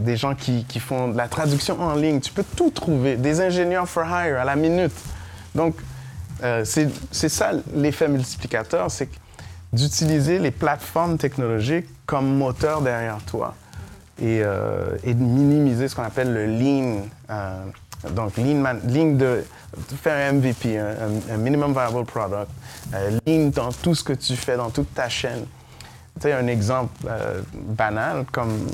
des 0.00 0.16
gens 0.16 0.34
qui, 0.34 0.64
font 0.80 1.08
de 1.08 1.16
la 1.16 1.28
traduction 1.28 1.80
en 1.80 1.94
ligne. 1.94 2.20
Tu 2.20 2.32
peux 2.32 2.44
tout 2.56 2.70
trouver. 2.70 3.16
Des 3.16 3.40
ingénieurs 3.40 3.88
for 3.88 4.04
hire 4.04 4.40
à 4.40 4.44
la 4.44 4.56
minute. 4.56 4.94
Donc, 5.54 5.76
c'est 6.64 6.90
ça 7.10 7.52
l'effet 7.74 8.08
multiplicateur, 8.08 8.90
c'est 8.90 9.08
d'utiliser 9.72 10.38
les 10.38 10.50
plateformes 10.50 11.16
technologiques 11.16 11.86
comme 12.04 12.36
moteur 12.36 12.82
derrière 12.82 13.18
toi 13.26 13.54
et 14.20 14.40
de 14.40 15.14
minimiser 15.14 15.88
ce 15.88 15.96
qu'on 15.96 16.02
appelle 16.02 16.32
le 16.32 16.46
lean. 16.46 17.02
Donc, 18.10 18.36
man- 18.38 18.80
lean 18.86 19.12
de, 19.16 19.44
de 19.90 19.96
faire 20.02 20.30
un 20.30 20.34
MVP, 20.34 20.78
un, 20.78 21.36
minimum 21.36 21.72
viable 21.72 22.04
product. 22.04 22.48
euh, 22.94 23.18
lean 23.26 23.48
dans 23.50 23.72
tout 23.72 23.94
ce 23.94 24.04
que 24.04 24.12
tu 24.12 24.36
fais, 24.36 24.56
dans 24.56 24.70
toute 24.70 24.92
ta 24.94 25.08
chaîne. 25.08 25.44
Tu 26.16 26.22
sais, 26.22 26.32
un 26.32 26.46
exemple 26.46 26.92
euh, 27.08 27.42
banal, 27.54 28.24
comme 28.32 28.68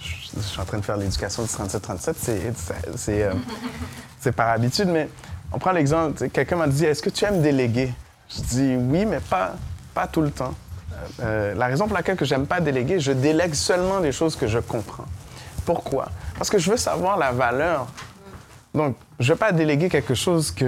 je, 0.00 0.14
je 0.36 0.40
suis 0.42 0.60
en 0.60 0.64
train 0.64 0.78
de 0.78 0.84
faire 0.84 0.96
l'éducation 0.96 1.42
du 1.42 1.48
37-37, 1.48 2.14
c'est- 2.16 2.52
c'est 2.56 2.74
c'est, 2.96 3.22
euh, 3.24 4.32
par 4.36 4.48
habitude, 4.48 4.88
mais 4.88 5.08
on 5.52 5.58
prend 5.58 5.72
l'exemple, 5.72 6.28
quelqu'un 6.30 6.56
m'a 6.56 6.66
dit, 6.66 6.84
est-ce 6.84 7.02
que 7.02 7.10
tu 7.10 7.24
aimes 7.24 7.40
déléguer? 7.42 7.92
Je 8.28 8.40
dis 8.42 8.76
oui, 8.76 9.06
mais 9.06 9.20
pas, 9.20 9.54
pas 9.94 10.06
tout 10.08 10.22
le 10.22 10.30
temps. 10.32 10.54
Euh, 11.22 11.54
la 11.54 11.66
raison 11.66 11.86
pour 11.86 11.96
laquelle 11.96 12.16
que 12.16 12.24
j'aime 12.24 12.46
pas 12.46 12.58
déléguer, 12.60 12.98
je 12.98 13.12
délègue 13.12 13.54
seulement 13.54 14.00
des 14.00 14.10
choses 14.12 14.34
que 14.34 14.46
je 14.48 14.58
comprends. 14.58 15.04
Pourquoi? 15.64 16.08
Parce 16.38 16.50
que 16.50 16.58
je 16.58 16.70
veux 16.70 16.76
savoir 16.76 17.16
la 17.18 17.30
valeur. 17.32 17.86
Donc, 18.76 18.94
je 19.18 19.32
ne 19.32 19.34
veux 19.34 19.38
pas 19.38 19.52
déléguer 19.52 19.88
quelque 19.88 20.14
chose 20.14 20.52
qui 20.52 20.64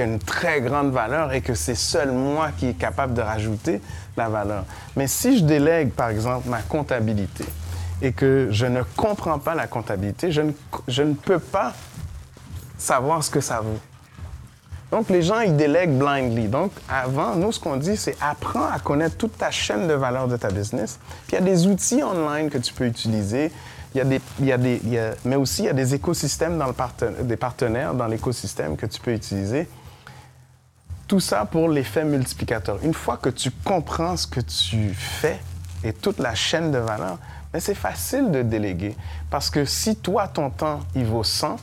a 0.00 0.04
une 0.04 0.18
très 0.18 0.60
grande 0.60 0.92
valeur 0.92 1.32
et 1.32 1.40
que 1.40 1.54
c'est 1.54 1.74
seul 1.74 2.12
moi 2.12 2.50
qui 2.58 2.68
est 2.68 2.78
capable 2.78 3.14
de 3.14 3.22
rajouter 3.22 3.80
la 4.18 4.28
valeur. 4.28 4.64
Mais 4.96 5.06
si 5.06 5.38
je 5.38 5.44
délègue, 5.44 5.92
par 5.92 6.10
exemple, 6.10 6.48
ma 6.50 6.60
comptabilité 6.60 7.44
et 8.02 8.12
que 8.12 8.48
je 8.50 8.66
ne 8.66 8.82
comprends 8.82 9.38
pas 9.38 9.54
la 9.54 9.66
comptabilité, 9.66 10.30
je 10.30 10.42
ne, 10.42 10.52
je 10.88 11.02
ne 11.02 11.14
peux 11.14 11.38
pas 11.38 11.72
savoir 12.76 13.24
ce 13.24 13.30
que 13.30 13.40
ça 13.40 13.60
vaut. 13.60 13.80
Donc, 14.90 15.08
les 15.08 15.22
gens, 15.22 15.40
ils 15.40 15.56
délèguent 15.56 15.96
blindly. 15.96 16.48
Donc, 16.48 16.70
avant, 16.86 17.34
nous, 17.34 17.50
ce 17.50 17.58
qu'on 17.58 17.76
dit, 17.76 17.96
c'est 17.96 18.14
apprends 18.20 18.66
à 18.70 18.78
connaître 18.78 19.16
toute 19.16 19.38
ta 19.38 19.50
chaîne 19.50 19.88
de 19.88 19.94
valeur 19.94 20.28
de 20.28 20.36
ta 20.36 20.50
business. 20.50 20.98
Puis, 21.26 21.38
il 21.38 21.40
y 21.40 21.42
a 21.42 21.50
des 21.50 21.66
outils 21.66 22.02
online 22.02 22.50
que 22.50 22.58
tu 22.58 22.74
peux 22.74 22.84
utiliser. 22.84 23.50
Il 23.94 23.98
y 23.98 24.00
a 24.00 24.04
des, 24.04 24.20
il 24.40 24.46
y 24.46 24.52
a 24.52 24.58
des, 24.58 24.80
mais 25.24 25.36
aussi, 25.36 25.62
il 25.62 25.66
y 25.66 25.68
a 25.68 25.74
des 25.74 25.94
écosystèmes, 25.94 26.58
dans 26.58 26.66
le 26.66 27.24
des 27.24 27.36
partenaires 27.36 27.94
dans 27.94 28.06
l'écosystème 28.06 28.76
que 28.76 28.86
tu 28.86 29.00
peux 29.00 29.12
utiliser. 29.12 29.68
Tout 31.06 31.20
ça 31.20 31.44
pour 31.44 31.68
l'effet 31.68 32.04
multiplicateur. 32.04 32.78
Une 32.82 32.94
fois 32.94 33.18
que 33.18 33.28
tu 33.28 33.50
comprends 33.50 34.16
ce 34.16 34.26
que 34.26 34.40
tu 34.40 34.94
fais 34.94 35.38
et 35.84 35.92
toute 35.92 36.18
la 36.18 36.34
chaîne 36.34 36.70
de 36.70 36.78
valeur, 36.78 37.18
ben, 37.52 37.60
c'est 37.60 37.74
facile 37.74 38.30
de 38.30 38.40
déléguer. 38.42 38.96
Parce 39.28 39.50
que 39.50 39.66
si 39.66 39.96
toi, 39.96 40.26
ton 40.26 40.48
temps, 40.48 40.80
il 40.94 41.04
vaut 41.04 41.24
100, 41.24 41.56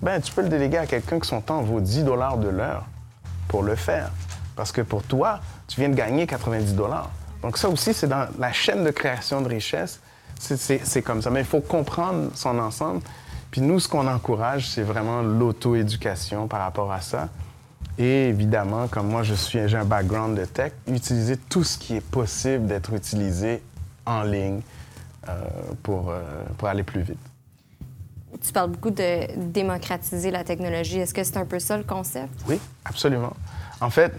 ben, 0.00 0.20
tu 0.20 0.32
peux 0.32 0.42
le 0.42 0.48
déléguer 0.48 0.78
à 0.78 0.86
quelqu'un 0.86 1.18
que 1.18 1.26
son 1.26 1.42
temps 1.42 1.60
vaut 1.62 1.80
10 1.80 2.04
dollars 2.04 2.38
de 2.38 2.48
l'heure 2.48 2.86
pour 3.48 3.62
le 3.62 3.76
faire. 3.76 4.10
Parce 4.54 4.72
que 4.72 4.80
pour 4.80 5.02
toi, 5.02 5.40
tu 5.68 5.80
viens 5.80 5.90
de 5.90 5.94
gagner 5.94 6.26
90 6.26 6.74
dollars. 6.74 7.10
Donc 7.42 7.58
ça 7.58 7.68
aussi, 7.68 7.92
c'est 7.92 8.06
dans 8.06 8.26
la 8.38 8.52
chaîne 8.52 8.82
de 8.82 8.90
création 8.90 9.42
de 9.42 9.48
richesse. 9.48 10.00
C'est- 10.38 11.02
comme 11.02 11.22
ça. 11.22 11.30
Mais 11.30 11.40
il 11.40 11.46
faut 11.46 11.60
comprendre 11.60 12.30
son 12.34 12.58
ensemble. 12.58 13.00
Puis 13.50 13.60
nous, 13.60 13.80
ce 13.80 13.88
qu'on 13.88 14.06
encourage, 14.06 14.68
c'est 14.68 14.82
vraiment 14.82 15.22
l'auto-éducation 15.22 16.46
par 16.46 16.60
rapport 16.60 16.92
à 16.92 17.00
ça. 17.00 17.28
Et 17.98 18.28
évidemment, 18.28 18.88
comme 18.88 19.08
moi, 19.08 19.22
je 19.22 19.34
suis, 19.34 19.66
j'ai 19.68 19.76
un 19.78 19.84
background 19.84 20.38
de 20.38 20.44
tech, 20.44 20.72
utiliser 20.86 21.36
tout 21.38 21.64
ce 21.64 21.78
qui 21.78 21.96
est 21.96 22.00
possible 22.00 22.66
d'être 22.66 22.92
utilisé 22.92 23.62
en 24.04 24.22
ligne 24.22 24.60
euh, 25.28 25.32
pour, 25.82 26.10
euh, 26.10 26.20
pour 26.58 26.68
aller 26.68 26.82
plus 26.82 27.00
vite. 27.02 27.18
tu 28.44 28.52
parles 28.52 28.70
beaucoup 28.70 28.90
de 28.90 29.26
démocratiser 29.50 30.30
la 30.30 30.44
technologie. 30.44 30.98
Est-ce 30.98 31.14
que 31.14 31.24
c'est 31.24 31.38
un 31.38 31.46
peu 31.46 31.58
ça 31.58 31.78
le 31.78 31.84
concept? 31.84 32.28
Oui, 32.46 32.60
absolument. 32.84 33.32
En 33.80 33.88
fait, 33.88 34.12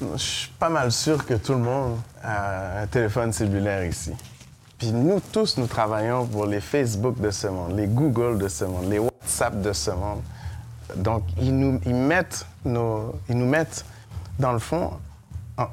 je 0.00 0.16
suis 0.16 0.50
pas 0.58 0.68
mal 0.68 0.92
sûr 0.92 1.26
que 1.26 1.34
tout 1.34 1.52
le 1.54 1.58
monde 1.58 1.98
a 2.22 2.82
un 2.82 2.86
téléphone 2.86 3.32
cellulaire 3.32 3.84
ici. 3.84 4.12
Nous 4.92 5.20
tous, 5.32 5.56
nous 5.58 5.66
travaillons 5.66 6.26
pour 6.26 6.46
les 6.46 6.60
Facebook 6.60 7.20
de 7.20 7.30
ce 7.30 7.46
monde, 7.46 7.76
les 7.76 7.86
Google 7.86 8.38
de 8.38 8.48
ce 8.48 8.64
monde, 8.64 8.88
les 8.90 8.98
WhatsApp 8.98 9.60
de 9.62 9.72
ce 9.72 9.90
monde. 9.90 10.20
Donc, 10.96 11.22
ils 11.40 11.56
nous, 11.56 11.80
ils 11.86 11.94
mettent, 11.94 12.46
nos, 12.64 13.14
ils 13.28 13.36
nous 13.36 13.46
mettent, 13.48 13.84
dans 14.38 14.52
le 14.52 14.58
fond, 14.58 14.90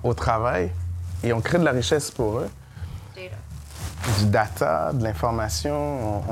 au 0.04 0.14
travail 0.14 0.72
et 1.24 1.34
on 1.34 1.42
crée 1.42 1.58
de 1.60 1.64
la 1.66 1.72
richesse 1.72 2.12
pour 2.12 2.40
eux. 2.40 2.50
Du 4.20 4.26
data, 4.26 4.92
de 4.94 5.04
l'information, 5.04 6.24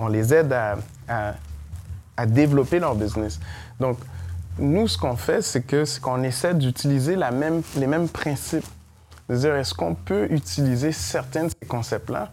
on, 0.00 0.08
les 0.08 0.34
aide 0.34 0.52
à, 0.52 0.76
à- 1.08 2.26
développer 2.26 2.78
leur 2.78 2.94
business. 2.94 3.40
Donc, 3.80 3.98
nous, 4.58 4.86
ce 4.86 4.96
qu'on 4.98 5.16
fait, 5.16 5.40
c'est 5.42 5.62
qu'on 6.00 6.22
essaie 6.22 6.54
d'utiliser 6.54 7.16
les 7.16 7.86
mêmes 7.86 8.08
principes. 8.08 8.66
C'est-à-dire, 9.28 9.56
est-ce 9.56 9.74
qu'on 9.74 9.94
peut 9.94 10.26
utiliser 10.30 10.92
certains 10.92 11.44
de 11.44 11.48
ces 11.50 11.66
concepts-là 11.66 12.32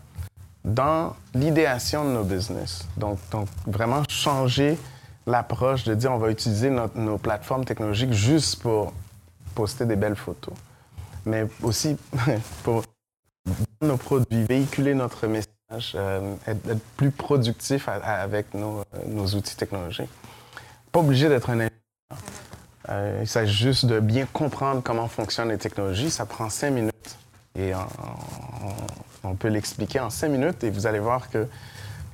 dans 0.66 1.16
l'idéation 1.34 2.04
de 2.06 2.10
nos 2.10 2.24
business? 2.24 2.86
Donc, 2.98 3.20
donc 3.32 3.48
vraiment 3.68 4.04
changer 4.10 4.78
l'approche 5.26 5.84
de 5.84 5.94
dire 5.94 6.12
on 6.12 6.18
va 6.18 6.32
utiliser 6.32 6.70
notre- 6.70 6.98
nos 6.98 7.18
plateformes 7.18 7.66
technologiques 7.66 8.14
juste 8.14 8.62
pour 8.62 8.94
poster 9.56 9.86
des 9.86 9.96
belles 9.96 10.16
photos, 10.16 10.54
mais 11.26 11.48
aussi 11.62 11.98
pour 12.64 12.84
nos 13.82 13.98
produits, 13.98 14.44
véhiculer 14.44 14.94
notre 14.94 15.28
message, 15.28 15.94
euh, 15.96 16.36
être, 16.48 16.80
plus 16.98 17.12
productif 17.12 17.88
avec 17.88 18.54
nos, 18.54 18.80
euh, 18.80 18.84
nos 19.08 19.26
outils 19.28 19.56
technologiques. 19.56 20.10
Pas 20.92 21.00
obligé 21.00 21.30
d'être 21.30 21.50
un 21.50 21.54
ingénieur. 21.54 21.70
Euh, 22.90 23.20
il 23.22 23.28
s'agit 23.28 23.54
juste 23.54 23.86
de 23.86 24.00
bien 24.00 24.26
comprendre 24.32 24.82
comment 24.84 25.08
fonctionnent 25.08 25.50
les 25.50 25.58
technologies. 25.58 26.10
Ça 26.10 26.26
prend 26.26 26.50
cinq 26.50 26.72
minutes. 26.72 27.18
Et 27.58 27.74
on, 29.24 29.36
peut 29.36 29.48
l'expliquer 29.48 30.00
en 30.00 30.10
cinq 30.10 30.30
minutes 30.30 30.64
et 30.64 30.70
vous 30.70 30.88
allez 30.88 31.00
voir 31.00 31.30
que 31.30 31.48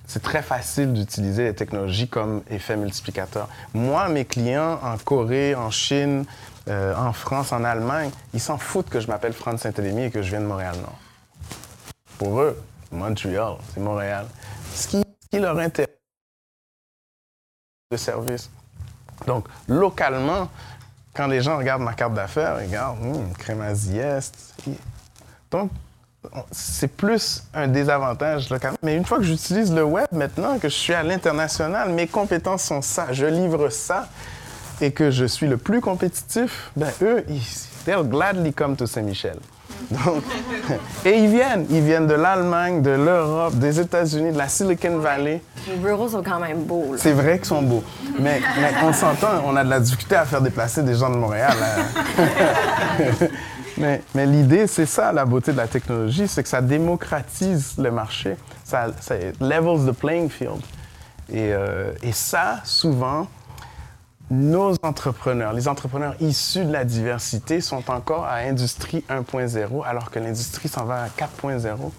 c'est 0.07 0.21
très 0.21 0.41
facile 0.41 0.93
d'utiliser 0.93 1.43
les 1.43 1.53
technologies 1.53 2.07
comme 2.07 2.41
effet 2.49 2.77
multiplicateur. 2.77 3.49
Moi, 3.73 4.07
mes 4.09 4.25
clients 4.25 4.79
en 4.81 4.97
Corée, 4.97 5.55
en 5.55 5.71
Chine, 5.71 6.25
euh, 6.67 6.95
en 6.95 7.13
France, 7.13 7.51
en 7.51 7.63
Allemagne, 7.63 8.11
ils 8.33 8.39
s'en 8.39 8.57
foutent 8.57 8.89
que 8.89 8.99
je 8.99 9.07
m'appelle 9.07 9.33
Franck 9.33 9.59
Saint-Élémy 9.59 10.03
et 10.05 10.11
que 10.11 10.21
je 10.21 10.29
viens 10.29 10.41
de 10.41 10.45
Montréal-Nord. 10.45 10.99
Pour 12.17 12.39
eux, 12.39 12.59
Montréal, 12.91 13.57
c'est 13.73 13.79
Montréal. 13.79 14.25
Ce 14.73 14.87
qui, 14.87 15.03
qui 15.29 15.39
leur 15.39 15.57
intéresse, 15.57 15.89
de 17.91 17.97
service. 17.97 18.49
Donc, 19.27 19.45
localement, 19.67 20.49
quand 21.13 21.27
les 21.27 21.41
gens 21.41 21.57
regardent 21.57 21.83
ma 21.83 21.93
carte 21.93 22.13
d'affaires, 22.13 22.57
ils 22.61 22.67
regardent, 22.67 23.33
Crémazie 23.37 23.97
Est. 23.99 24.33
Donc, 25.51 25.71
on- 26.33 26.43
c'est 26.51 26.87
plus 26.89 27.43
un 27.53 27.67
désavantage 27.67 28.49
local. 28.49 28.73
Mais 28.83 28.95
une 28.95 29.05
fois 29.05 29.17
que 29.19 29.23
j'utilise 29.23 29.73
le 29.73 29.83
web 29.83 30.07
maintenant, 30.11 30.57
que 30.59 30.67
je 30.69 30.73
suis 30.75 30.93
à 30.93 31.03
l'international, 31.03 31.91
mes 31.91 32.07
compétences 32.07 32.63
sont 32.63 32.81
ça, 32.81 33.07
je 33.11 33.25
livre 33.25 33.69
ça, 33.69 34.07
et 34.81 34.91
que 34.91 35.09
je 35.11 35.25
suis 35.25 35.47
le 35.47 35.57
plus 35.57 35.79
compétitif, 35.81 36.71
ben 36.75 36.91
eux, 37.01 37.23
ils, 37.29 37.41
they'll 37.85 38.03
gladly 38.03 38.51
come 38.53 38.75
to 38.75 38.85
Saint-Michel. 38.85 39.37
Donc, 39.91 40.23
et 41.05 41.17
ils 41.17 41.29
viennent, 41.29 41.65
ils 41.69 41.81
viennent 41.81 42.07
de 42.07 42.13
l'Allemagne, 42.15 42.81
de 42.81 42.91
l'Europe, 42.91 43.55
des 43.55 43.79
États-Unis, 43.79 44.31
de 44.31 44.37
la 44.37 44.47
Silicon 44.47 44.97
Valley. 44.99 45.41
Les 45.67 45.75
bureaux 45.75 46.07
sont 46.07 46.23
quand 46.23 46.39
même 46.39 46.63
beaux. 46.63 46.95
C'est 46.97 47.11
vrai 47.13 47.37
qu'ils 47.37 47.47
sont 47.47 47.61
beaux. 47.61 47.83
Mais, 48.19 48.41
mais 48.59 48.71
on 48.83 48.93
s'entend, 48.93 49.43
on 49.45 49.55
a 49.55 49.63
de 49.63 49.69
la 49.69 49.79
difficulté 49.79 50.15
à 50.15 50.25
faire 50.25 50.41
déplacer 50.41 50.81
des 50.83 50.95
gens 50.95 51.09
de 51.09 51.17
Montréal. 51.17 51.53
hein. 51.61 53.27
mais 53.77 54.01
mais 54.13 54.25
l'idée, 54.25 54.67
c'est 54.67 54.85
ça, 54.85 55.11
la 55.11 55.25
beauté 55.25 55.51
de 55.51 55.57
la 55.57 55.67
technologie, 55.67 56.27
c'est 56.27 56.43
que 56.43 56.49
ça 56.49 56.61
démocratise 56.61 57.73
le 57.77 57.91
marché. 57.91 58.37
Ça, 58.63 58.87
ça 58.99 59.15
levels 59.39 59.85
the 59.87 59.91
playing 59.91 60.29
field. 60.29 60.61
Et, 61.31 61.53
euh, 61.53 61.91
et 62.03 62.11
ça, 62.11 62.59
souvent, 62.63 63.27
nos 64.31 64.73
entrepreneurs, 64.81 65.53
les 65.53 65.67
entrepreneurs 65.67 66.15
issus 66.19 66.65
de 66.65 66.71
la 66.71 66.83
diversité 66.83 67.61
sont 67.61 67.91
encore 67.91 68.25
à 68.25 68.37
industrie 68.37 69.03
1.0, 69.09 69.85
alors 69.85 70.09
que 70.09 70.19
l'industrie 70.19 70.67
s'en 70.67 70.85
va 70.85 71.03
à 71.03 71.07
4.0. 71.09 71.91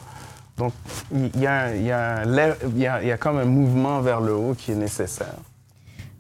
Donc, 0.56 0.72
il 1.12 1.30
y, 1.38 1.46
a 1.46 3.16
comme 3.18 3.38
un 3.38 3.44
mouvement 3.44 4.00
vers 4.00 4.20
le 4.20 4.34
haut 4.34 4.54
qui 4.54 4.72
est 4.72 4.76
nécessaire. 4.76 5.36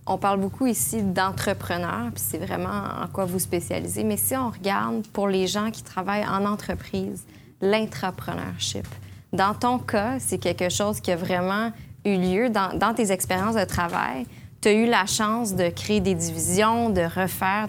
On 0.06 0.18
parle 0.18 0.38
beaucoup 0.38 0.66
ici 0.66 1.02
d'entrepreneurs, 1.02 2.12
puis 2.14 2.22
c'est 2.24 2.38
vraiment 2.38 2.84
en 3.02 3.08
quoi 3.08 3.24
vous 3.24 3.40
spécialisez. 3.40 4.04
Mais 4.04 4.16
si 4.16 4.36
on 4.36 4.50
regarde 4.50 5.06
pour 5.08 5.26
les 5.26 5.48
gens 5.48 5.70
qui 5.72 5.82
travaillent 5.82 6.26
en 6.26 6.44
entreprise, 6.44 7.24
l'intrapreneurship, 7.60 8.86
dans 9.32 9.54
ton 9.54 9.78
cas, 9.78 10.20
c'est 10.20 10.38
quelque 10.38 10.68
chose 10.68 11.00
qui 11.00 11.10
a 11.10 11.16
vraiment 11.16 11.72
eu 12.04 12.16
lieu 12.16 12.50
dans 12.50 12.94
tes 12.94 13.10
expériences 13.10 13.56
de 13.56 13.64
travail. 13.64 14.26
Tu 14.60 14.68
as 14.68 14.72
eu 14.72 14.86
la 14.86 15.06
chance 15.06 15.54
de 15.54 15.68
créer 15.68 16.00
des 16.00 16.14
divisions, 16.14 16.90
de 16.90 17.02
refaire. 17.02 17.68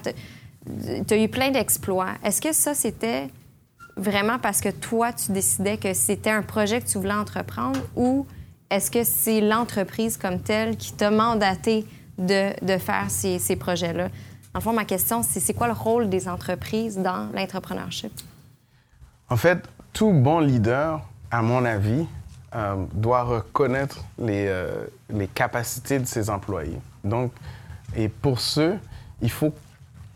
Tu 1.06 1.14
as 1.14 1.16
eu 1.16 1.28
plein 1.28 1.50
d'exploits. 1.50 2.14
Est-ce 2.24 2.40
que 2.40 2.52
ça, 2.52 2.74
c'était 2.74 3.28
vraiment 3.96 4.38
parce 4.38 4.60
que 4.60 4.68
toi, 4.68 5.12
tu 5.12 5.32
décidais 5.32 5.76
que 5.76 5.92
c'était 5.94 6.30
un 6.30 6.42
projet 6.42 6.80
que 6.80 6.86
tu 6.86 6.98
voulais 6.98 7.14
entreprendre 7.14 7.80
ou 7.96 8.26
est-ce 8.70 8.90
que 8.90 9.02
c'est 9.02 9.40
l'entreprise 9.40 10.16
comme 10.16 10.40
telle 10.40 10.76
qui 10.76 10.92
t'a 10.92 11.10
mandaté 11.10 11.86
de, 12.18 12.52
de 12.64 12.78
faire 12.78 13.06
ces, 13.08 13.38
ces 13.38 13.56
projets-là? 13.56 14.08
En 14.54 14.60
fond, 14.60 14.72
ma 14.72 14.84
question, 14.84 15.22
c'est 15.22 15.40
c'est 15.40 15.54
quoi 15.54 15.66
le 15.68 15.72
rôle 15.72 16.08
des 16.08 16.28
entreprises 16.28 16.98
dans 16.98 17.28
l'entrepreneurship? 17.34 18.12
En 19.30 19.36
fait, 19.36 19.58
tout 19.92 20.12
bon 20.12 20.40
leader, 20.40 21.00
à 21.30 21.42
mon 21.42 21.64
avis, 21.64 22.06
euh, 22.54 22.76
doit 22.92 23.22
reconnaître 23.22 23.98
les, 24.18 24.46
euh, 24.48 24.84
les 25.10 25.26
capacités 25.28 25.98
de 25.98 26.06
ses 26.06 26.30
employés. 26.30 26.78
Donc, 27.04 27.32
et 27.96 28.08
pour 28.08 28.40
ce, 28.40 28.76
il 29.20 29.30
faut 29.30 29.52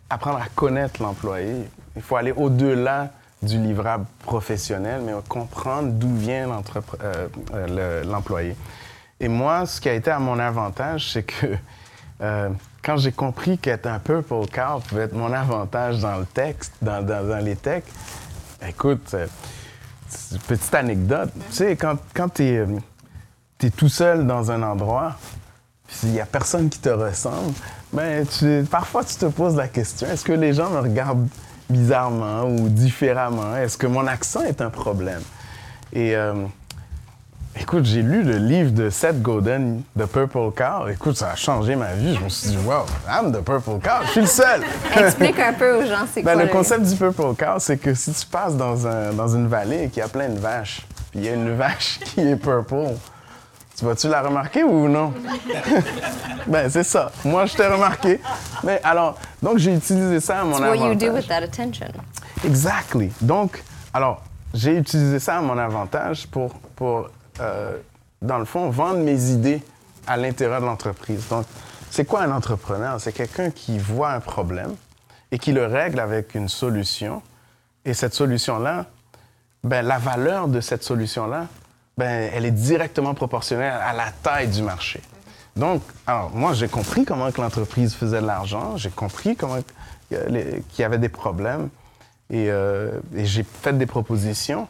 apprendre 0.08 0.38
à 0.38 0.46
connaître 0.54 1.02
l'employé. 1.02 1.68
Il 1.96 2.02
faut 2.02 2.16
aller 2.16 2.32
au-delà 2.32 3.10
du 3.42 3.58
livrable 3.58 4.06
professionnel, 4.20 5.02
mais 5.04 5.12
comprendre 5.28 5.88
d'où 5.92 6.14
vient 6.14 6.48
euh, 7.02 7.28
le- 8.02 8.08
l'employé. 8.10 8.56
Et 9.20 9.28
moi, 9.28 9.66
ce 9.66 9.80
qui 9.80 9.88
a 9.88 9.94
été 9.94 10.10
à 10.10 10.18
mon 10.18 10.38
avantage, 10.38 11.12
c'est 11.12 11.22
que 11.24 11.56
quand 12.82 12.96
j'ai 12.96 13.10
compris 13.12 13.58
qu'être 13.58 13.86
un 13.86 13.98
purple 13.98 14.46
cow 14.52 14.80
pouvait 14.88 15.02
être 15.02 15.14
mon 15.14 15.32
avantage 15.32 16.00
dans 16.00 16.18
le 16.18 16.24
texte, 16.26 16.72
dans- 16.80 17.04
dans 17.04 17.44
les 17.44 17.56
techs, 17.56 17.84
écoute, 18.66 19.16
euh, 20.32 20.36
petite 20.46 20.74
anecdote. 20.74 21.30
Tu 21.50 21.56
sais, 21.56 21.76
quand, 21.76 21.96
quand 22.14 22.28
tu 22.28 22.44
es, 22.44 22.66
tout 23.70 23.88
seul 23.88 24.26
dans 24.26 24.50
un 24.50 24.62
endroit, 24.62 25.16
puis 25.86 25.98
il 26.04 26.10
n'y 26.10 26.20
a 26.20 26.26
personne 26.26 26.68
qui 26.68 26.78
te 26.78 26.88
ressemble, 26.88 27.54
ben, 27.92 28.26
tu, 28.26 28.64
parfois 28.70 29.04
tu 29.04 29.14
te 29.14 29.26
poses 29.26 29.56
la 29.56 29.68
question 29.68 30.08
est-ce 30.08 30.24
que 30.24 30.32
les 30.32 30.52
gens 30.52 30.70
me 30.70 30.80
regardent 30.80 31.28
bizarrement 31.70 32.44
ou 32.44 32.68
différemment? 32.68 33.56
Est-ce 33.56 33.78
que 33.78 33.86
mon 33.86 34.06
accent 34.06 34.42
est 34.42 34.60
un 34.60 34.70
problème? 34.70 35.22
Euh, 35.94 36.46
écoute, 37.58 37.84
j'ai 37.84 38.02
lu 38.02 38.22
le 38.22 38.36
livre 38.38 38.70
de 38.72 38.90
Seth 38.90 39.20
Godin, 39.22 39.78
The 39.98 40.06
Purple 40.06 40.50
Cow. 40.56 40.88
Écoute, 40.88 41.16
ça 41.16 41.30
a 41.30 41.36
changé 41.36 41.76
ma 41.76 41.92
vie. 41.94 42.14
Je 42.16 42.20
me 42.24 42.28
suis 42.28 42.48
dit 42.50 42.58
wow, 42.64 42.84
I'm 43.08 43.32
the 43.32 43.40
Purple 43.44 43.78
Cow. 43.82 44.02
Je 44.06 44.10
suis 44.10 44.20
le 44.20 44.26
seul. 44.26 44.62
Explique 44.96 45.38
un 45.38 45.52
peu 45.52 45.82
aux 45.82 45.86
gens 45.86 46.06
c'est 46.12 46.22
Ben, 46.22 46.34
quoi 46.34 46.42
le 46.44 46.48
concept 46.48 46.84
du 46.84 46.96
Purple 46.96 47.34
Cow, 47.38 47.58
c'est 47.58 47.76
que 47.78 47.94
si 47.94 48.12
tu 48.12 48.26
passes 48.26 48.56
dans, 48.56 48.86
un- 48.86 49.12
dans 49.12 49.28
une 49.28 49.46
vallée 49.48 49.84
et 49.84 49.88
qu'il 49.88 49.98
y 49.98 50.02
a 50.04 50.08
plein 50.08 50.28
de 50.28 50.38
vaches, 50.38 50.82
puis 51.10 51.20
il 51.20 51.24
y 51.26 51.28
a 51.28 51.34
une 51.34 51.54
vache 51.56 51.98
qui 52.04 52.20
est 52.20 52.36
purple, 52.36 52.94
tu 53.78 53.84
vas-tu 53.84 54.08
la 54.08 54.22
remarquer 54.22 54.62
ou 54.64 54.88
non? 54.88 55.12
ben, 56.46 56.68
c'est 56.70 56.84
ça. 56.84 57.10
Moi, 57.24 57.46
je 57.46 57.54
t'ai 57.56 57.66
remarqué. 57.66 58.20
Mais 58.64 58.80
alors, 58.84 59.18
donc 59.42 59.58
j'ai 59.58 59.74
utilisé 59.74 60.20
ça 60.20 60.40
à 60.40 60.44
mon 60.44 60.58
What 60.58 60.76
you 60.76 60.94
do 60.94 61.06
avantage. 61.06 61.12
with 61.14 61.28
that 61.28 61.42
attention. 61.42 61.86
Exactly. 62.44 63.12
Donc, 63.20 63.62
alors, 63.94 64.22
j'ai 64.54 64.76
utilisé 64.76 65.18
ça 65.18 65.38
à 65.38 65.40
mon 65.40 65.56
avantage 65.58 66.26
pour, 66.26 66.50
pour 66.76 67.08
euh, 67.42 67.76
dans 68.20 68.38
le 68.38 68.44
fond, 68.44 68.70
vendre 68.70 69.00
mes 69.00 69.30
idées 69.30 69.62
à 70.06 70.16
l'intérieur 70.16 70.60
de 70.60 70.66
l'entreprise. 70.66 71.28
Donc, 71.28 71.46
c'est 71.90 72.04
quoi 72.04 72.22
un 72.22 72.30
entrepreneur? 72.30 73.00
C'est 73.00 73.12
quelqu'un 73.12 73.50
qui 73.50 73.78
voit 73.78 74.12
un 74.12 74.20
problème 74.20 74.74
et 75.30 75.38
qui 75.38 75.52
le 75.52 75.66
règle 75.66 76.00
avec 76.00 76.34
une 76.34 76.48
solution. 76.48 77.22
Et 77.84 77.94
cette 77.94 78.14
solution-là, 78.14 78.86
ben, 79.64 79.84
la 79.84 79.98
valeur 79.98 80.48
de 80.48 80.60
cette 80.60 80.84
solution-là, 80.84 81.46
ben, 81.98 82.30
elle 82.32 82.44
est 82.46 82.50
directement 82.50 83.14
proportionnelle 83.14 83.72
à 83.72 83.92
la 83.92 84.10
taille 84.22 84.48
du 84.48 84.62
marché. 84.62 85.00
Donc, 85.56 85.82
alors, 86.06 86.30
moi, 86.30 86.54
j'ai 86.54 86.68
compris 86.68 87.04
comment 87.04 87.30
que 87.30 87.40
l'entreprise 87.40 87.94
faisait 87.94 88.20
de 88.20 88.26
l'argent, 88.26 88.76
j'ai 88.76 88.90
compris 88.90 89.36
comment 89.36 89.58
euh, 90.12 90.60
qu'il 90.70 90.82
y 90.82 90.84
avait 90.84 90.98
des 90.98 91.08
problèmes 91.08 91.68
euh, 92.32 93.00
et 93.14 93.26
j'ai 93.26 93.42
fait 93.42 93.76
des 93.76 93.86
propositions. 93.86 94.66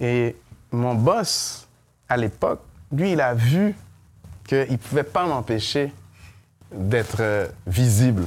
Et 0.00 0.36
mon 0.72 0.94
boss, 0.94 1.68
à 2.10 2.16
l'époque, 2.16 2.60
lui, 2.92 3.12
il 3.12 3.20
a 3.20 3.32
vu 3.34 3.74
qu'il 4.46 4.66
ne 4.68 4.76
pouvait 4.76 5.04
pas 5.04 5.24
m'empêcher 5.24 5.92
d'être 6.74 7.18
euh, 7.20 7.46
visible. 7.66 8.24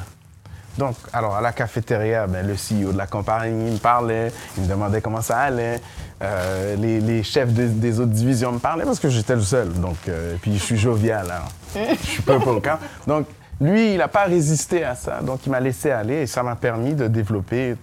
Donc, 0.78 0.96
alors, 1.12 1.36
à 1.36 1.42
la 1.42 1.52
cafétéria, 1.52 2.26
ben, 2.26 2.48
le 2.48 2.54
CEO 2.54 2.94
de 2.94 2.98
la 2.98 3.06
compagnie 3.06 3.72
me 3.72 3.78
parlait, 3.78 4.32
il 4.58 4.64
me 4.64 4.68
demandait 4.70 5.02
comment 5.02 5.22
ça 5.22 5.38
allait. 5.38 5.82
Euh, 6.22 6.76
les, 6.78 7.24
chefs 7.24 7.54
de- 7.54 7.68
des 7.68 8.00
autres 8.00 8.12
divisions 8.12 8.54
me 8.54 8.60
parlaient 8.60 8.86
parce 8.86 9.00
que 9.00 9.10
j'étais 9.10 9.36
le 9.36 9.42
seul. 9.42 9.72
Donc, 9.74 9.98
euh, 10.08 10.36
puis 10.42 10.54
je 10.58 10.64
suis 10.64 10.78
jovial, 10.78 11.30
alors. 11.30 11.52
je 11.76 12.08
suis 12.08 12.24
pas 12.24 12.40
pour 12.40 12.62
camp. 12.62 12.80
Donc, 13.06 13.28
lui, 13.60 13.92
il 13.92 13.98
n'a 13.98 14.08
pas 14.08 14.24
résisté 14.24 14.84
à 14.86 14.96
ça. 14.96 15.20
Donc, 15.22 15.46
il 15.46 15.50
m'a 15.50 15.60
laissé 15.60 15.92
aller 15.92 16.22
et 16.22 16.28
ça 16.28 16.42
m'a 16.42 16.56
permis 16.56 16.96
de 16.96 17.08
développer, 17.08 17.76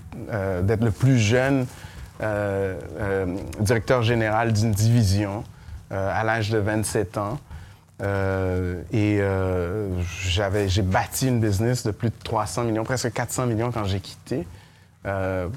d'être 0.62 0.82
le 0.82 0.90
plus 0.90 1.18
jeune 1.18 1.66
directeur 3.60 4.02
général 4.02 4.52
d'une 4.52 4.72
division 4.72 5.44
à 5.90 6.24
l'âge 6.24 6.50
de 6.50 6.58
27 6.58 7.18
ans. 7.18 7.38
Euh, 8.02 8.82
et 8.92 9.18
euh, 9.20 9.88
j'avais, 10.22 10.68
j'ai 10.68 10.82
bâti 10.82 11.28
une 11.28 11.40
business 11.40 11.84
de 11.84 11.90
plus 11.90 12.08
de 12.08 12.14
300 12.24 12.64
millions, 12.64 12.84
presque 12.84 13.12
400 13.12 13.46
millions 13.46 13.70
quand 13.70 13.84
j'ai 13.84 14.00
quitté, 14.00 14.46
euh, 15.06 15.48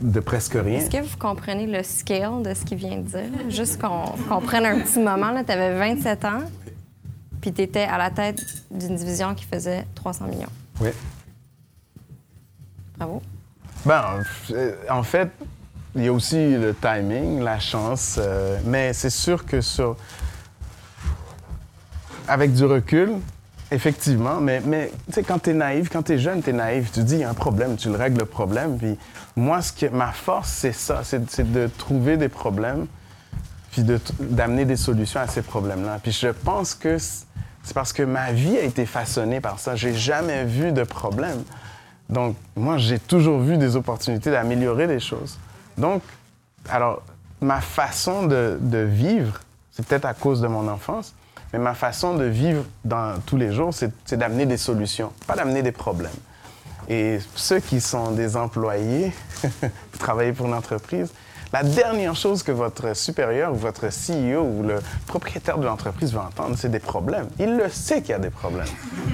de 0.00 0.20
presque 0.20 0.54
rien. 0.54 0.78
Est-ce 0.78 0.90
que 0.90 1.02
vous 1.02 1.16
comprenez 1.18 1.66
le 1.66 1.82
scale 1.82 2.42
de 2.42 2.54
ce 2.54 2.64
qu'il 2.64 2.78
vient 2.78 2.96
de 2.96 3.02
dire? 3.02 3.50
Juste 3.50 3.80
qu'on 3.80 4.04
qu'on 4.28 4.40
prenne 4.40 4.64
un 4.64 4.80
petit 4.80 4.98
moment. 4.98 5.32
Tu 5.44 5.52
avais 5.52 5.76
27 5.76 6.24
ans, 6.24 6.42
puis 7.40 7.52
tu 7.52 7.62
étais 7.62 7.84
à 7.84 7.98
la 7.98 8.10
tête 8.10 8.40
d'une 8.70 8.96
division 8.96 9.34
qui 9.34 9.44
faisait 9.44 9.86
300 9.94 10.26
millions. 10.28 10.52
Oui. 10.80 10.90
Bravo. 12.96 13.20
Ben, 13.84 14.22
euh, 14.52 14.74
en 14.88 15.02
fait, 15.02 15.28
il 15.96 16.04
y 16.04 16.08
a 16.08 16.12
aussi 16.12 16.56
le 16.56 16.74
timing, 16.74 17.40
la 17.42 17.58
chance, 17.58 18.16
euh, 18.18 18.58
mais 18.64 18.92
c'est 18.92 19.10
sûr 19.10 19.44
que 19.46 19.60
sur... 19.60 19.96
Avec 22.28 22.52
du 22.52 22.64
recul, 22.64 23.12
effectivement, 23.70 24.40
mais, 24.40 24.60
mais 24.64 24.92
tu 25.06 25.14
sais, 25.14 25.22
quand 25.22 25.38
tu 25.38 25.50
es 25.50 25.54
naïf, 25.54 25.88
quand 25.88 26.02
tu 26.02 26.12
es 26.12 26.18
jeune, 26.18 26.42
tu 26.42 26.50
es 26.50 26.52
naïf, 26.52 26.92
tu 26.92 27.02
dis, 27.02 27.14
il 27.14 27.20
y 27.20 27.24
a 27.24 27.30
un 27.30 27.34
problème, 27.34 27.76
tu 27.76 27.88
le 27.88 27.96
règles 27.96 28.18
le 28.18 28.26
problème. 28.26 28.76
Puis 28.78 28.98
moi, 29.36 29.62
ce 29.62 29.72
que, 29.72 29.86
ma 29.86 30.12
force, 30.12 30.50
c'est 30.50 30.72
ça, 30.72 31.00
c'est 31.02 31.52
de 31.52 31.68
trouver 31.78 32.16
des 32.16 32.28
problèmes, 32.28 32.86
puis 33.70 33.82
d'amener 34.20 34.64
des 34.64 34.76
solutions 34.76 35.20
à 35.20 35.28
ces 35.28 35.42
problèmes-là. 35.42 35.98
Puis 36.02 36.12
je 36.12 36.28
pense 36.28 36.74
que 36.74 36.98
c'est 36.98 37.74
parce 37.74 37.92
que 37.92 38.02
ma 38.02 38.32
vie 38.32 38.56
a 38.56 38.62
été 38.62 38.86
façonnée 38.86 39.40
par 39.40 39.58
ça. 39.58 39.76
J'ai 39.76 39.94
jamais 39.94 40.44
vu 40.44 40.72
de 40.72 40.84
problème. 40.84 41.42
Donc, 42.08 42.36
moi, 42.54 42.78
j'ai 42.78 42.98
toujours 42.98 43.40
vu 43.40 43.56
des 43.56 43.76
opportunités 43.76 44.30
d'améliorer 44.30 44.86
des 44.86 45.00
choses. 45.00 45.38
Donc, 45.78 46.02
alors, 46.68 47.02
ma 47.40 47.60
façon 47.60 48.26
de, 48.26 48.58
vivre, 48.70 49.40
c'est 49.72 49.86
peut-être 49.86 50.06
à 50.06 50.14
cause 50.14 50.40
de 50.40 50.46
mon 50.46 50.68
enfance, 50.68 51.14
mais 51.52 51.58
ma 51.58 51.74
façon 51.74 52.14
de 52.14 52.24
vivre 52.24 52.64
dans 52.84 53.20
tous 53.24 53.36
les 53.36 53.52
jours, 53.52 53.72
c'est 53.72 53.92
c'est 54.04 54.16
d'amener 54.16 54.46
des 54.46 54.56
solutions, 54.56 55.12
pas 55.26 55.36
d'amener 55.36 55.62
des 55.62 55.72
problèmes. 55.72 56.10
Et 56.88 57.18
ceux 57.34 57.60
qui 57.60 57.80
sont 57.80 58.12
des 58.12 58.36
employés, 58.36 59.12
vous 59.42 59.98
travaillez 59.98 60.32
pour 60.32 60.46
une 60.46 60.54
entreprise, 60.54 61.12
la 61.52 61.62
dernière 61.62 62.16
chose 62.16 62.42
que 62.42 62.52
votre 62.52 62.94
supérieur 62.96 63.52
ou 63.52 63.56
votre 63.56 63.86
CEO 63.86 64.42
ou 64.42 64.62
le 64.62 64.80
propriétaire 65.06 65.58
de 65.58 65.66
l'entreprise 65.66 66.12
va 66.12 66.24
entendre, 66.24 66.56
c'est 66.58 66.70
des 66.70 66.80
problèmes. 66.80 67.28
Il 67.38 67.56
le 67.56 67.68
sait 67.68 68.00
qu'il 68.00 68.10
y 68.10 68.14
a 68.14 68.18
des 68.18 68.30
problèmes. 68.30 68.66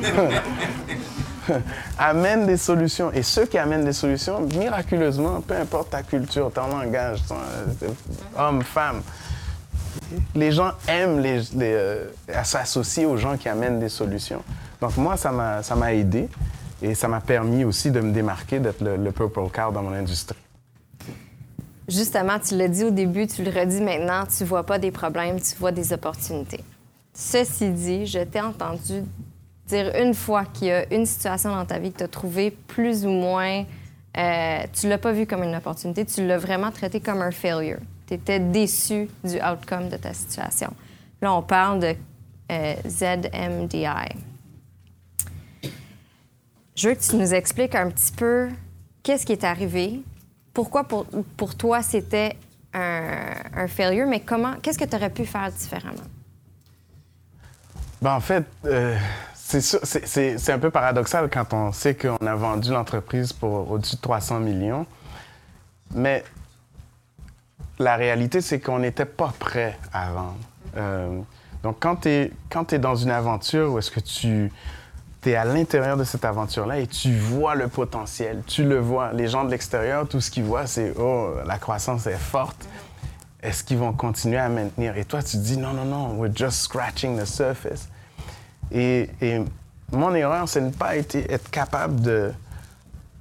amène 1.99 2.47
des 2.47 2.57
solutions. 2.57 3.13
Et 3.13 3.23
ceux 3.23 3.47
qui 3.47 3.59
amènent 3.59 3.85
des 3.85 3.93
solutions, 3.93 4.41
miraculeusement, 4.41 5.41
peu 5.41 5.55
importe 5.57 5.91
ta 5.91 6.03
culture, 6.03 6.51
ton 6.53 6.67
langage, 6.69 7.21
euh, 7.31 7.89
homme, 8.39 8.63
femme, 8.63 9.03
les 10.35 10.53
gens 10.53 10.73
aiment 10.89 11.21
les, 11.21 11.41
les, 11.55 11.75
euh, 11.75 12.05
s'associer 12.45 13.07
aux 13.07 13.17
gens 13.17 13.37
qui 13.37 13.49
amènent 13.49 13.81
des 13.81 13.89
solutions. 13.89 14.43
Donc 14.81 14.97
moi, 14.97 15.17
ça 15.17 15.31
m'a 15.31 15.95
aidé 15.95 16.29
et 16.81 16.95
ça 16.95 17.09
m'a 17.09 17.21
permis 17.21 17.65
aussi 17.65 17.91
de 17.91 18.01
me 18.01 18.13
démarquer, 18.13 18.59
d'être 18.59 18.83
le, 18.83 18.97
le 18.97 19.13
purple 19.13 19.49
car 19.53 19.73
dans 19.73 19.83
mon 19.83 19.93
industrie. 19.93 20.37
Justement, 21.89 22.39
tu 22.39 22.57
l'as 22.57 22.69
dit 22.69 22.85
au 22.85 22.91
début, 22.91 23.27
tu 23.27 23.43
le 23.43 23.51
redis 23.51 23.81
maintenant, 23.81 24.25
tu 24.27 24.45
vois 24.45 24.65
pas 24.65 24.79
des 24.79 24.91
problèmes, 24.91 25.41
tu 25.41 25.57
vois 25.59 25.73
des 25.73 25.93
opportunités. 25.93 26.65
Ceci 27.13 27.71
dit, 27.71 28.07
je 28.07 28.21
t'ai 28.21 28.41
entendu 28.41 29.05
dire 29.73 29.93
une 29.97 30.15
fois 30.15 30.45
qu'il 30.45 30.69
y 30.69 30.71
a 30.71 30.93
une 30.93 31.07
situation 31.07 31.55
dans 31.55 31.65
ta 31.65 31.79
vie 31.79 31.93
que 31.93 31.99
tu 31.99 32.05
as 32.05 32.09
trouvée 32.09 32.51
plus 32.51 33.05
ou 33.05 33.11
moins. 33.11 33.65
Euh, 34.17 34.59
tu 34.73 34.89
l'as 34.89 34.99
pas 34.99 35.13
vu 35.13 35.27
comme 35.27 35.43
une 35.43 35.55
opportunité, 35.55 36.05
tu 36.05 36.27
l'as 36.27 36.39
vraiment 36.39 36.71
traité 36.71 37.01
comme 37.01 37.23
un 37.23 37.31
failure. 37.31 37.79
Tu 38.07 38.15
étais 38.15 38.39
déçu 38.39 39.09
du 39.25 39.37
outcome 39.37 39.89
de 39.89 39.97
ta 39.97 40.13
situation. 40.13 40.73
Là, 41.23 41.33
on 41.33 41.43
parle 41.43 41.81
de 41.81 41.95
euh, 42.51 42.75
ZMDI. 42.87 43.87
Je 46.75 46.89
veux 46.89 46.95
que 46.95 47.03
tu 47.03 47.17
nous 47.17 47.33
expliques 47.33 47.75
un 47.75 47.91
petit 47.91 48.13
peu 48.13 48.49
qu'est-ce 49.03 49.25
qui 49.25 49.33
est 49.33 49.45
arrivé, 49.45 50.01
pourquoi 50.53 50.85
pour, 50.85 51.07
pour 51.37 51.55
toi 51.55 51.83
c'était 51.83 52.37
un, 52.75 53.35
un 53.55 53.69
failure, 53.69 54.07
mais 54.07 54.21
comment, 54.21 54.55
qu'est-ce 54.63 54.79
que 54.79 54.85
tu 54.85 54.97
aurais 54.97 55.11
pu 55.11 55.25
faire 55.25 55.51
différemment? 55.53 56.09
Ben, 58.03 58.17
en 58.17 58.21
fait, 58.21 58.45
euh, 58.65 58.99
c'est 59.61 60.51
un 60.51 60.59
peu 60.59 60.71
paradoxal 60.71 61.29
quand 61.31 61.53
on 61.53 61.73
sait 61.73 61.95
qu'on 61.95 62.27
a 62.27 62.35
vendu 62.35 62.71
l'entreprise 62.71 63.33
pour 63.33 63.71
au-dessus 63.71 63.97
de 63.97 64.01
300 64.01 64.41
millions. 64.41 64.87
Mais 65.95 66.25
la 67.79 67.97
réalité, 67.97 68.41
c'est 68.41 68.61
qu'on 68.61 68.79
n'était 68.79 69.05
pas 69.05 69.33
prêt 69.39 69.79
à 69.93 70.11
vendre. 70.11 70.37
Euh, 70.77 71.21
donc, 71.63 71.77
quand 71.81 71.97
tu 71.97 72.09
es, 72.09 72.79
dans 72.79 72.97
une 72.97 73.11
aventure 73.11 73.73
où 73.73 73.79
est-ce 73.79 73.91
que 73.91 74.01
tu 74.01 74.51
es 75.25 75.37
à 75.37 75.45
l'intérieur 75.45 75.97
de 75.97 76.05
cette 76.05 76.25
aventure-là 76.25 76.79
et 76.79 76.87
tu 76.87 77.15
vois 77.15 77.55
le 77.55 77.69
potentiel, 77.69 78.43
tu 78.47 78.65
le 78.65 78.79
vois. 78.79 79.13
Les 79.13 79.29
gens 79.29 79.45
de 79.45 79.51
l'extérieur, 79.51 80.09
tout 80.09 80.21
ce 80.21 80.31
qu'ils 80.31 80.45
voient, 80.45 80.67
c'est 80.67 80.93
«Oh, 80.99 81.35
la 81.47 81.59
croissance 81.59 82.07
est 82.07 82.17
forte. 82.17 82.67
Est-ce 83.43 83.63
qu'ils 83.63 83.79
vont 83.79 83.93
continuer 83.93 84.39
à 84.39 84.49
maintenir?» 84.49 84.97
Et 84.99 85.05
toi, 85.05 85.23
tu 85.23 85.37
dis 85.37 85.57
«Non, 85.59 85.73
non, 85.73 85.85
non, 85.85 86.15
we're 86.17 86.35
just 86.35 86.63
scratching 86.63 87.19
the 87.19 87.27
surface.» 87.27 87.89
Et, 88.73 89.11
et 89.21 89.41
mon 89.93 90.15
erreur, 90.15 90.49
c'est 90.49 90.61
ne 90.61 90.71
pas 90.71 90.97
été, 90.97 91.31
être 91.33 91.51
capable 91.51 92.01
de, 92.01 92.33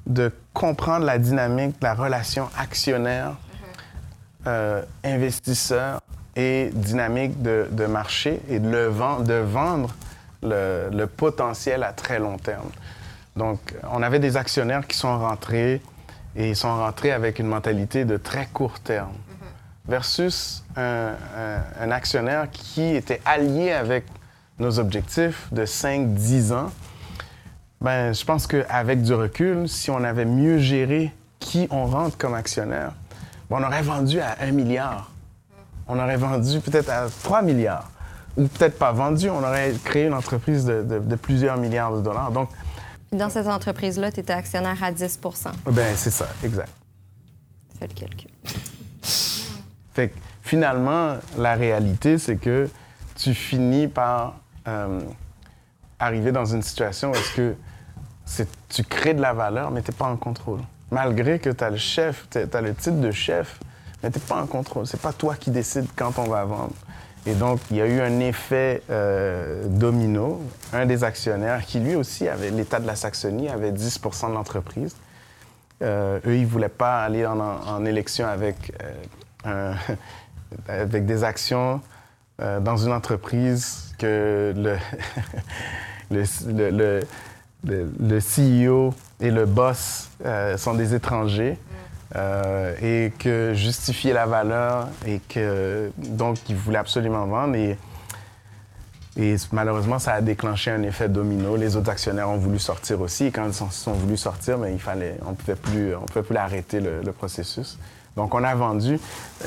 de 0.07 0.31
comprendre 0.53 1.05
la 1.05 1.17
dynamique 1.17 1.79
de 1.79 1.83
la 1.85 1.93
relation 1.93 2.47
actionnaire, 2.57 3.33
euh, 4.47 4.81
investisseur 5.03 6.01
et 6.35 6.69
dynamique 6.73 7.41
de, 7.41 7.67
de 7.71 7.85
marché 7.85 8.41
et 8.49 8.59
de, 8.59 8.69
le 8.69 8.87
vendre, 8.87 9.23
de 9.23 9.33
vendre 9.33 9.93
le, 10.41 10.89
le 10.91 11.07
potentiel 11.07 11.83
à 11.83 11.91
très 11.93 12.19
long 12.19 12.37
terme. 12.37 12.69
Donc, 13.35 13.59
on 13.91 14.01
avait 14.01 14.19
des 14.19 14.37
actionnaires 14.37 14.87
qui 14.87 14.97
sont 14.97 15.19
rentrés 15.19 15.81
et 16.35 16.49
ils 16.49 16.55
sont 16.55 16.73
rentrés 16.73 17.11
avec 17.11 17.39
une 17.39 17.47
mentalité 17.47 18.05
de 18.05 18.17
très 18.17 18.45
court 18.47 18.79
terme 18.79 19.13
versus 19.87 20.63
un, 20.77 21.09
un- 21.37 21.83
un 21.83 21.91
actionnaire 21.91 22.49
qui 22.51 22.95
était 22.95 23.21
allié 23.25 23.71
avec 23.71 24.05
nos 24.61 24.79
objectifs 24.79 25.47
de 25.51 25.65
5-10 25.65 26.53
ans. 26.53 26.71
Ben, 27.81 28.13
je 28.13 28.23
pense 28.23 28.47
qu'avec 28.47 29.01
du 29.01 29.13
recul, 29.13 29.67
si 29.67 29.89
on 29.89 30.03
avait 30.03 30.25
mieux 30.25 30.59
géré 30.59 31.11
qui 31.39 31.67
on 31.71 31.85
rentre 31.87 32.17
comme 32.17 32.35
actionnaire, 32.35 32.91
ben, 33.49 33.57
on 33.59 33.63
aurait 33.63 33.81
vendu 33.81 34.19
à 34.19 34.37
1 34.41 34.51
milliard. 34.51 35.11
On 35.87 35.99
aurait 35.99 36.17
vendu 36.17 36.59
peut-être 36.59 36.89
à 36.89 37.07
3 37.23 37.41
milliards. 37.41 37.89
Ou 38.37 38.47
peut-être 38.47 38.77
pas 38.77 38.91
vendu, 38.93 39.29
on 39.29 39.39
aurait 39.43 39.73
créé 39.83 40.05
une 40.05 40.13
entreprise 40.13 40.63
de, 40.63 40.83
de- 40.83 40.99
de 40.99 41.15
plusieurs 41.15 41.57
milliards 41.57 41.93
de 41.97 42.01
dollars. 42.01 42.31
Donc, 42.31 42.49
Dans 43.11 43.29
cette 43.29 43.47
entreprise-là, 43.47 44.11
tu 44.11 44.21
étais 44.21 44.31
actionnaire 44.31 44.81
à 44.81 44.91
10 44.91 45.19
ben, 45.65 45.93
c'est 45.97 46.11
ça, 46.11 46.27
exact. 46.43 46.69
Fais 47.77 47.87
le 47.87 47.93
calcul. 47.93 48.29
Fait 49.93 50.09
que 50.09 50.15
finalement, 50.43 51.15
la 51.37 51.55
réalité, 51.55 52.17
c'est 52.17 52.37
que 52.37 52.69
tu 53.15 53.33
finis 53.33 53.87
par 53.87 54.35
euh, 54.67 55.01
arriver 55.99 56.31
dans 56.31 56.45
une 56.45 56.61
situation 56.61 57.11
où 57.11 57.15
est-ce 57.15 57.35
que 57.35 57.55
tu 58.69 58.83
crées 58.83 59.13
de 59.13 59.21
la 59.21 59.33
valeur, 59.33 59.71
mais 59.71 59.81
tu 59.81 59.91
n'es 59.91 59.97
pas 59.97 60.05
en 60.05 60.17
contrôle. 60.17 60.59
Malgré 60.91 61.39
que 61.39 61.49
tu 61.49 61.63
as 61.63 61.69
le 61.69 61.77
chef, 61.77 62.27
tu 62.29 62.39
as 62.39 62.61
le 62.61 62.73
titre 62.73 62.99
de 62.99 63.11
chef, 63.11 63.59
mais 64.01 64.11
tu 64.11 64.19
n'es 64.19 64.25
pas 64.25 64.41
en 64.41 64.47
contrôle. 64.47 64.87
C'est 64.87 65.01
pas 65.01 65.13
toi 65.13 65.35
qui 65.35 65.51
décides 65.51 65.87
quand 65.95 66.17
on 66.19 66.27
va 66.27 66.43
vendre. 66.45 66.73
Et 67.25 67.33
donc, 67.33 67.59
il 67.69 67.77
y 67.77 67.81
a 67.81 67.87
eu 67.87 68.01
un 68.01 68.19
effet 68.19 68.81
euh, 68.89 69.67
domino. 69.67 70.41
Un 70.73 70.85
des 70.85 71.03
actionnaires, 71.03 71.65
qui 71.65 71.79
lui 71.79 71.95
aussi 71.95 72.27
avait, 72.27 72.49
l'État 72.49 72.79
de 72.79 72.87
la 72.87 72.95
Saxonie, 72.95 73.47
avait 73.47 73.71
10% 73.71 74.29
de 74.29 74.33
l'entreprise. 74.33 74.95
Euh, 75.83 76.19
eux, 76.25 76.35
ils 76.35 76.43
ne 76.43 76.47
voulaient 76.47 76.69
pas 76.69 77.03
aller 77.03 77.25
en, 77.25 77.85
élection 77.85 78.27
avec, 78.27 78.73
avec 80.67 81.05
des 81.05 81.23
actions 81.23 81.81
euh, 82.41 82.59
dans 82.59 82.77
une 82.77 82.91
entreprise 82.93 83.93
que 83.97 84.53
le, 84.55 84.75
le, 86.11 86.23
le, 86.69 87.87
le- 87.99 88.19
CEO 88.19 88.93
et 89.19 89.31
le 89.31 89.45
boss 89.45 90.09
euh, 90.25 90.57
sont 90.57 90.73
des 90.73 90.93
étrangers. 90.95 91.57
euh, 92.15 92.75
et 92.81 93.11
que 93.17 93.53
justifier 93.53 94.11
la 94.11 94.25
valeur 94.25 94.89
et 95.07 95.21
que 95.29 95.91
donc 95.97 96.37
ils 96.49 96.55
voulaient 96.57 96.79
absolument 96.79 97.25
vendre 97.25 97.55
et, 97.55 97.77
malheureusement 99.53 99.97
ça 99.99 100.13
a 100.15 100.21
déclenché 100.21 100.71
un 100.71 100.83
effet 100.83 101.07
domino. 101.07 101.55
Les 101.55 101.75
autres 101.77 101.89
actionnaires 101.89 102.29
ont 102.29 102.37
voulu 102.37 102.59
sortir 102.59 102.99
aussi 103.01 103.25
et 103.27 103.31
quand 103.31 103.45
ils 103.45 103.53
sont, 103.53 103.69
sont 103.69 103.93
voulu 103.93 104.17
sortir, 104.17 104.57
mais 104.57 104.73
il 104.73 104.79
fallait, 104.79 105.17
on 105.25 105.33
pouvait 105.35 105.55
plus, 105.55 105.93
pouvait 106.07 106.23
plus 106.23 106.35
arrêter 106.37 106.79
le, 106.81 107.01
le, 107.01 107.11
processus. 107.13 107.77
Donc 108.17 108.33
on 108.35 108.43
a 108.43 108.55
vendu. 108.55 108.99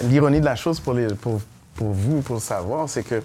L'ironie 0.05 0.41
de 0.41 0.45
la 0.47 0.57
chose 0.57 0.81
pour, 0.81 0.95
les, 0.95 1.09
pour, 1.15 1.41
pour 1.75 1.93
vous, 1.93 2.23
pour 2.23 2.41
savoir, 2.41 2.89
c'est 2.89 3.03
que 3.03 3.23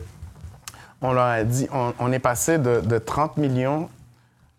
on 1.02 1.14
leur 1.14 1.26
a 1.26 1.44
dit, 1.44 1.68
on, 2.00 2.12
est 2.12 2.20
passé 2.20 2.58
de, 2.58 2.82
de 2.82 2.98
30 2.98 3.38
millions 3.38 3.90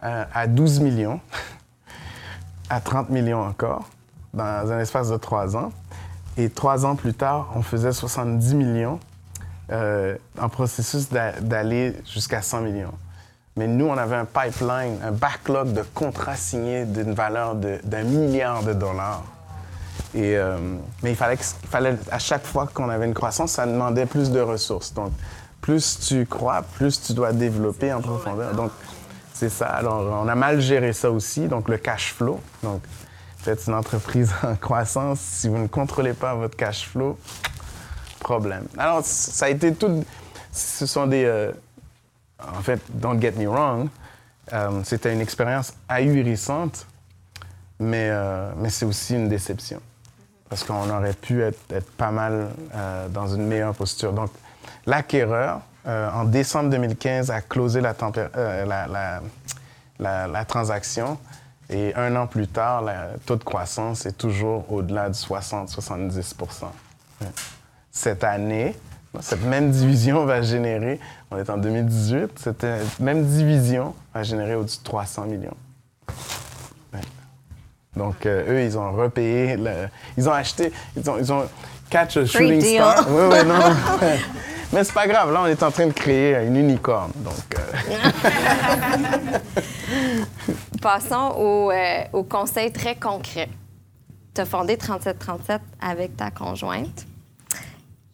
euh, 0.03 0.24
à 0.32 0.47
12 0.47 0.80
millions, 0.80 1.20
à 2.70 2.80
30 2.80 3.11
millions 3.11 3.43
encore 3.43 3.84
dans 4.32 4.70
un 4.70 4.78
espace 4.78 5.11
de 5.11 5.16
trois 5.16 5.57
ans. 5.57 5.72
Et 6.36 6.49
trois 6.49 6.86
ans 6.86 6.97
plus 6.97 7.14
tard, 7.14 7.51
on 7.55 7.62
faisait 7.62 7.93
70 7.93 8.55
millions 8.55 9.01
euh, 9.72 10.16
en 10.41 10.49
processus 10.49 11.09
d'aller 11.11 11.95
jusqu'à 12.07 12.41
100 12.41 12.62
millions. 12.62 12.95
Mais 13.57 13.66
nous, 13.66 13.86
on 13.86 13.99
avait 13.99 14.16
un 14.16 14.24
pipeline, 14.24 14.99
un 15.05 15.11
backlog 15.11 15.72
de 15.72 15.82
contrats 15.82 16.36
signés 16.36 16.84
d'une 16.84 17.12
valeur 17.12 17.57
d'un 17.57 18.03
milliard 18.05 18.62
de 18.62 18.72
dollars. 18.72 19.24
Euh, 20.17 20.77
mais 21.03 21.13
il 21.13 21.17
fallait, 21.17 21.97
à 22.11 22.19
chaque 22.19 22.45
fois 22.45 22.69
qu'on 22.73 22.89
avait 22.89 23.07
une 23.07 23.15
croissance, 23.15 23.53
ça 23.53 23.67
demandait 23.67 24.07
plus 24.07 24.31
de 24.31 24.41
ressources. 24.41 24.93
Donc, 24.93 25.13
plus 25.61 25.99
tu 26.01 26.27
crois, 26.27 26.63
plus 26.63 27.01
tu 27.01 27.13
dois 27.13 27.33
développer 27.33 27.93
en 27.93 28.01
profondeur. 28.01 28.55
Donc, 28.55 28.73
c'est 29.33 29.51
ça. 29.51 29.67
Alors, 29.67 30.23
on 30.23 30.29
a 30.29 30.35
mal 30.35 30.61
géré 30.61 30.93
ça 30.93 31.11
aussi, 31.11 31.47
donc 31.47 31.69
le 31.69 31.77
cash 31.77 32.15
flow. 32.15 32.41
Donc, 32.63 32.83
faites 33.39 33.67
une 33.67 33.75
entreprise 33.75 34.33
en 34.43 34.57
croissance, 34.57 35.21
si 35.21 35.49
vous 35.49 35.59
ne 35.59 35.69
contrôlez 35.69 36.15
pas 36.15 36.35
votre 36.35 36.57
cash 36.57 36.89
flow, 36.89 37.17
problème. 38.19 38.67
Alors, 38.77 39.05
ça 39.05 39.47
a 39.47 39.49
été 39.49 39.73
tout. 39.75 40.05
Ce 40.53 40.87
sont 40.87 41.07
des. 41.07 41.25
Euh, 41.25 41.53
en 42.41 42.63
fait, 42.63 42.81
don't 42.89 43.21
get 43.21 43.33
me 43.33 43.47
wrong, 43.47 43.89
euh, 44.53 44.81
c'était 44.83 45.13
une 45.13 45.21
expérience 45.21 45.75
ahurissante, 45.89 46.87
mais, 47.79 48.11
mais 48.57 48.71
c'est 48.71 48.87
aussi 48.87 49.15
une 49.15 49.29
déception. 49.29 49.81
Parce 50.51 50.65
qu'on 50.65 50.91
aurait 50.91 51.15
pu 51.15 51.43
être, 51.43 51.91
pas 51.97 52.11
mal 52.11 52.49
euh, 52.75 53.09
dans 53.09 53.29
une 53.29 53.47
meilleure 53.47 53.75
posture. 53.75 54.13
Donc, 54.13 54.31
l'acquéreur, 54.85 55.61
euh, 55.87 56.11
en 56.11 56.25
décembre 56.25 56.71
2015, 56.71 57.31
a 57.31 57.41
closé 57.41 57.81
euh, 57.81 59.21
la, 59.99 60.45
transaction. 60.45 61.19
Et 61.71 61.95
un 61.95 62.17
an 62.17 62.27
plus 62.27 62.49
tard, 62.49 62.83
le 62.83 63.17
taux 63.25 63.37
de 63.37 63.45
croissance 63.45 64.05
est 64.07 64.19
toujours 64.19 64.71
au-delà 64.73 65.09
de 65.09 65.15
60-70% 65.15 66.65
Cette 67.93 68.25
année, 68.25 68.77
cette 69.21 69.45
même 69.45 69.71
division 69.71 70.25
va 70.25 70.43
générer, 70.43 70.99
on 71.31 71.39
est 71.39 71.49
en 71.49 71.59
2018, 71.59 72.41
cette 72.41 72.67
même 72.99 73.25
division 73.25 73.95
va 74.13 74.25
générer 74.25 74.57
au-dessus 74.57 74.81
de 74.81 74.85
300 74.85 75.27
millions. 75.27 75.57
Donc, 77.97 78.24
euh, 78.24 78.53
eux, 78.53 78.62
ils 78.62 78.78
ont 78.78 78.93
repayé, 78.93 79.57
le, 79.57 79.88
ils 80.16 80.28
ont 80.28 80.32
acheté, 80.32 80.72
ils 80.97 81.11
ont, 81.11 81.18
ils 81.18 81.32
ont 81.32 81.49
catch 81.91 82.16
a 82.16 82.24
shooting 82.24 82.61
deal. 82.61 82.80
star. 82.80 83.07
Oui, 83.11 83.24
oui, 83.30 83.45
non. 83.47 84.09
Mais 84.72 84.84
c'est 84.84 84.95
pas 84.95 85.09
grave, 85.09 85.32
là, 85.32 85.43
on 85.43 85.47
est 85.47 85.62
en 85.64 85.70
train 85.72 85.88
de 85.88 85.93
créer 85.93 86.36
une 86.47 86.57
unicorne. 86.57 87.11
Donc, 87.16 87.59
euh... 87.59 89.38
Passons 90.80 91.34
au, 91.36 91.72
euh, 91.72 92.05
au, 92.12 92.22
conseil 92.22 92.70
très 92.70 92.95
concret. 92.95 93.49
Tu 94.32 94.41
as 94.41 94.47
fondé 94.47 94.76
3737 94.76 95.61
avec 95.80 96.16
ta 96.16 96.30
conjointe. 96.30 97.05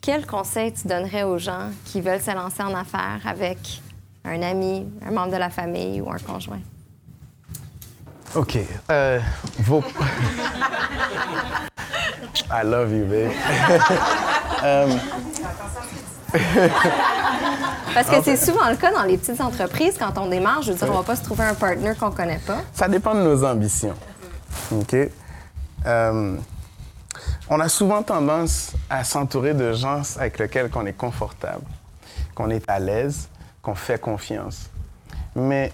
Quel 0.01 0.25
conseil 0.27 0.73
tu 0.73 0.89
donnerais 0.89 1.25
aux 1.25 1.37
gens 1.37 1.69
qui 1.85 2.01
veulent 2.01 2.23
se 2.23 2.35
lancer 2.35 2.63
en 2.63 2.75
affaires 2.75 3.21
avec 3.27 3.83
un 4.25 4.41
ami, 4.41 4.87
un 5.07 5.11
membre 5.11 5.33
de 5.33 5.37
la 5.37 5.51
famille 5.51 6.01
ou 6.01 6.11
un 6.11 6.19
conjoint? 6.19 6.61
OK. 8.35 8.59
Euh, 8.91 9.21
vos... 9.61 9.83
I 12.51 12.63
love 12.65 12.93
you, 12.93 13.07
babe. 13.07 13.33
um... 14.63 14.99
Parce 17.95 18.11
que 18.11 18.23
c'est 18.23 18.37
souvent 18.37 18.69
le 18.69 18.77
cas 18.77 18.93
dans 18.93 19.05
les 19.05 19.17
petites 19.17 19.41
entreprises. 19.41 19.97
Quand 19.99 20.19
on 20.19 20.29
démarre, 20.29 20.61
je 20.61 20.73
veux 20.73 20.79
dire, 20.79 20.89
on 20.91 20.99
va 20.99 21.03
pas 21.03 21.17
se 21.17 21.25
trouver 21.25 21.45
un 21.45 21.55
partner 21.55 21.95
qu'on 21.99 22.11
connaît 22.11 22.41
pas. 22.47 22.59
Ça 22.75 22.89
dépend 22.89 23.15
de 23.15 23.23
nos 23.23 23.43
ambitions. 23.43 23.95
OK? 24.71 24.95
Euh, 25.87 26.37
on 27.49 27.61
a 27.61 27.69
souvent 27.69 28.03
tendance 28.03 28.73
à 28.91 29.03
s'entourer 29.03 29.55
de 29.55 29.73
gens 29.73 30.03
avec 30.19 30.39
lesquels 30.39 30.69
on 30.75 30.85
est 30.85 30.93
confortable, 30.93 31.65
qu'on 32.35 32.51
est 32.51 32.69
à 32.69 32.79
l'aise, 32.79 33.29
qu'on 33.63 33.75
fait 33.75 34.01
confiance. 34.01 34.69
Mais 35.35 35.73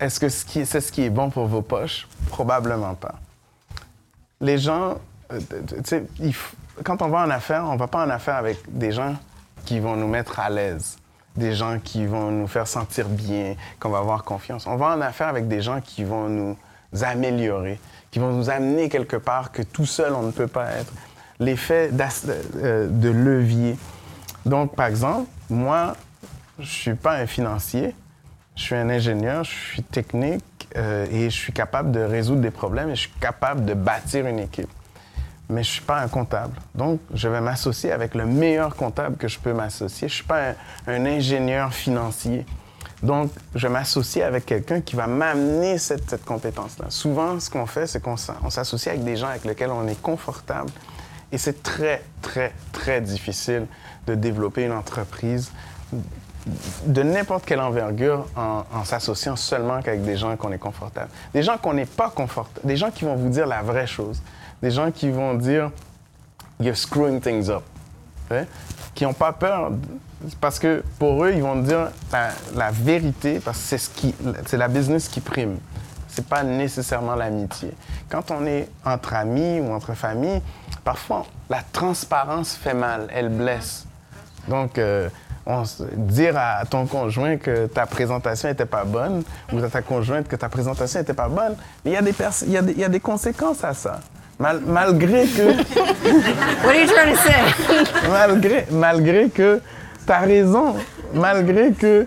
est-ce 0.00 0.18
que 0.18 0.28
c'est 0.28 0.80
ce, 0.80 0.90
qui 0.90 1.02
est 1.02 1.10
bon 1.10 1.30
pour 1.30 1.46
vos 1.46 1.62
poches? 1.62 2.08
Probablement 2.28 2.94
pas. 2.94 3.16
Les 4.40 4.56
gens, 4.56 4.96
euh, 5.30 5.40
tu 5.68 5.74
sais, 5.84 6.04
quand 6.82 7.02
on 7.02 7.08
va 7.08 7.18
en 7.26 7.30
affaires, 7.30 7.64
on 7.64 7.74
ne 7.74 7.78
va 7.78 7.86
pas 7.86 8.04
en 8.04 8.08
affaires 8.08 8.36
avec 8.36 8.58
des 8.66 8.92
gens 8.92 9.14
qui 9.66 9.78
vont 9.78 9.96
nous 9.96 10.08
mettre 10.08 10.40
à 10.40 10.48
l'aise, 10.48 10.96
des 11.36 11.54
gens 11.54 11.78
qui 11.78 12.06
vont 12.06 12.30
nous 12.30 12.46
faire 12.46 12.66
sentir 12.66 13.08
bien, 13.08 13.54
qu'on 13.78 13.90
va 13.90 13.98
avoir 13.98 14.24
confiance. 14.24 14.66
On 14.66 14.76
va 14.76 14.96
en 14.96 15.00
affaires 15.02 15.28
avec 15.28 15.48
des 15.48 15.60
gens 15.60 15.82
qui 15.82 16.04
vont 16.04 16.30
nous 16.30 16.56
améliorer, 17.02 17.78
qui 18.10 18.18
vont 18.18 18.32
nous 18.32 18.48
amener 18.48 18.88
quelque 18.88 19.16
part 19.16 19.52
que 19.52 19.62
tout 19.62 19.86
seul 19.86 20.14
on 20.14 20.22
ne 20.22 20.32
peut 20.32 20.48
pas 20.48 20.70
être. 20.70 20.92
L'effet 21.38 21.90
euh, 22.56 22.88
de 22.88 23.08
levier. 23.10 23.76
Donc, 24.46 24.74
par 24.74 24.86
exemple, 24.86 25.28
moi, 25.50 25.94
je 26.58 26.64
ne 26.64 26.68
suis 26.68 26.94
pas 26.94 27.16
un 27.16 27.26
financier, 27.26 27.94
je 28.56 28.62
suis 28.62 28.74
un 28.74 28.90
ingénieur, 28.90 29.44
je 29.44 29.50
suis 29.50 29.82
technique 29.82 30.44
euh, 30.76 31.06
et 31.10 31.30
je 31.30 31.36
suis 31.36 31.52
capable 31.52 31.92
de 31.92 32.00
résoudre 32.00 32.40
des 32.40 32.50
problèmes 32.50 32.90
et 32.90 32.94
je 32.94 33.02
suis 33.02 33.18
capable 33.20 33.64
de 33.64 33.74
bâtir 33.74 34.26
une 34.26 34.38
équipe 34.38 34.70
mais 35.50 35.64
je 35.64 35.68
ne 35.68 35.74
suis 35.74 35.82
pas 35.82 36.00
un 36.00 36.08
comptable. 36.08 36.54
Donc, 36.74 37.00
je 37.12 37.28
vais 37.28 37.40
m'associer 37.40 37.92
avec 37.92 38.14
le 38.14 38.24
meilleur 38.24 38.76
comptable 38.76 39.16
que 39.16 39.28
je 39.28 39.38
peux 39.38 39.52
m'associer. 39.52 40.08
Je 40.08 40.12
ne 40.12 40.16
suis 40.16 40.24
pas 40.24 40.54
un, 40.86 41.06
ingénieur 41.06 41.74
financier. 41.74 42.46
Donc, 43.02 43.32
je 43.54 43.66
m'associe 43.66 44.24
avec 44.24 44.46
quelqu'un 44.46 44.80
qui 44.80 44.94
va 44.94 45.06
m'amener 45.06 45.78
cette, 45.78 46.08
cette 46.08 46.24
compétence-là. 46.24 46.86
Souvent, 46.88 47.40
ce 47.40 47.50
qu'on 47.50 47.66
fait, 47.66 47.86
c'est 47.86 48.00
qu'on 48.00 48.16
s'associe 48.16 48.94
avec 48.94 49.04
des 49.04 49.16
gens 49.16 49.28
avec 49.28 49.44
lesquels 49.44 49.70
on 49.70 49.86
est 49.88 50.00
confortable. 50.00 50.70
Et 51.32 51.38
c'est 51.38 51.62
très, 51.62 52.02
très, 52.22 52.52
très 52.72 53.00
difficile 53.00 53.66
de 54.06 54.14
développer 54.14 54.64
une 54.64 54.72
entreprise 54.72 55.50
de 56.86 57.02
n'importe 57.02 57.44
quelle 57.44 57.60
envergure 57.60 58.26
en, 58.36 58.84
s'associant 58.84 59.36
seulement 59.36 59.82
qu'avec 59.82 60.02
des 60.02 60.16
gens 60.16 60.36
qu'on 60.36 60.52
est 60.52 60.58
confortable. 60.58 61.08
Des 61.34 61.42
gens 61.42 61.58
qu'on 61.58 61.74
n'est 61.74 61.86
pas 61.86 62.10
confortable. 62.10 62.66
Des 62.66 62.76
gens 62.76 62.90
qui 62.90 63.04
vont 63.04 63.16
vous 63.16 63.28
dire 63.28 63.46
la 63.46 63.62
vraie 63.62 63.86
chose 63.86 64.22
des 64.62 64.70
gens 64.70 64.90
qui 64.90 65.10
vont 65.10 65.34
dire 65.34 65.70
You're 66.60 66.76
screwing 66.76 67.20
things 67.20 67.48
up. 67.48 67.62
Qui 68.94 69.04
n'ont 69.04 69.14
pas 69.14 69.32
peur. 69.32 69.72
Parce 70.40 70.58
que 70.58 70.84
pour 70.98 71.24
eux, 71.24 71.32
ils 71.34 71.42
vont 71.42 71.56
dire 71.56 71.88
la, 72.12 72.30
la 72.54 72.70
vérité, 72.70 73.40
parce 73.40 73.58
que 73.58 73.64
c'est, 73.64 73.78
ce 73.78 73.88
qui, 73.88 74.14
c'est 74.44 74.58
la 74.58 74.68
business 74.68 75.08
qui 75.08 75.20
prime. 75.20 75.56
C'est 76.08 76.26
pas 76.26 76.42
nécessairement 76.42 77.14
l'amitié. 77.14 77.72
Quand 78.10 78.30
on 78.30 78.44
est 78.44 78.68
entre 78.84 79.14
amis 79.14 79.60
ou 79.60 79.72
entre 79.72 79.94
familles, 79.94 80.42
parfois, 80.84 81.24
la 81.48 81.62
transparence 81.72 82.54
fait 82.54 82.74
mal, 82.74 83.08
elle 83.14 83.30
blesse. 83.30 83.86
Donc, 84.48 84.76
euh, 84.76 85.08
on, 85.46 85.62
dire 85.96 86.36
à 86.36 86.64
ton 86.68 86.86
conjoint 86.86 87.36
que 87.36 87.66
ta 87.66 87.86
présentation 87.86 88.48
n'était 88.48 88.66
pas 88.66 88.84
bonne 88.84 89.22
ou 89.52 89.58
à 89.62 89.68
ta 89.68 89.82
conjointe 89.82 90.28
que 90.28 90.36
ta 90.36 90.48
présentation 90.48 91.00
n'était 91.00 91.14
pas 91.14 91.28
bonne, 91.28 91.56
il 91.84 91.92
y, 91.92 91.96
a 91.96 92.02
des 92.02 92.12
pers- 92.12 92.42
il, 92.46 92.52
y 92.52 92.56
a 92.56 92.62
des, 92.62 92.72
il 92.72 92.78
y 92.78 92.84
a 92.84 92.88
des 92.88 93.00
conséquences 93.00 93.64
à 93.64 93.74
ça. 93.74 94.00
Mal, 94.38 94.60
malgré 94.66 95.26
que. 95.26 95.42
What 96.64 96.70
are 96.70 96.74
you 96.74 96.86
trying 96.86 97.14
to 97.14 97.20
say? 97.20 98.08
malgré, 98.08 98.66
malgré 98.70 99.28
que 99.28 99.60
tu 100.06 100.12
as 100.12 100.20
raison, 100.20 100.76
malgré 101.12 101.72
que 101.72 102.06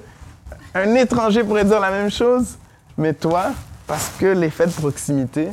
un 0.73 0.95
étranger 0.95 1.43
pourrait 1.43 1.65
dire 1.65 1.79
la 1.79 1.91
même 1.91 2.09
chose, 2.09 2.57
mais 2.97 3.13
toi, 3.13 3.51
parce 3.85 4.11
que 4.19 4.25
l'effet 4.25 4.65
de 4.65 4.71
proximité, 4.71 5.49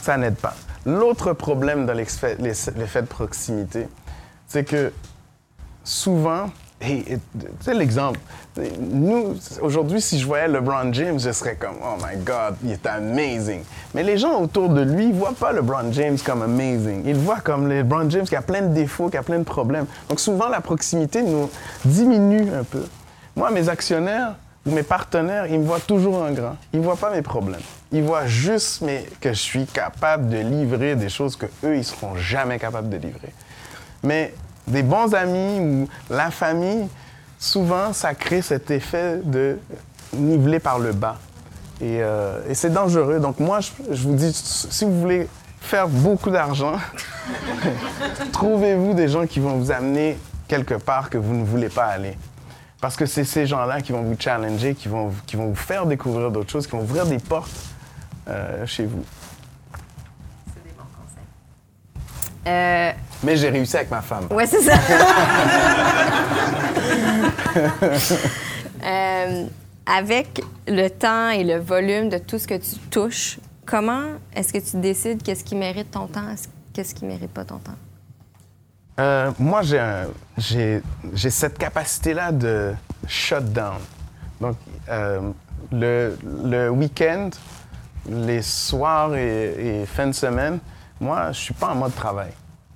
ça 0.00 0.16
n'aide 0.16 0.36
pas. 0.36 0.54
L'autre 0.86 1.32
problème 1.32 1.84
dans 1.84 1.92
l'effet 1.92 2.36
de 2.36 3.06
proximité, 3.06 3.88
c'est 4.46 4.64
que 4.64 4.92
souvent, 5.84 6.50
et 6.80 7.04
tu 7.04 7.18
sais 7.60 7.74
l'exemple, 7.74 8.20
nous, 8.78 9.34
aujourd'hui, 9.62 10.00
si 10.00 10.18
je 10.18 10.26
voyais 10.26 10.46
LeBron 10.46 10.92
James, 10.92 11.18
je 11.18 11.32
serais 11.32 11.56
comme, 11.56 11.76
oh 11.82 11.96
my 11.96 12.22
God, 12.22 12.56
il 12.62 12.72
est 12.72 12.86
amazing. 12.86 13.62
Mais 13.94 14.02
les 14.02 14.18
gens 14.18 14.40
autour 14.40 14.68
de 14.68 14.82
lui 14.82 15.06
ne 15.06 15.14
voient 15.14 15.32
pas 15.32 15.52
LeBron 15.52 15.90
James 15.92 16.18
comme 16.24 16.42
amazing. 16.42 17.02
Ils 17.06 17.16
voient 17.16 17.40
comme 17.40 17.68
LeBron 17.68 18.10
James 18.10 18.26
qui 18.26 18.36
a 18.36 18.42
plein 18.42 18.62
de 18.62 18.74
défauts, 18.74 19.08
qui 19.08 19.16
a 19.16 19.22
plein 19.22 19.38
de 19.38 19.44
problèmes. 19.44 19.86
Donc 20.08 20.20
souvent, 20.20 20.48
la 20.48 20.60
proximité 20.60 21.22
nous 21.22 21.50
diminue 21.84 22.54
un 22.54 22.64
peu. 22.64 22.84
Moi, 23.34 23.50
mes 23.50 23.68
actionnaires, 23.68 24.36
ou 24.66 24.70
mes 24.72 24.82
partenaires, 24.82 25.46
ils 25.46 25.60
me 25.60 25.64
voient 25.64 25.80
toujours 25.80 26.16
en 26.16 26.32
grand. 26.32 26.56
Ils 26.72 26.80
voient 26.80 26.96
pas 26.96 27.10
mes 27.10 27.22
problèmes. 27.22 27.60
Ils 27.92 28.02
voient 28.02 28.26
juste 28.26 28.84
que 29.20 29.28
je 29.28 29.38
suis 29.38 29.64
capable 29.64 30.28
de 30.28 30.38
livrer 30.38 30.96
des 30.96 31.08
choses 31.08 31.36
que 31.36 31.46
eux, 31.64 31.76
ils 31.76 31.84
seront 31.84 32.16
jamais 32.16 32.58
capables 32.58 32.88
de 32.88 32.96
livrer. 32.96 33.32
Mais 34.02 34.34
des 34.66 34.82
bons 34.82 35.14
amis 35.14 35.60
ou 35.60 35.88
la 36.10 36.30
famille, 36.30 36.88
souvent, 37.38 37.92
ça 37.92 38.14
crée 38.14 38.42
cet 38.42 38.70
effet 38.70 39.20
de 39.24 39.58
niveler 40.12 40.60
par 40.60 40.78
le 40.78 40.92
bas. 40.92 41.18
Et, 41.80 42.02
euh, 42.02 42.54
c'est 42.54 42.72
dangereux. 42.72 43.20
Donc 43.20 43.38
moi, 43.40 43.60
je, 43.60 44.02
vous 44.02 44.14
dis, 44.14 44.32
si 44.32 44.84
vous 44.84 45.00
voulez 45.00 45.28
faire 45.60 45.88
beaucoup 45.88 46.30
d'argent, 46.30 46.74
trouvez-vous 48.32 48.94
des 48.94 49.08
gens 49.08 49.26
qui 49.26 49.40
vont 49.40 49.56
vous 49.56 49.70
amener 49.70 50.16
quelque 50.48 50.74
part 50.74 51.10
que 51.10 51.18
vous 51.18 51.34
ne 51.34 51.44
voulez 51.44 51.68
pas 51.68 51.86
aller. 51.86 52.16
Parce 52.80 52.96
que 52.96 53.06
c'est 53.06 53.24
ces 53.24 53.46
gens-là 53.46 53.80
qui 53.80 53.92
vont 53.92 54.02
vous 54.02 54.16
challenger, 54.18 54.74
qui 54.74 54.88
vont, 54.88 55.12
qui 55.26 55.36
vont 55.36 55.48
vous 55.48 55.54
faire 55.54 55.86
découvrir 55.86 56.30
d'autres 56.30 56.50
choses, 56.50 56.66
qui 56.66 56.72
vont 56.72 56.82
ouvrir 56.82 57.06
des 57.06 57.18
portes 57.18 57.50
euh, 58.28 58.66
chez 58.66 58.84
vous. 58.84 59.02
C'est 60.46 60.62
des 60.62 60.70
bons 60.70 60.84
conseils. 60.84 61.24
Euh, 62.46 62.92
Mais 63.24 63.36
j'ai 63.36 63.48
réussi 63.50 63.76
avec 63.76 63.90
ma 63.90 64.02
femme. 64.02 64.26
ouais, 64.30 64.46
c'est 64.46 64.62
ça. 64.62 64.74
Euh, 68.84 69.46
avec 69.86 70.42
le 70.68 70.88
temps 70.88 71.30
et 71.30 71.42
le 71.42 71.56
volume 71.58 72.08
de 72.08 72.18
tout 72.18 72.38
ce 72.38 72.46
que 72.46 72.54
tu 72.54 72.76
touches, 72.90 73.38
comment 73.64 74.02
est-ce 74.34 74.52
que 74.52 74.58
tu 74.58 74.76
décides 74.76 75.22
qu'est-ce 75.22 75.42
qui 75.42 75.54
mérite 75.56 75.90
ton 75.90 76.06
temps, 76.06 76.28
est-ce- 76.30 76.48
qu'est-ce 76.72 76.94
qui 76.94 77.04
mérite 77.06 77.30
pas 77.32 77.44
ton 77.44 77.56
temps? 77.58 77.74
Euh, 79.00 79.32
moi, 79.38 79.62
j'ai 79.62 80.82
cette 81.30 81.58
capacité-là 81.58 82.30
de 82.32 82.74
shut 83.08 83.44
down. 83.52 83.78
Donc, 84.40 84.56
euh, 84.88 85.20
le, 85.72 86.16
le 86.44 86.68
week-end, 86.70 87.30
les 88.08 88.42
soirs 88.42 89.16
et, 89.16 89.80
et 89.82 89.86
fin 89.86 90.06
de 90.06 90.12
semaine, 90.12 90.58
moi, 91.00 91.32
je 91.32 91.40
suis 91.40 91.54
pas 91.54 91.68
en 91.68 91.74
mode 91.74 91.94
travail. 91.94 92.30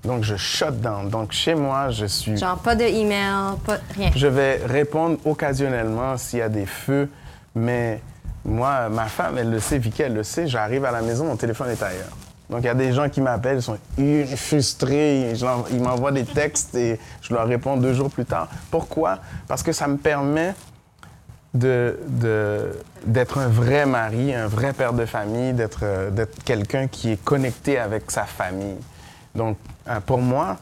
Donc, 0.04 0.24
je 0.24 0.36
shut 0.36 0.80
down. 0.80 1.08
Donc, 1.10 1.32
chez 1.32 1.54
moi, 1.54 1.90
je 1.90 2.06
suis... 2.06 2.36
Genre, 2.36 2.58
pas 2.58 2.74
de 2.74 2.84
email, 2.84 3.56
pas 3.64 3.78
rien. 3.94 4.10
Je 4.16 4.26
vais 4.26 4.60
répondre 4.64 5.18
occasionnellement 5.24 6.16
s'il 6.16 6.38
y 6.38 6.42
a 6.42 6.48
des 6.48 6.66
feux, 6.66 7.10
mais 7.54 8.00
moi, 8.44 8.88
ma 8.88 9.06
femme, 9.06 9.36
elle 9.36 9.50
le 9.50 9.60
sait, 9.60 9.78
Vicky, 9.78 10.02
elle 10.02 10.14
le 10.14 10.22
sait, 10.22 10.46
j'arrive 10.46 10.84
à 10.86 10.90
la 10.90 11.02
maison, 11.02 11.26
mon 11.26 11.36
téléphone 11.36 11.70
est 11.70 11.82
ailleurs. 11.82 12.16
Donc, 12.48 12.60
il 12.62 12.66
y 12.66 12.70
a 12.70 12.74
des 12.74 12.92
gens 12.92 13.08
qui 13.08 13.20
m'appellent, 13.20 13.58
ils 13.58 13.62
sont 13.62 13.78
frustrés, 14.36 15.32
ils 15.70 15.80
m'envoient 15.80 16.12
des 16.12 16.24
textes 16.24 16.74
et 16.74 16.98
je 17.20 17.34
leur 17.34 17.46
réponds 17.46 17.76
deux 17.76 17.92
jours 17.92 18.10
plus 18.10 18.24
tard. 18.24 18.48
Pourquoi? 18.70 19.18
Parce 19.46 19.62
que 19.62 19.72
ça 19.72 19.86
me 19.86 19.98
permet 19.98 20.54
de- 21.54 22.72
d'être 23.06 23.38
un 23.38 23.48
vrai 23.48 23.86
mari, 23.86 24.34
un 24.34 24.46
vrai 24.46 24.72
père 24.72 24.92
de 24.92 25.04
famille, 25.06 25.52
d'être 25.52 25.80
euh, 25.82 26.10
d'être 26.10 26.42
quelqu'un 26.44 26.86
qui 26.88 27.12
est 27.12 27.24
connecté 27.24 27.78
avec 27.78 28.10
sa 28.10 28.24
famille. 28.24 28.76
Donc, 29.34 29.56
euh, 29.88 30.00
pour 30.00 30.18
moi, 30.18 30.58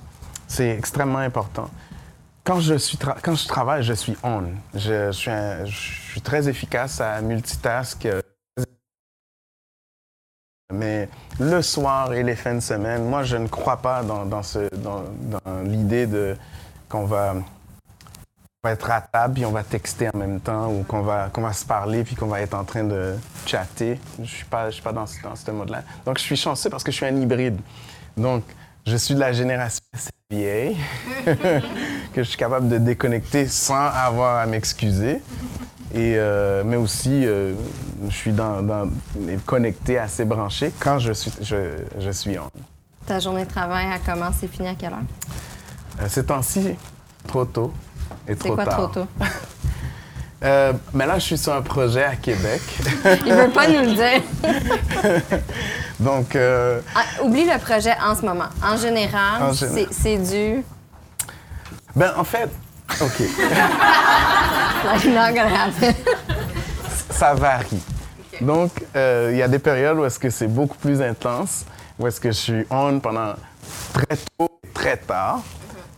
c'est 0.46 0.70
extrêmement 0.70 1.18
important. 1.18 1.68
Quand 2.44 2.60
je, 2.60 2.74
suis 2.76 2.96
quand 2.98 3.34
je 3.34 3.46
travaille, 3.46 3.82
je 3.82 3.92
suis 3.92 4.16
on. 4.22 4.44
Je, 4.74 5.12
suis, 5.12 5.30
je 5.66 6.10
suis 6.12 6.20
très 6.22 6.48
efficace 6.48 7.00
à 7.00 7.20
multitask. 7.20 8.06
euh, 8.06 8.22
Mais 10.72 11.08
le 11.40 11.62
soir 11.62 12.12
et 12.12 12.22
les 12.22 12.36
fins 12.36 12.54
de 12.54 12.60
semaine, 12.60 13.04
moi, 13.08 13.22
je 13.22 13.36
ne 13.36 13.48
crois 13.48 13.78
pas 13.78 14.02
dans, 14.02 14.26
dans 14.26 14.42
dans- 14.82 15.04
dans 15.42 15.62
l'idée 15.62 16.06
qu'on 16.88 17.04
va, 17.06 17.34
va 18.64 18.72
être 18.72 18.90
à 18.90 19.00
table 19.00 19.34
puis 19.34 19.46
on 19.46 19.52
va 19.52 19.62
texter 19.62 20.08
en 20.12 20.18
même 20.18 20.40
temps 20.40 20.68
ou 20.72 20.82
qu'on 20.82 21.02
va, 21.02 21.28
qu'on 21.32 21.42
va 21.42 21.52
se 21.52 21.64
parler 21.64 22.02
puis 22.02 22.16
qu'on 22.16 22.26
va 22.26 22.40
être 22.40 22.54
en 22.54 22.64
train 22.64 22.82
de 22.82 23.14
chatter. 23.46 24.00
Je 24.16 24.22
ne 24.22 24.26
suis 24.26 24.44
pas, 24.46 24.68
je 24.70 24.74
suis 24.74 24.82
pas 24.82 24.92
dans, 24.92 25.06
ce- 25.06 25.22
dans 25.22 25.36
ce 25.36 25.50
mode-là. 25.52 25.82
Donc, 26.04 26.18
je 26.18 26.24
suis 26.24 26.36
chanceux 26.36 26.68
parce 26.68 26.82
que 26.82 26.90
je 26.90 26.96
suis 26.96 27.06
un 27.06 27.14
hybride. 27.16 27.58
Donc, 28.16 28.42
je 28.84 28.96
suis 28.96 29.14
de 29.14 29.20
la 29.20 29.32
génération 29.32 29.80
assez 29.94 30.10
vieille, 30.30 30.76
que 32.12 32.22
je 32.22 32.28
suis 32.28 32.36
capable 32.36 32.68
de 32.68 32.78
déconnecter 32.78 33.46
sans 33.46 33.86
avoir 33.90 34.38
à 34.38 34.46
m'excuser. 34.46 35.22
Et, 35.94 36.14
euh, 36.16 36.64
mais 36.66 36.76
aussi, 36.76 37.24
euh, 37.26 37.54
je 38.08 38.14
suis 38.14 38.32
dans, 38.32 38.60
dans- 38.62 38.90
connecté, 39.46 39.98
assez 39.98 40.24
branché 40.24 40.72
quand 40.80 40.98
je 40.98 41.12
suis, 41.12 41.32
je, 41.40 41.76
je 41.98 42.10
suis 42.10 42.36
en. 42.36 42.50
Ta 43.06 43.20
journée 43.20 43.44
de 43.44 43.50
travail, 43.50 43.86
elle 43.94 44.00
commence 44.00 44.42
et 44.42 44.48
finit 44.48 44.68
à 44.68 44.74
quelle 44.74 44.92
heure? 44.92 44.98
Euh, 46.02 46.06
ces 46.08 46.26
temps-ci, 46.26 46.74
trop 47.26 47.44
tôt 47.44 47.72
et 48.28 48.32
C'est 48.32 48.36
trop 48.36 48.54
quoi 48.54 48.64
tard. 48.64 48.74
trop 48.76 48.86
tôt? 48.88 49.06
Euh, 50.44 50.72
mais 50.94 51.04
là, 51.04 51.18
je 51.18 51.24
suis 51.24 51.36
sur 51.38 51.52
un 51.52 51.62
projet 51.62 52.04
à 52.04 52.14
Québec. 52.14 52.60
Il 53.26 53.34
veut 53.34 53.48
pas 53.50 53.66
nous 53.66 53.80
le 53.80 53.92
dire. 53.92 54.22
Donc, 55.98 56.36
euh, 56.36 56.80
Ah, 56.94 57.00
oublie 57.24 57.44
le 57.44 57.58
projet 57.58 57.92
en 58.00 58.14
ce 58.14 58.22
moment. 58.24 58.44
En 58.62 58.76
général, 58.76 59.42
En 59.42 59.52
général. 59.52 59.86
c'est- 59.90 60.16
du. 60.18 60.62
ben, 61.96 62.12
en 62.16 62.22
fait, 62.22 62.48
OK, 63.00 63.18
Like, 64.84 65.04
not 65.06 65.32
gonna 65.34 65.64
happen. 65.64 65.94
ça 67.10 67.34
varie. 67.34 67.82
Donc, 68.40 68.70
euh, 68.94 69.30
il 69.32 69.38
y 69.38 69.42
a 69.42 69.48
des 69.48 69.58
périodes 69.58 69.98
où 69.98 70.04
est-ce 70.04 70.20
que 70.20 70.30
c'est 70.30 70.46
beaucoup 70.46 70.76
plus 70.78 71.02
intense, 71.02 71.64
où 71.98 72.06
est-ce 72.06 72.20
que 72.20 72.28
je 72.30 72.36
suis 72.36 72.66
on 72.70 73.00
pendant 73.00 73.32
très 73.92 74.16
tôt, 74.38 74.60
très 74.72 74.96
tard. 74.98 75.40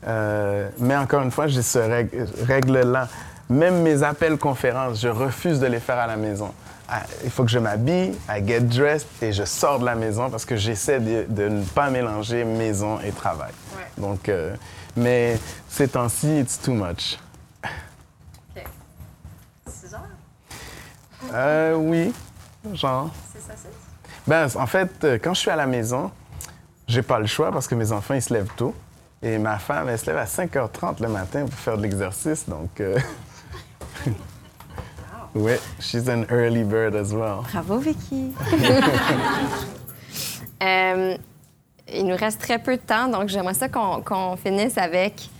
Euh, 0.06 0.68
mais 0.78 0.96
encore 0.96 1.22
une 1.22 1.30
fois, 1.30 1.46
j'ai 1.46 1.62
ce 1.62 1.78
règle- 1.78 2.26
règle-là. 2.46 3.08
Même 3.48 3.82
mes 3.82 4.02
appels 4.02 4.38
conférences, 4.38 5.00
je 5.00 5.08
refuse 5.08 5.58
de 5.60 5.66
les 5.66 5.80
faire 5.80 5.98
à 5.98 6.06
la 6.06 6.16
maison. 6.16 6.52
Ah, 6.88 7.02
Il 7.24 7.30
faut 7.30 7.44
que 7.44 7.50
je 7.50 7.58
m'habille, 7.58 8.14
I 8.28 8.42
get 8.46 8.60
dressed 8.62 9.06
et 9.22 9.32
je 9.32 9.44
sors 9.44 9.78
de 9.78 9.84
la 9.84 9.94
maison 9.94 10.28
parce 10.30 10.44
que 10.44 10.56
j'essaie 10.56 10.98
de, 11.00 11.24
de 11.28 11.48
ne 11.48 11.64
pas 11.64 11.90
mélanger 11.90 12.44
maison 12.44 12.98
et 13.00 13.10
travail. 13.12 13.52
Ouais. 13.76 13.84
Donc, 13.98 14.28
euh, 14.28 14.54
mais 14.96 15.38
ces 15.68 15.86
temps-ci, 15.88 16.40
it's 16.40 16.60
too 16.60 16.72
much. 16.72 17.18
OK. 18.56 18.64
6 19.68 19.94
heures? 19.94 20.00
Euh, 21.34 21.74
oui, 21.76 22.12
genre. 22.74 23.10
C'est 23.32 23.40
ça, 23.42 23.52
c'est? 23.56 23.70
Ben, 24.26 24.48
en 24.56 24.66
fait, 24.66 24.90
euh, 25.04 25.18
quand 25.22 25.34
je 25.34 25.40
suis 25.40 25.50
à 25.50 25.56
la 25.56 25.66
maison, 25.66 26.10
j'ai 26.88 27.02
pas 27.02 27.18
le 27.20 27.26
choix 27.26 27.52
parce 27.52 27.68
que 27.68 27.74
mes 27.76 27.92
enfants, 27.92 28.14
ils 28.14 28.22
se 28.22 28.32
lèvent 28.34 28.50
tôt. 28.56 28.74
Et 29.22 29.38
ma 29.38 29.58
femme, 29.58 29.88
elle 29.88 29.98
se 29.98 30.06
lève 30.06 30.16
à 30.16 30.24
5h30 30.24 31.02
le 31.02 31.08
matin 31.08 31.44
pour 31.44 31.58
faire 31.58 31.76
de 31.76 31.82
l'exercice. 31.82 32.48
Donc, 32.48 32.80
euh... 32.80 32.98
oui, 35.34 35.52
she's 35.78 36.08
an 36.08 36.24
early 36.30 36.64
bird 36.64 36.94
as 36.96 37.12
well. 37.12 37.42
Bravo, 37.52 37.78
Vicky. 37.78 38.32
Euh, 40.62 41.16
il 41.90 42.04
nous 42.04 42.16
reste 42.16 42.38
très 42.38 42.58
peu 42.58 42.76
de 42.76 42.82
temps, 42.82 43.08
donc 43.08 43.30
j'aimerais 43.30 43.54
ça 43.54 43.70
qu'on 43.70 44.36
finisse 44.36 44.76
avec. 44.76 45.30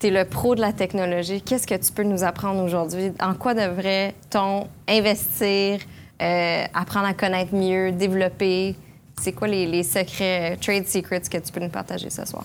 Tu 0.00 0.08
es 0.08 0.10
le 0.10 0.24
pro 0.24 0.56
de 0.56 0.60
la 0.60 0.72
technologie. 0.72 1.40
Qu'est-ce 1.40 1.64
que 1.64 1.76
tu 1.76 1.92
peux 1.92 2.02
nous 2.02 2.24
apprendre 2.24 2.60
aujourd'hui? 2.60 3.12
En 3.20 3.34
quoi 3.34 3.54
devrait-on 3.54 4.66
investir, 4.88 5.78
euh, 6.20 6.64
apprendre 6.74 7.06
à 7.06 7.14
connaître 7.14 7.54
mieux, 7.54 7.92
développer? 7.92 8.74
C'est 9.20 9.30
quoi 9.30 9.46
les, 9.46 9.64
les 9.66 9.84
secrets, 9.84 10.56
trade 10.60 10.88
secrets 10.88 11.20
que 11.20 11.38
tu 11.38 11.52
peux 11.52 11.60
nous 11.60 11.68
partager 11.68 12.10
ce 12.10 12.24
soir? 12.24 12.44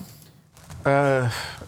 Euh, 0.86 1.24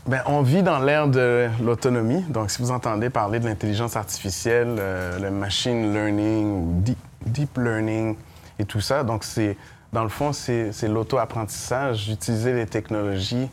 ben, 0.07 0.23
on 0.27 0.43
vit 0.43 0.63
dans 0.63 0.81
l'ère 0.81 1.09
de 1.09 1.49
l'autonomie. 1.63 2.23
Donc, 2.23 2.51
si 2.51 2.61
vous 2.61 2.71
entendez 2.71 3.11
parler 3.11 3.39
de 3.41 3.47
l'intelligence 3.47 3.97
artificielle, 3.97 4.77
euh, 4.79 5.19
le 5.19 5.31
machine 5.31 5.93
learning 5.93 6.47
ou 6.47 6.83
deep, 7.27 7.57
learning 7.57 8.17
et 8.59 8.65
tout 8.65 8.81
ça, 8.81 9.05
donc 9.05 9.25
c'est, 9.25 9.57
dans 9.93 10.03
le 10.03 10.09
fond, 10.09 10.33
c'est, 10.33 10.73
l'auto-apprentissage, 10.83 12.09
d'utiliser 12.09 12.53
les 12.53 12.67
technologies 12.67 13.49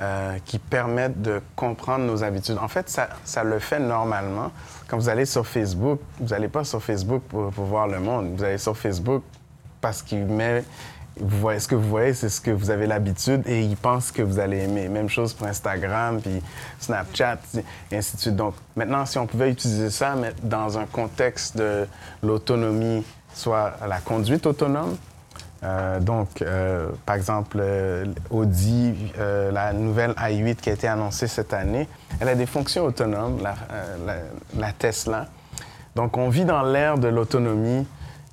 euh, 0.00 0.38
qui 0.44 0.58
permettent 0.58 1.20
de 1.20 1.40
comprendre 1.56 2.04
nos 2.04 2.22
habitudes. 2.22 2.58
En 2.58 2.68
fait, 2.68 2.88
ça, 2.88 3.44
le 3.44 3.58
fait 3.58 3.80
normalement. 3.80 4.52
Quand 4.86 4.96
vous 4.96 5.08
allez 5.08 5.26
sur 5.26 5.46
Facebook, 5.46 6.00
vous 6.20 6.28
n'allez 6.28 6.48
pas 6.48 6.64
sur 6.64 6.82
Facebook 6.82 7.22
pour 7.24 7.50
voir 7.50 7.88
le 7.88 7.98
monde. 7.98 8.34
Vous 8.36 8.44
allez 8.44 8.58
sur 8.58 8.76
Facebook 8.76 9.22
parce 9.80 10.02
qu'il 10.02 10.24
met 10.24 10.64
vous 11.22 11.38
voyez, 11.38 11.60
ce 11.60 11.68
que 11.68 11.74
vous 11.74 11.88
voyez, 11.88 12.14
c'est 12.14 12.28
ce 12.28 12.40
que 12.40 12.50
vous 12.50 12.70
avez 12.70 12.86
l'habitude 12.86 13.42
et 13.46 13.62
ils 13.62 13.76
pensent 13.76 14.10
que 14.10 14.22
vous 14.22 14.38
allez 14.38 14.64
aimer. 14.64 14.88
Même 14.88 15.08
chose 15.08 15.32
pour 15.32 15.46
Instagram, 15.46 16.20
puis 16.20 16.42
Snapchat, 16.80 17.38
et 17.90 17.96
ainsi 17.96 18.16
de 18.16 18.20
suite. 18.20 18.36
Donc, 18.36 18.54
maintenant, 18.74 19.06
si 19.06 19.18
on 19.18 19.26
pouvait 19.26 19.50
utiliser 19.50 19.90
ça 19.90 20.16
dans 20.42 20.78
un 20.78 20.86
contexte 20.86 21.56
de 21.56 21.86
l'autonomie, 22.22 23.04
soit 23.34 23.74
la 23.88 23.98
conduite 23.98 24.46
autonome, 24.46 24.96
euh, 25.64 26.00
donc, 26.00 26.42
euh, 26.42 26.88
par 27.06 27.14
exemple, 27.14 27.58
euh, 27.60 28.04
Audi, 28.30 28.94
la 29.16 29.72
nouvelle 29.72 30.10
i8 30.12 30.56
qui 30.56 30.70
a 30.70 30.72
été 30.72 30.88
annoncée 30.88 31.28
cette 31.28 31.52
année, 31.52 31.88
elle 32.20 32.28
a 32.28 32.34
des 32.34 32.46
fonctions 32.46 32.84
autonomes, 32.84 33.38
la 34.56 34.72
Tesla. 34.72 35.26
Donc, 35.94 36.16
on 36.16 36.28
vit 36.28 36.44
dans 36.44 36.62
l'ère 36.62 36.98
de 36.98 37.08
l'autonomie. 37.08 37.86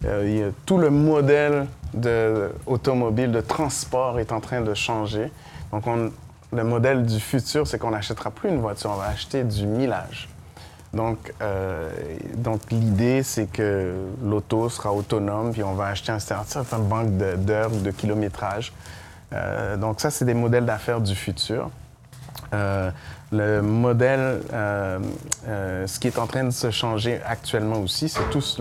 Euh, 0.06 0.52
tout 0.66 0.78
le 0.78 0.90
modèle 0.90 1.68
de, 1.94 2.52
automobile, 2.66 3.32
de 3.32 3.42
transport 3.42 4.20
est 4.20 4.32
en 4.32 4.40
train 4.40 4.62
de 4.62 4.74
changer. 4.74 5.32
Donc, 5.72 5.88
on- 5.88 6.12
le 6.52 6.64
modèle 6.64 7.06
du 7.06 7.20
futur, 7.20 7.68
c'est 7.68 7.78
qu'on 7.78 7.92
n'achètera 7.92 8.32
plus 8.32 8.50
une 8.50 8.60
voiture, 8.60 8.92
on 8.92 8.96
va 8.98 9.08
acheter 9.08 9.44
du 9.44 9.68
millage. 9.68 10.30
Donc, 10.94 11.32
donc 12.38 12.62
l'idée, 12.72 13.22
c'est 13.22 13.46
que 13.46 13.94
l'auto 14.24 14.68
sera 14.70 14.92
autonome, 14.92 15.52
puis 15.52 15.62
on 15.62 15.76
va 15.76 15.86
acheter 15.88 16.12
un 16.12 16.18
certain 16.18 16.80
banque 16.80 17.16
d'heures 17.18 17.72
ou 17.72 17.80
de 17.82 17.92
kilométrage. 17.92 18.74
donc 19.78 20.02
ça, 20.02 20.10
c'est 20.10 20.26
des 20.26 20.34
modèles 20.34 20.66
d'affaires 20.66 21.02
du 21.02 21.14
futur. 21.14 21.70
Le 23.32 23.62
modèle, 23.62 24.42
euh, 24.54 25.00
euh, 25.48 25.86
ce 25.86 26.00
qui 26.00 26.08
est 26.08 26.18
en 26.18 26.26
train 26.26 26.44
de 26.44 26.50
se 26.50 26.72
changer 26.72 27.22
actuellement 27.24 27.80
aussi, 27.80 28.10
c'est 28.10 28.28
tous 28.32 28.60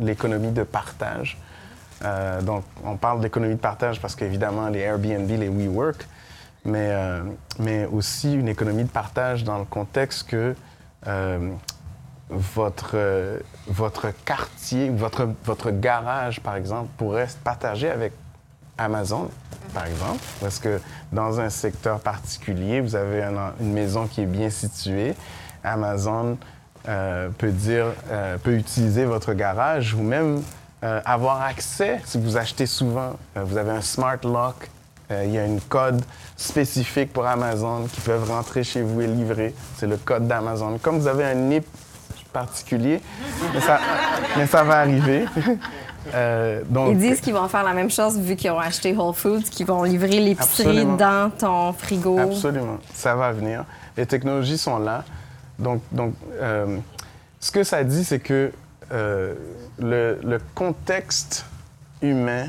l'économie 0.00 0.52
de 0.52 0.64
partage. 0.64 1.38
Euh, 2.04 2.42
donc, 2.42 2.64
on 2.84 2.96
parle 2.96 3.20
d'économie 3.20 3.54
de 3.54 3.60
partage 3.60 4.00
parce 4.00 4.14
qu'évidemment, 4.14 4.68
les 4.68 4.80
Airbnb, 4.80 5.30
les 5.30 5.48
WeWork, 5.48 6.06
mais, 6.64 6.94
mais 7.58 7.86
aussi 7.86 8.34
une 8.34 8.48
économie 8.48 8.84
de 8.84 8.90
partage 8.90 9.44
dans 9.44 9.58
le 9.58 9.64
contexte 9.64 10.28
que 10.28 10.54
votre, 12.28 13.40
votre 13.66 14.08
quartier, 14.24 14.90
votre, 14.90 15.28
votre 15.44 15.70
garage, 15.70 16.40
par 16.40 16.56
exemple, 16.56 16.90
pourrait 16.98 17.28
se 17.28 17.36
partager 17.36 17.90
avec 17.90 18.12
Amazon, 18.78 19.30
par 19.72 19.86
exemple, 19.86 20.22
parce 20.40 20.58
que 20.58 20.80
dans 21.12 21.40
un 21.40 21.50
secteur 21.50 22.00
particulier, 22.00 22.80
vous 22.80 22.96
avez 22.96 23.22
une 23.60 23.72
maison 23.72 24.06
qui 24.06 24.22
est 24.22 24.26
bien 24.26 24.50
située. 24.50 25.14
Amazon 25.64 26.38
euh, 26.88 27.28
peut 27.38 27.52
dire, 27.52 27.86
euh, 28.10 28.38
peut 28.38 28.54
utiliser 28.54 29.04
votre 29.04 29.34
garage 29.34 29.94
ou 29.94 30.02
même 30.02 30.42
euh, 30.82 31.00
avoir 31.04 31.42
accès, 31.42 32.00
si 32.04 32.18
vous 32.18 32.36
achetez 32.36 32.66
souvent, 32.66 33.16
vous 33.36 33.56
avez 33.56 33.70
un 33.70 33.80
smart 33.80 34.18
lock, 34.24 34.68
il 35.10 35.30
y 35.30 35.36
a 35.36 35.44
une 35.44 35.60
code 35.60 36.02
spécifique 36.38 37.12
pour 37.12 37.26
Amazon 37.26 37.86
qui 37.92 38.00
peuvent 38.00 38.30
rentrer 38.30 38.64
chez 38.64 38.80
vous 38.80 39.02
et 39.02 39.06
livrer. 39.06 39.54
C'est 39.76 39.86
le 39.86 39.98
code 39.98 40.26
d'Amazon. 40.26 40.78
Comme 40.80 41.00
vous 41.00 41.06
avez 41.06 41.24
un 41.24 41.34
NIP 41.34 41.66
particulier, 42.32 42.98
mais 44.38 44.46
ça 44.46 44.64
va 44.64 44.78
arriver. 44.78 45.26
Euh, 46.14 46.62
Ils 46.88 46.98
disent 46.98 47.20
qu'ils 47.20 47.34
vont 47.34 47.48
faire 47.48 47.62
la 47.64 47.72
même 47.74 47.90
chose 47.90 48.18
vu 48.18 48.36
qu'ils 48.36 48.50
ont 48.50 48.58
acheté 48.58 48.94
Whole 48.94 49.14
Foods, 49.14 49.42
qu'ils 49.42 49.66
vont 49.66 49.82
livrer 49.84 50.20
l'épicerie 50.20 50.84
dans 50.84 51.30
ton 51.30 51.72
frigo. 51.72 52.18
Absolument. 52.18 52.78
Ça 52.92 53.14
va 53.14 53.32
venir. 53.32 53.64
Les 53.96 54.06
technologies 54.06 54.58
sont 54.58 54.78
là. 54.78 55.04
Donc, 55.58 55.82
donc 55.92 56.14
euh, 56.40 56.78
ce 57.40 57.52
que 57.52 57.62
ça 57.62 57.84
dit, 57.84 58.04
c'est 58.04 58.18
que 58.18 58.52
euh, 58.92 59.34
le, 59.78 60.18
le, 60.22 60.38
contexte 60.54 61.46
humain, 62.00 62.48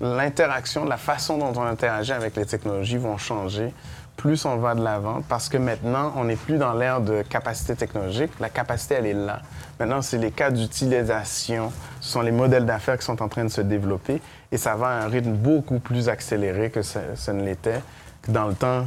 l'interaction, 0.00 0.84
la 0.84 0.96
façon 0.96 1.38
dont 1.38 1.52
on 1.56 1.62
interagit 1.62 2.12
avec 2.12 2.36
les 2.36 2.46
technologies 2.46 2.96
vont 2.96 3.16
changer 3.16 3.72
plus 4.18 4.44
on 4.44 4.56
va 4.56 4.74
de 4.74 4.82
l'avant 4.82 5.22
parce 5.28 5.48
que 5.48 5.56
maintenant, 5.56 6.12
on 6.16 6.24
n'est 6.24 6.36
plus 6.36 6.58
dans 6.58 6.74
l'ère 6.74 7.00
de 7.00 7.22
capacité 7.22 7.76
technologique. 7.76 8.32
La 8.40 8.50
capacité, 8.50 8.96
elle 8.96 9.06
est 9.06 9.14
là. 9.14 9.40
Maintenant, 9.78 10.02
c'est 10.02 10.18
les 10.18 10.32
cas 10.32 10.50
d'utilisation, 10.50 11.72
ce 12.00 12.12
sont 12.12 12.20
les 12.20 12.32
modèles 12.32 12.66
d'affaires 12.66 12.98
qui 12.98 13.04
sont 13.04 13.22
en 13.22 13.28
train 13.28 13.44
de 13.44 13.48
se 13.48 13.60
développer 13.60 14.20
et 14.50 14.56
ça 14.58 14.74
va 14.74 14.88
à 14.88 15.04
un 15.04 15.08
rythme 15.08 15.32
beaucoup 15.32 15.78
plus 15.78 16.08
accéléré 16.08 16.70
que 16.70 16.82
ce, 16.82 17.30
ne 17.30 17.44
l'était 17.44 17.80
dans 18.26 18.48
le 18.48 18.54
temps 18.54 18.86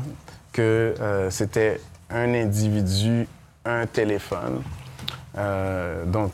que 0.51 0.93
euh, 0.99 1.29
c'était 1.29 1.79
un 2.09 2.33
individu, 2.33 3.25
un 3.63 3.85
téléphone. 3.85 4.61
Euh, 5.37 6.03
donc, 6.03 6.33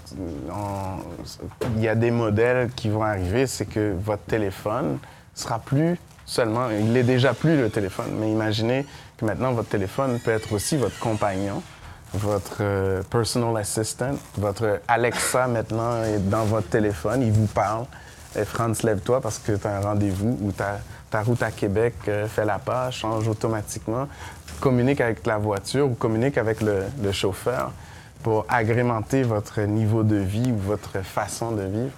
il 1.75 1.83
y 1.83 1.87
a 1.87 1.93
des 1.93 2.09
modèles 2.09 2.71
qui 2.75 2.89
vont 2.89 3.03
arriver, 3.03 3.45
c'est 3.45 3.67
que 3.67 3.93
votre 3.95 4.23
téléphone 4.23 4.97
sera 5.35 5.59
plus 5.59 5.99
seulement, 6.27 6.69
il 6.69 6.91
n'est 6.91 7.03
déjà 7.03 7.33
plus 7.33 7.57
le 7.57 7.71
téléphone, 7.71 8.11
mais 8.19 8.31
imaginez 8.31 8.85
que 9.17 9.25
maintenant 9.25 9.53
votre 9.53 9.69
téléphone 9.69 10.19
peut 10.19 10.31
être 10.31 10.53
aussi 10.53 10.77
votre 10.77 10.99
compagnon, 10.99 11.63
votre 12.13 12.57
euh, 12.61 13.01
personal 13.09 13.57
assistant, 13.57 14.11
votre 14.37 14.81
Alexa 14.87 15.47
maintenant 15.47 16.03
est 16.03 16.19
dans 16.19 16.43
votre 16.43 16.67
téléphone, 16.67 17.23
il 17.23 17.31
vous 17.31 17.47
parle. 17.47 17.85
Et 18.37 18.45
Franz, 18.45 18.85
lève-toi 18.85 19.21
parce 19.21 19.39
que 19.39 19.53
tu 19.53 19.65
as 19.65 19.77
un 19.77 19.81
rendez-vous 19.81 20.37
ou 20.41 20.51
ta, 20.51 20.79
ta 21.09 21.21
route 21.21 21.41
à 21.41 21.49
Québec 21.49 21.95
euh, 22.07 22.27
fait 22.27 22.45
la 22.45 22.59
page, 22.59 22.97
change 22.97 23.27
automatiquement, 23.27 24.07
communique 24.59 25.01
avec 25.01 25.25
la 25.25 25.37
voiture 25.37 25.89
ou 25.89 25.95
communique 25.95 26.37
avec 26.37 26.61
le 26.61 27.11
chauffeur 27.11 27.71
pour 28.21 28.45
agrémenter 28.49 29.23
votre 29.23 29.61
niveau 29.61 30.03
de 30.03 30.17
vie 30.17 30.51
ou 30.51 30.57
votre 30.57 31.01
façon 31.03 31.51
de 31.51 31.63
vivre. 31.63 31.93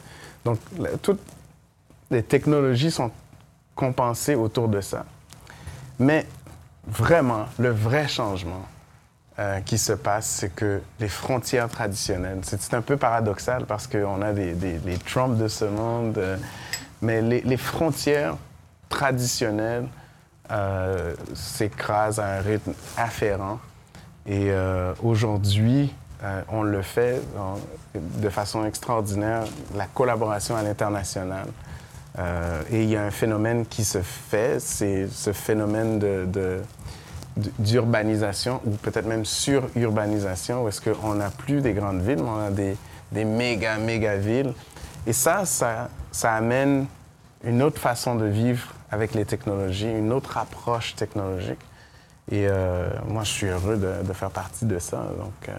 Donc, 0.46 0.60
toutes 1.02 1.22
les 2.12 2.24
technologies 2.24 2.92
sont 2.92 3.12
compenser 3.80 4.36
autour 4.36 4.68
de 4.68 4.82
ça. 4.82 5.06
Mais 6.00 6.26
vraiment, 6.86 7.46
le 7.58 7.70
vrai 7.70 8.10
changement 8.10 8.66
euh, 9.40 9.62
qui 9.62 9.78
se 9.78 9.94
passe, 9.94 10.28
c'est 10.28 10.54
que 10.54 10.82
les 11.00 11.08
frontières 11.08 11.70
traditionnelles, 11.70 12.40
c'est 12.44 12.74
un 12.74 12.82
peu 12.82 12.98
paradoxal 12.98 13.66
parce 13.66 13.88
qu'on 13.88 14.22
a 14.22 14.34
des, 14.34 14.52
des, 14.54 14.98
Trump 14.98 15.38
de 15.38 15.48
ce 15.48 15.64
monde, 15.64 16.18
euh, 16.18 16.36
mais 17.02 17.22
les, 17.22 17.40
les, 17.40 17.56
frontières 17.56 18.36
traditionnelles 18.90 19.88
euh, 20.52 21.16
s'écrasent 21.34 22.20
à 22.20 22.26
un 22.26 22.42
rythme 22.42 22.74
afférent. 22.98 23.60
Et 24.26 24.52
aujourd'hui, 25.02 25.92
on 26.50 26.62
le 26.62 26.84
fait 26.84 27.20
de 27.96 28.30
façon 28.30 28.64
extraordinaire, 28.64 29.46
la 29.76 29.88
collaboration 29.88 30.56
à 30.56 30.62
l'international. 30.62 31.48
Euh, 32.20 32.62
et 32.70 32.84
il 32.84 32.90
y 32.90 32.98
a 32.98 33.04
un 33.04 33.12
phénomène 33.12 33.66
qui 33.66 33.86
se 33.86 34.02
fait, 34.02 34.60
c'est 34.60 35.08
ce 35.08 35.32
phénomène 35.32 36.00
d'urbanisation 37.60 38.62
ou 38.66 38.72
peut-être 38.72 39.06
même 39.06 39.26
sururbanisation, 39.26 40.64
où 40.64 40.68
est-ce 40.68 40.82
qu'on 40.82 41.16
n'a 41.16 41.30
plus 41.30 41.62
des 41.62 41.74
grandes 41.74 42.02
villes, 42.02 42.22
mais 42.22 42.30
on 42.30 42.48
a 42.48 42.52
des, 42.52 42.76
des 43.12 43.24
méga, 43.24 43.78
méga 43.78 44.18
villes. 44.18 44.54
Et 45.08 45.14
ça, 45.14 45.46
ça, 45.46 46.34
amène 46.34 46.88
une 47.44 47.62
autre 47.62 47.80
façon 47.80 48.16
de 48.16 48.26
vivre 48.26 48.68
avec 48.92 49.14
les 49.14 49.24
technologies, 49.24 49.90
une 49.90 50.12
autre 50.12 50.38
approche 50.38 50.96
technologique. 50.96 51.60
Et 52.32 52.48
euh, 52.48 52.90
moi, 53.08 53.24
je 53.24 53.32
suis 53.32 53.48
heureux 53.48 53.78
de, 53.78 54.06
de, 54.06 54.14
faire 54.14 54.30
partie 54.30 54.66
de 54.66 54.78
ça. 54.78 54.98
Donc, 55.18 55.48
euh, 55.48 55.54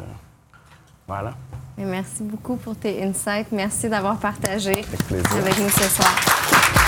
voilà. 1.09 1.35
Merci 1.85 2.23
beaucoup 2.23 2.57
pour 2.57 2.77
tes 2.77 3.03
insights. 3.03 3.53
Merci 3.53 3.89
d'avoir 3.89 4.19
partagé 4.19 4.85
avec 5.11 5.59
nous 5.59 5.71
ce 5.71 5.85
soir. 5.85 6.80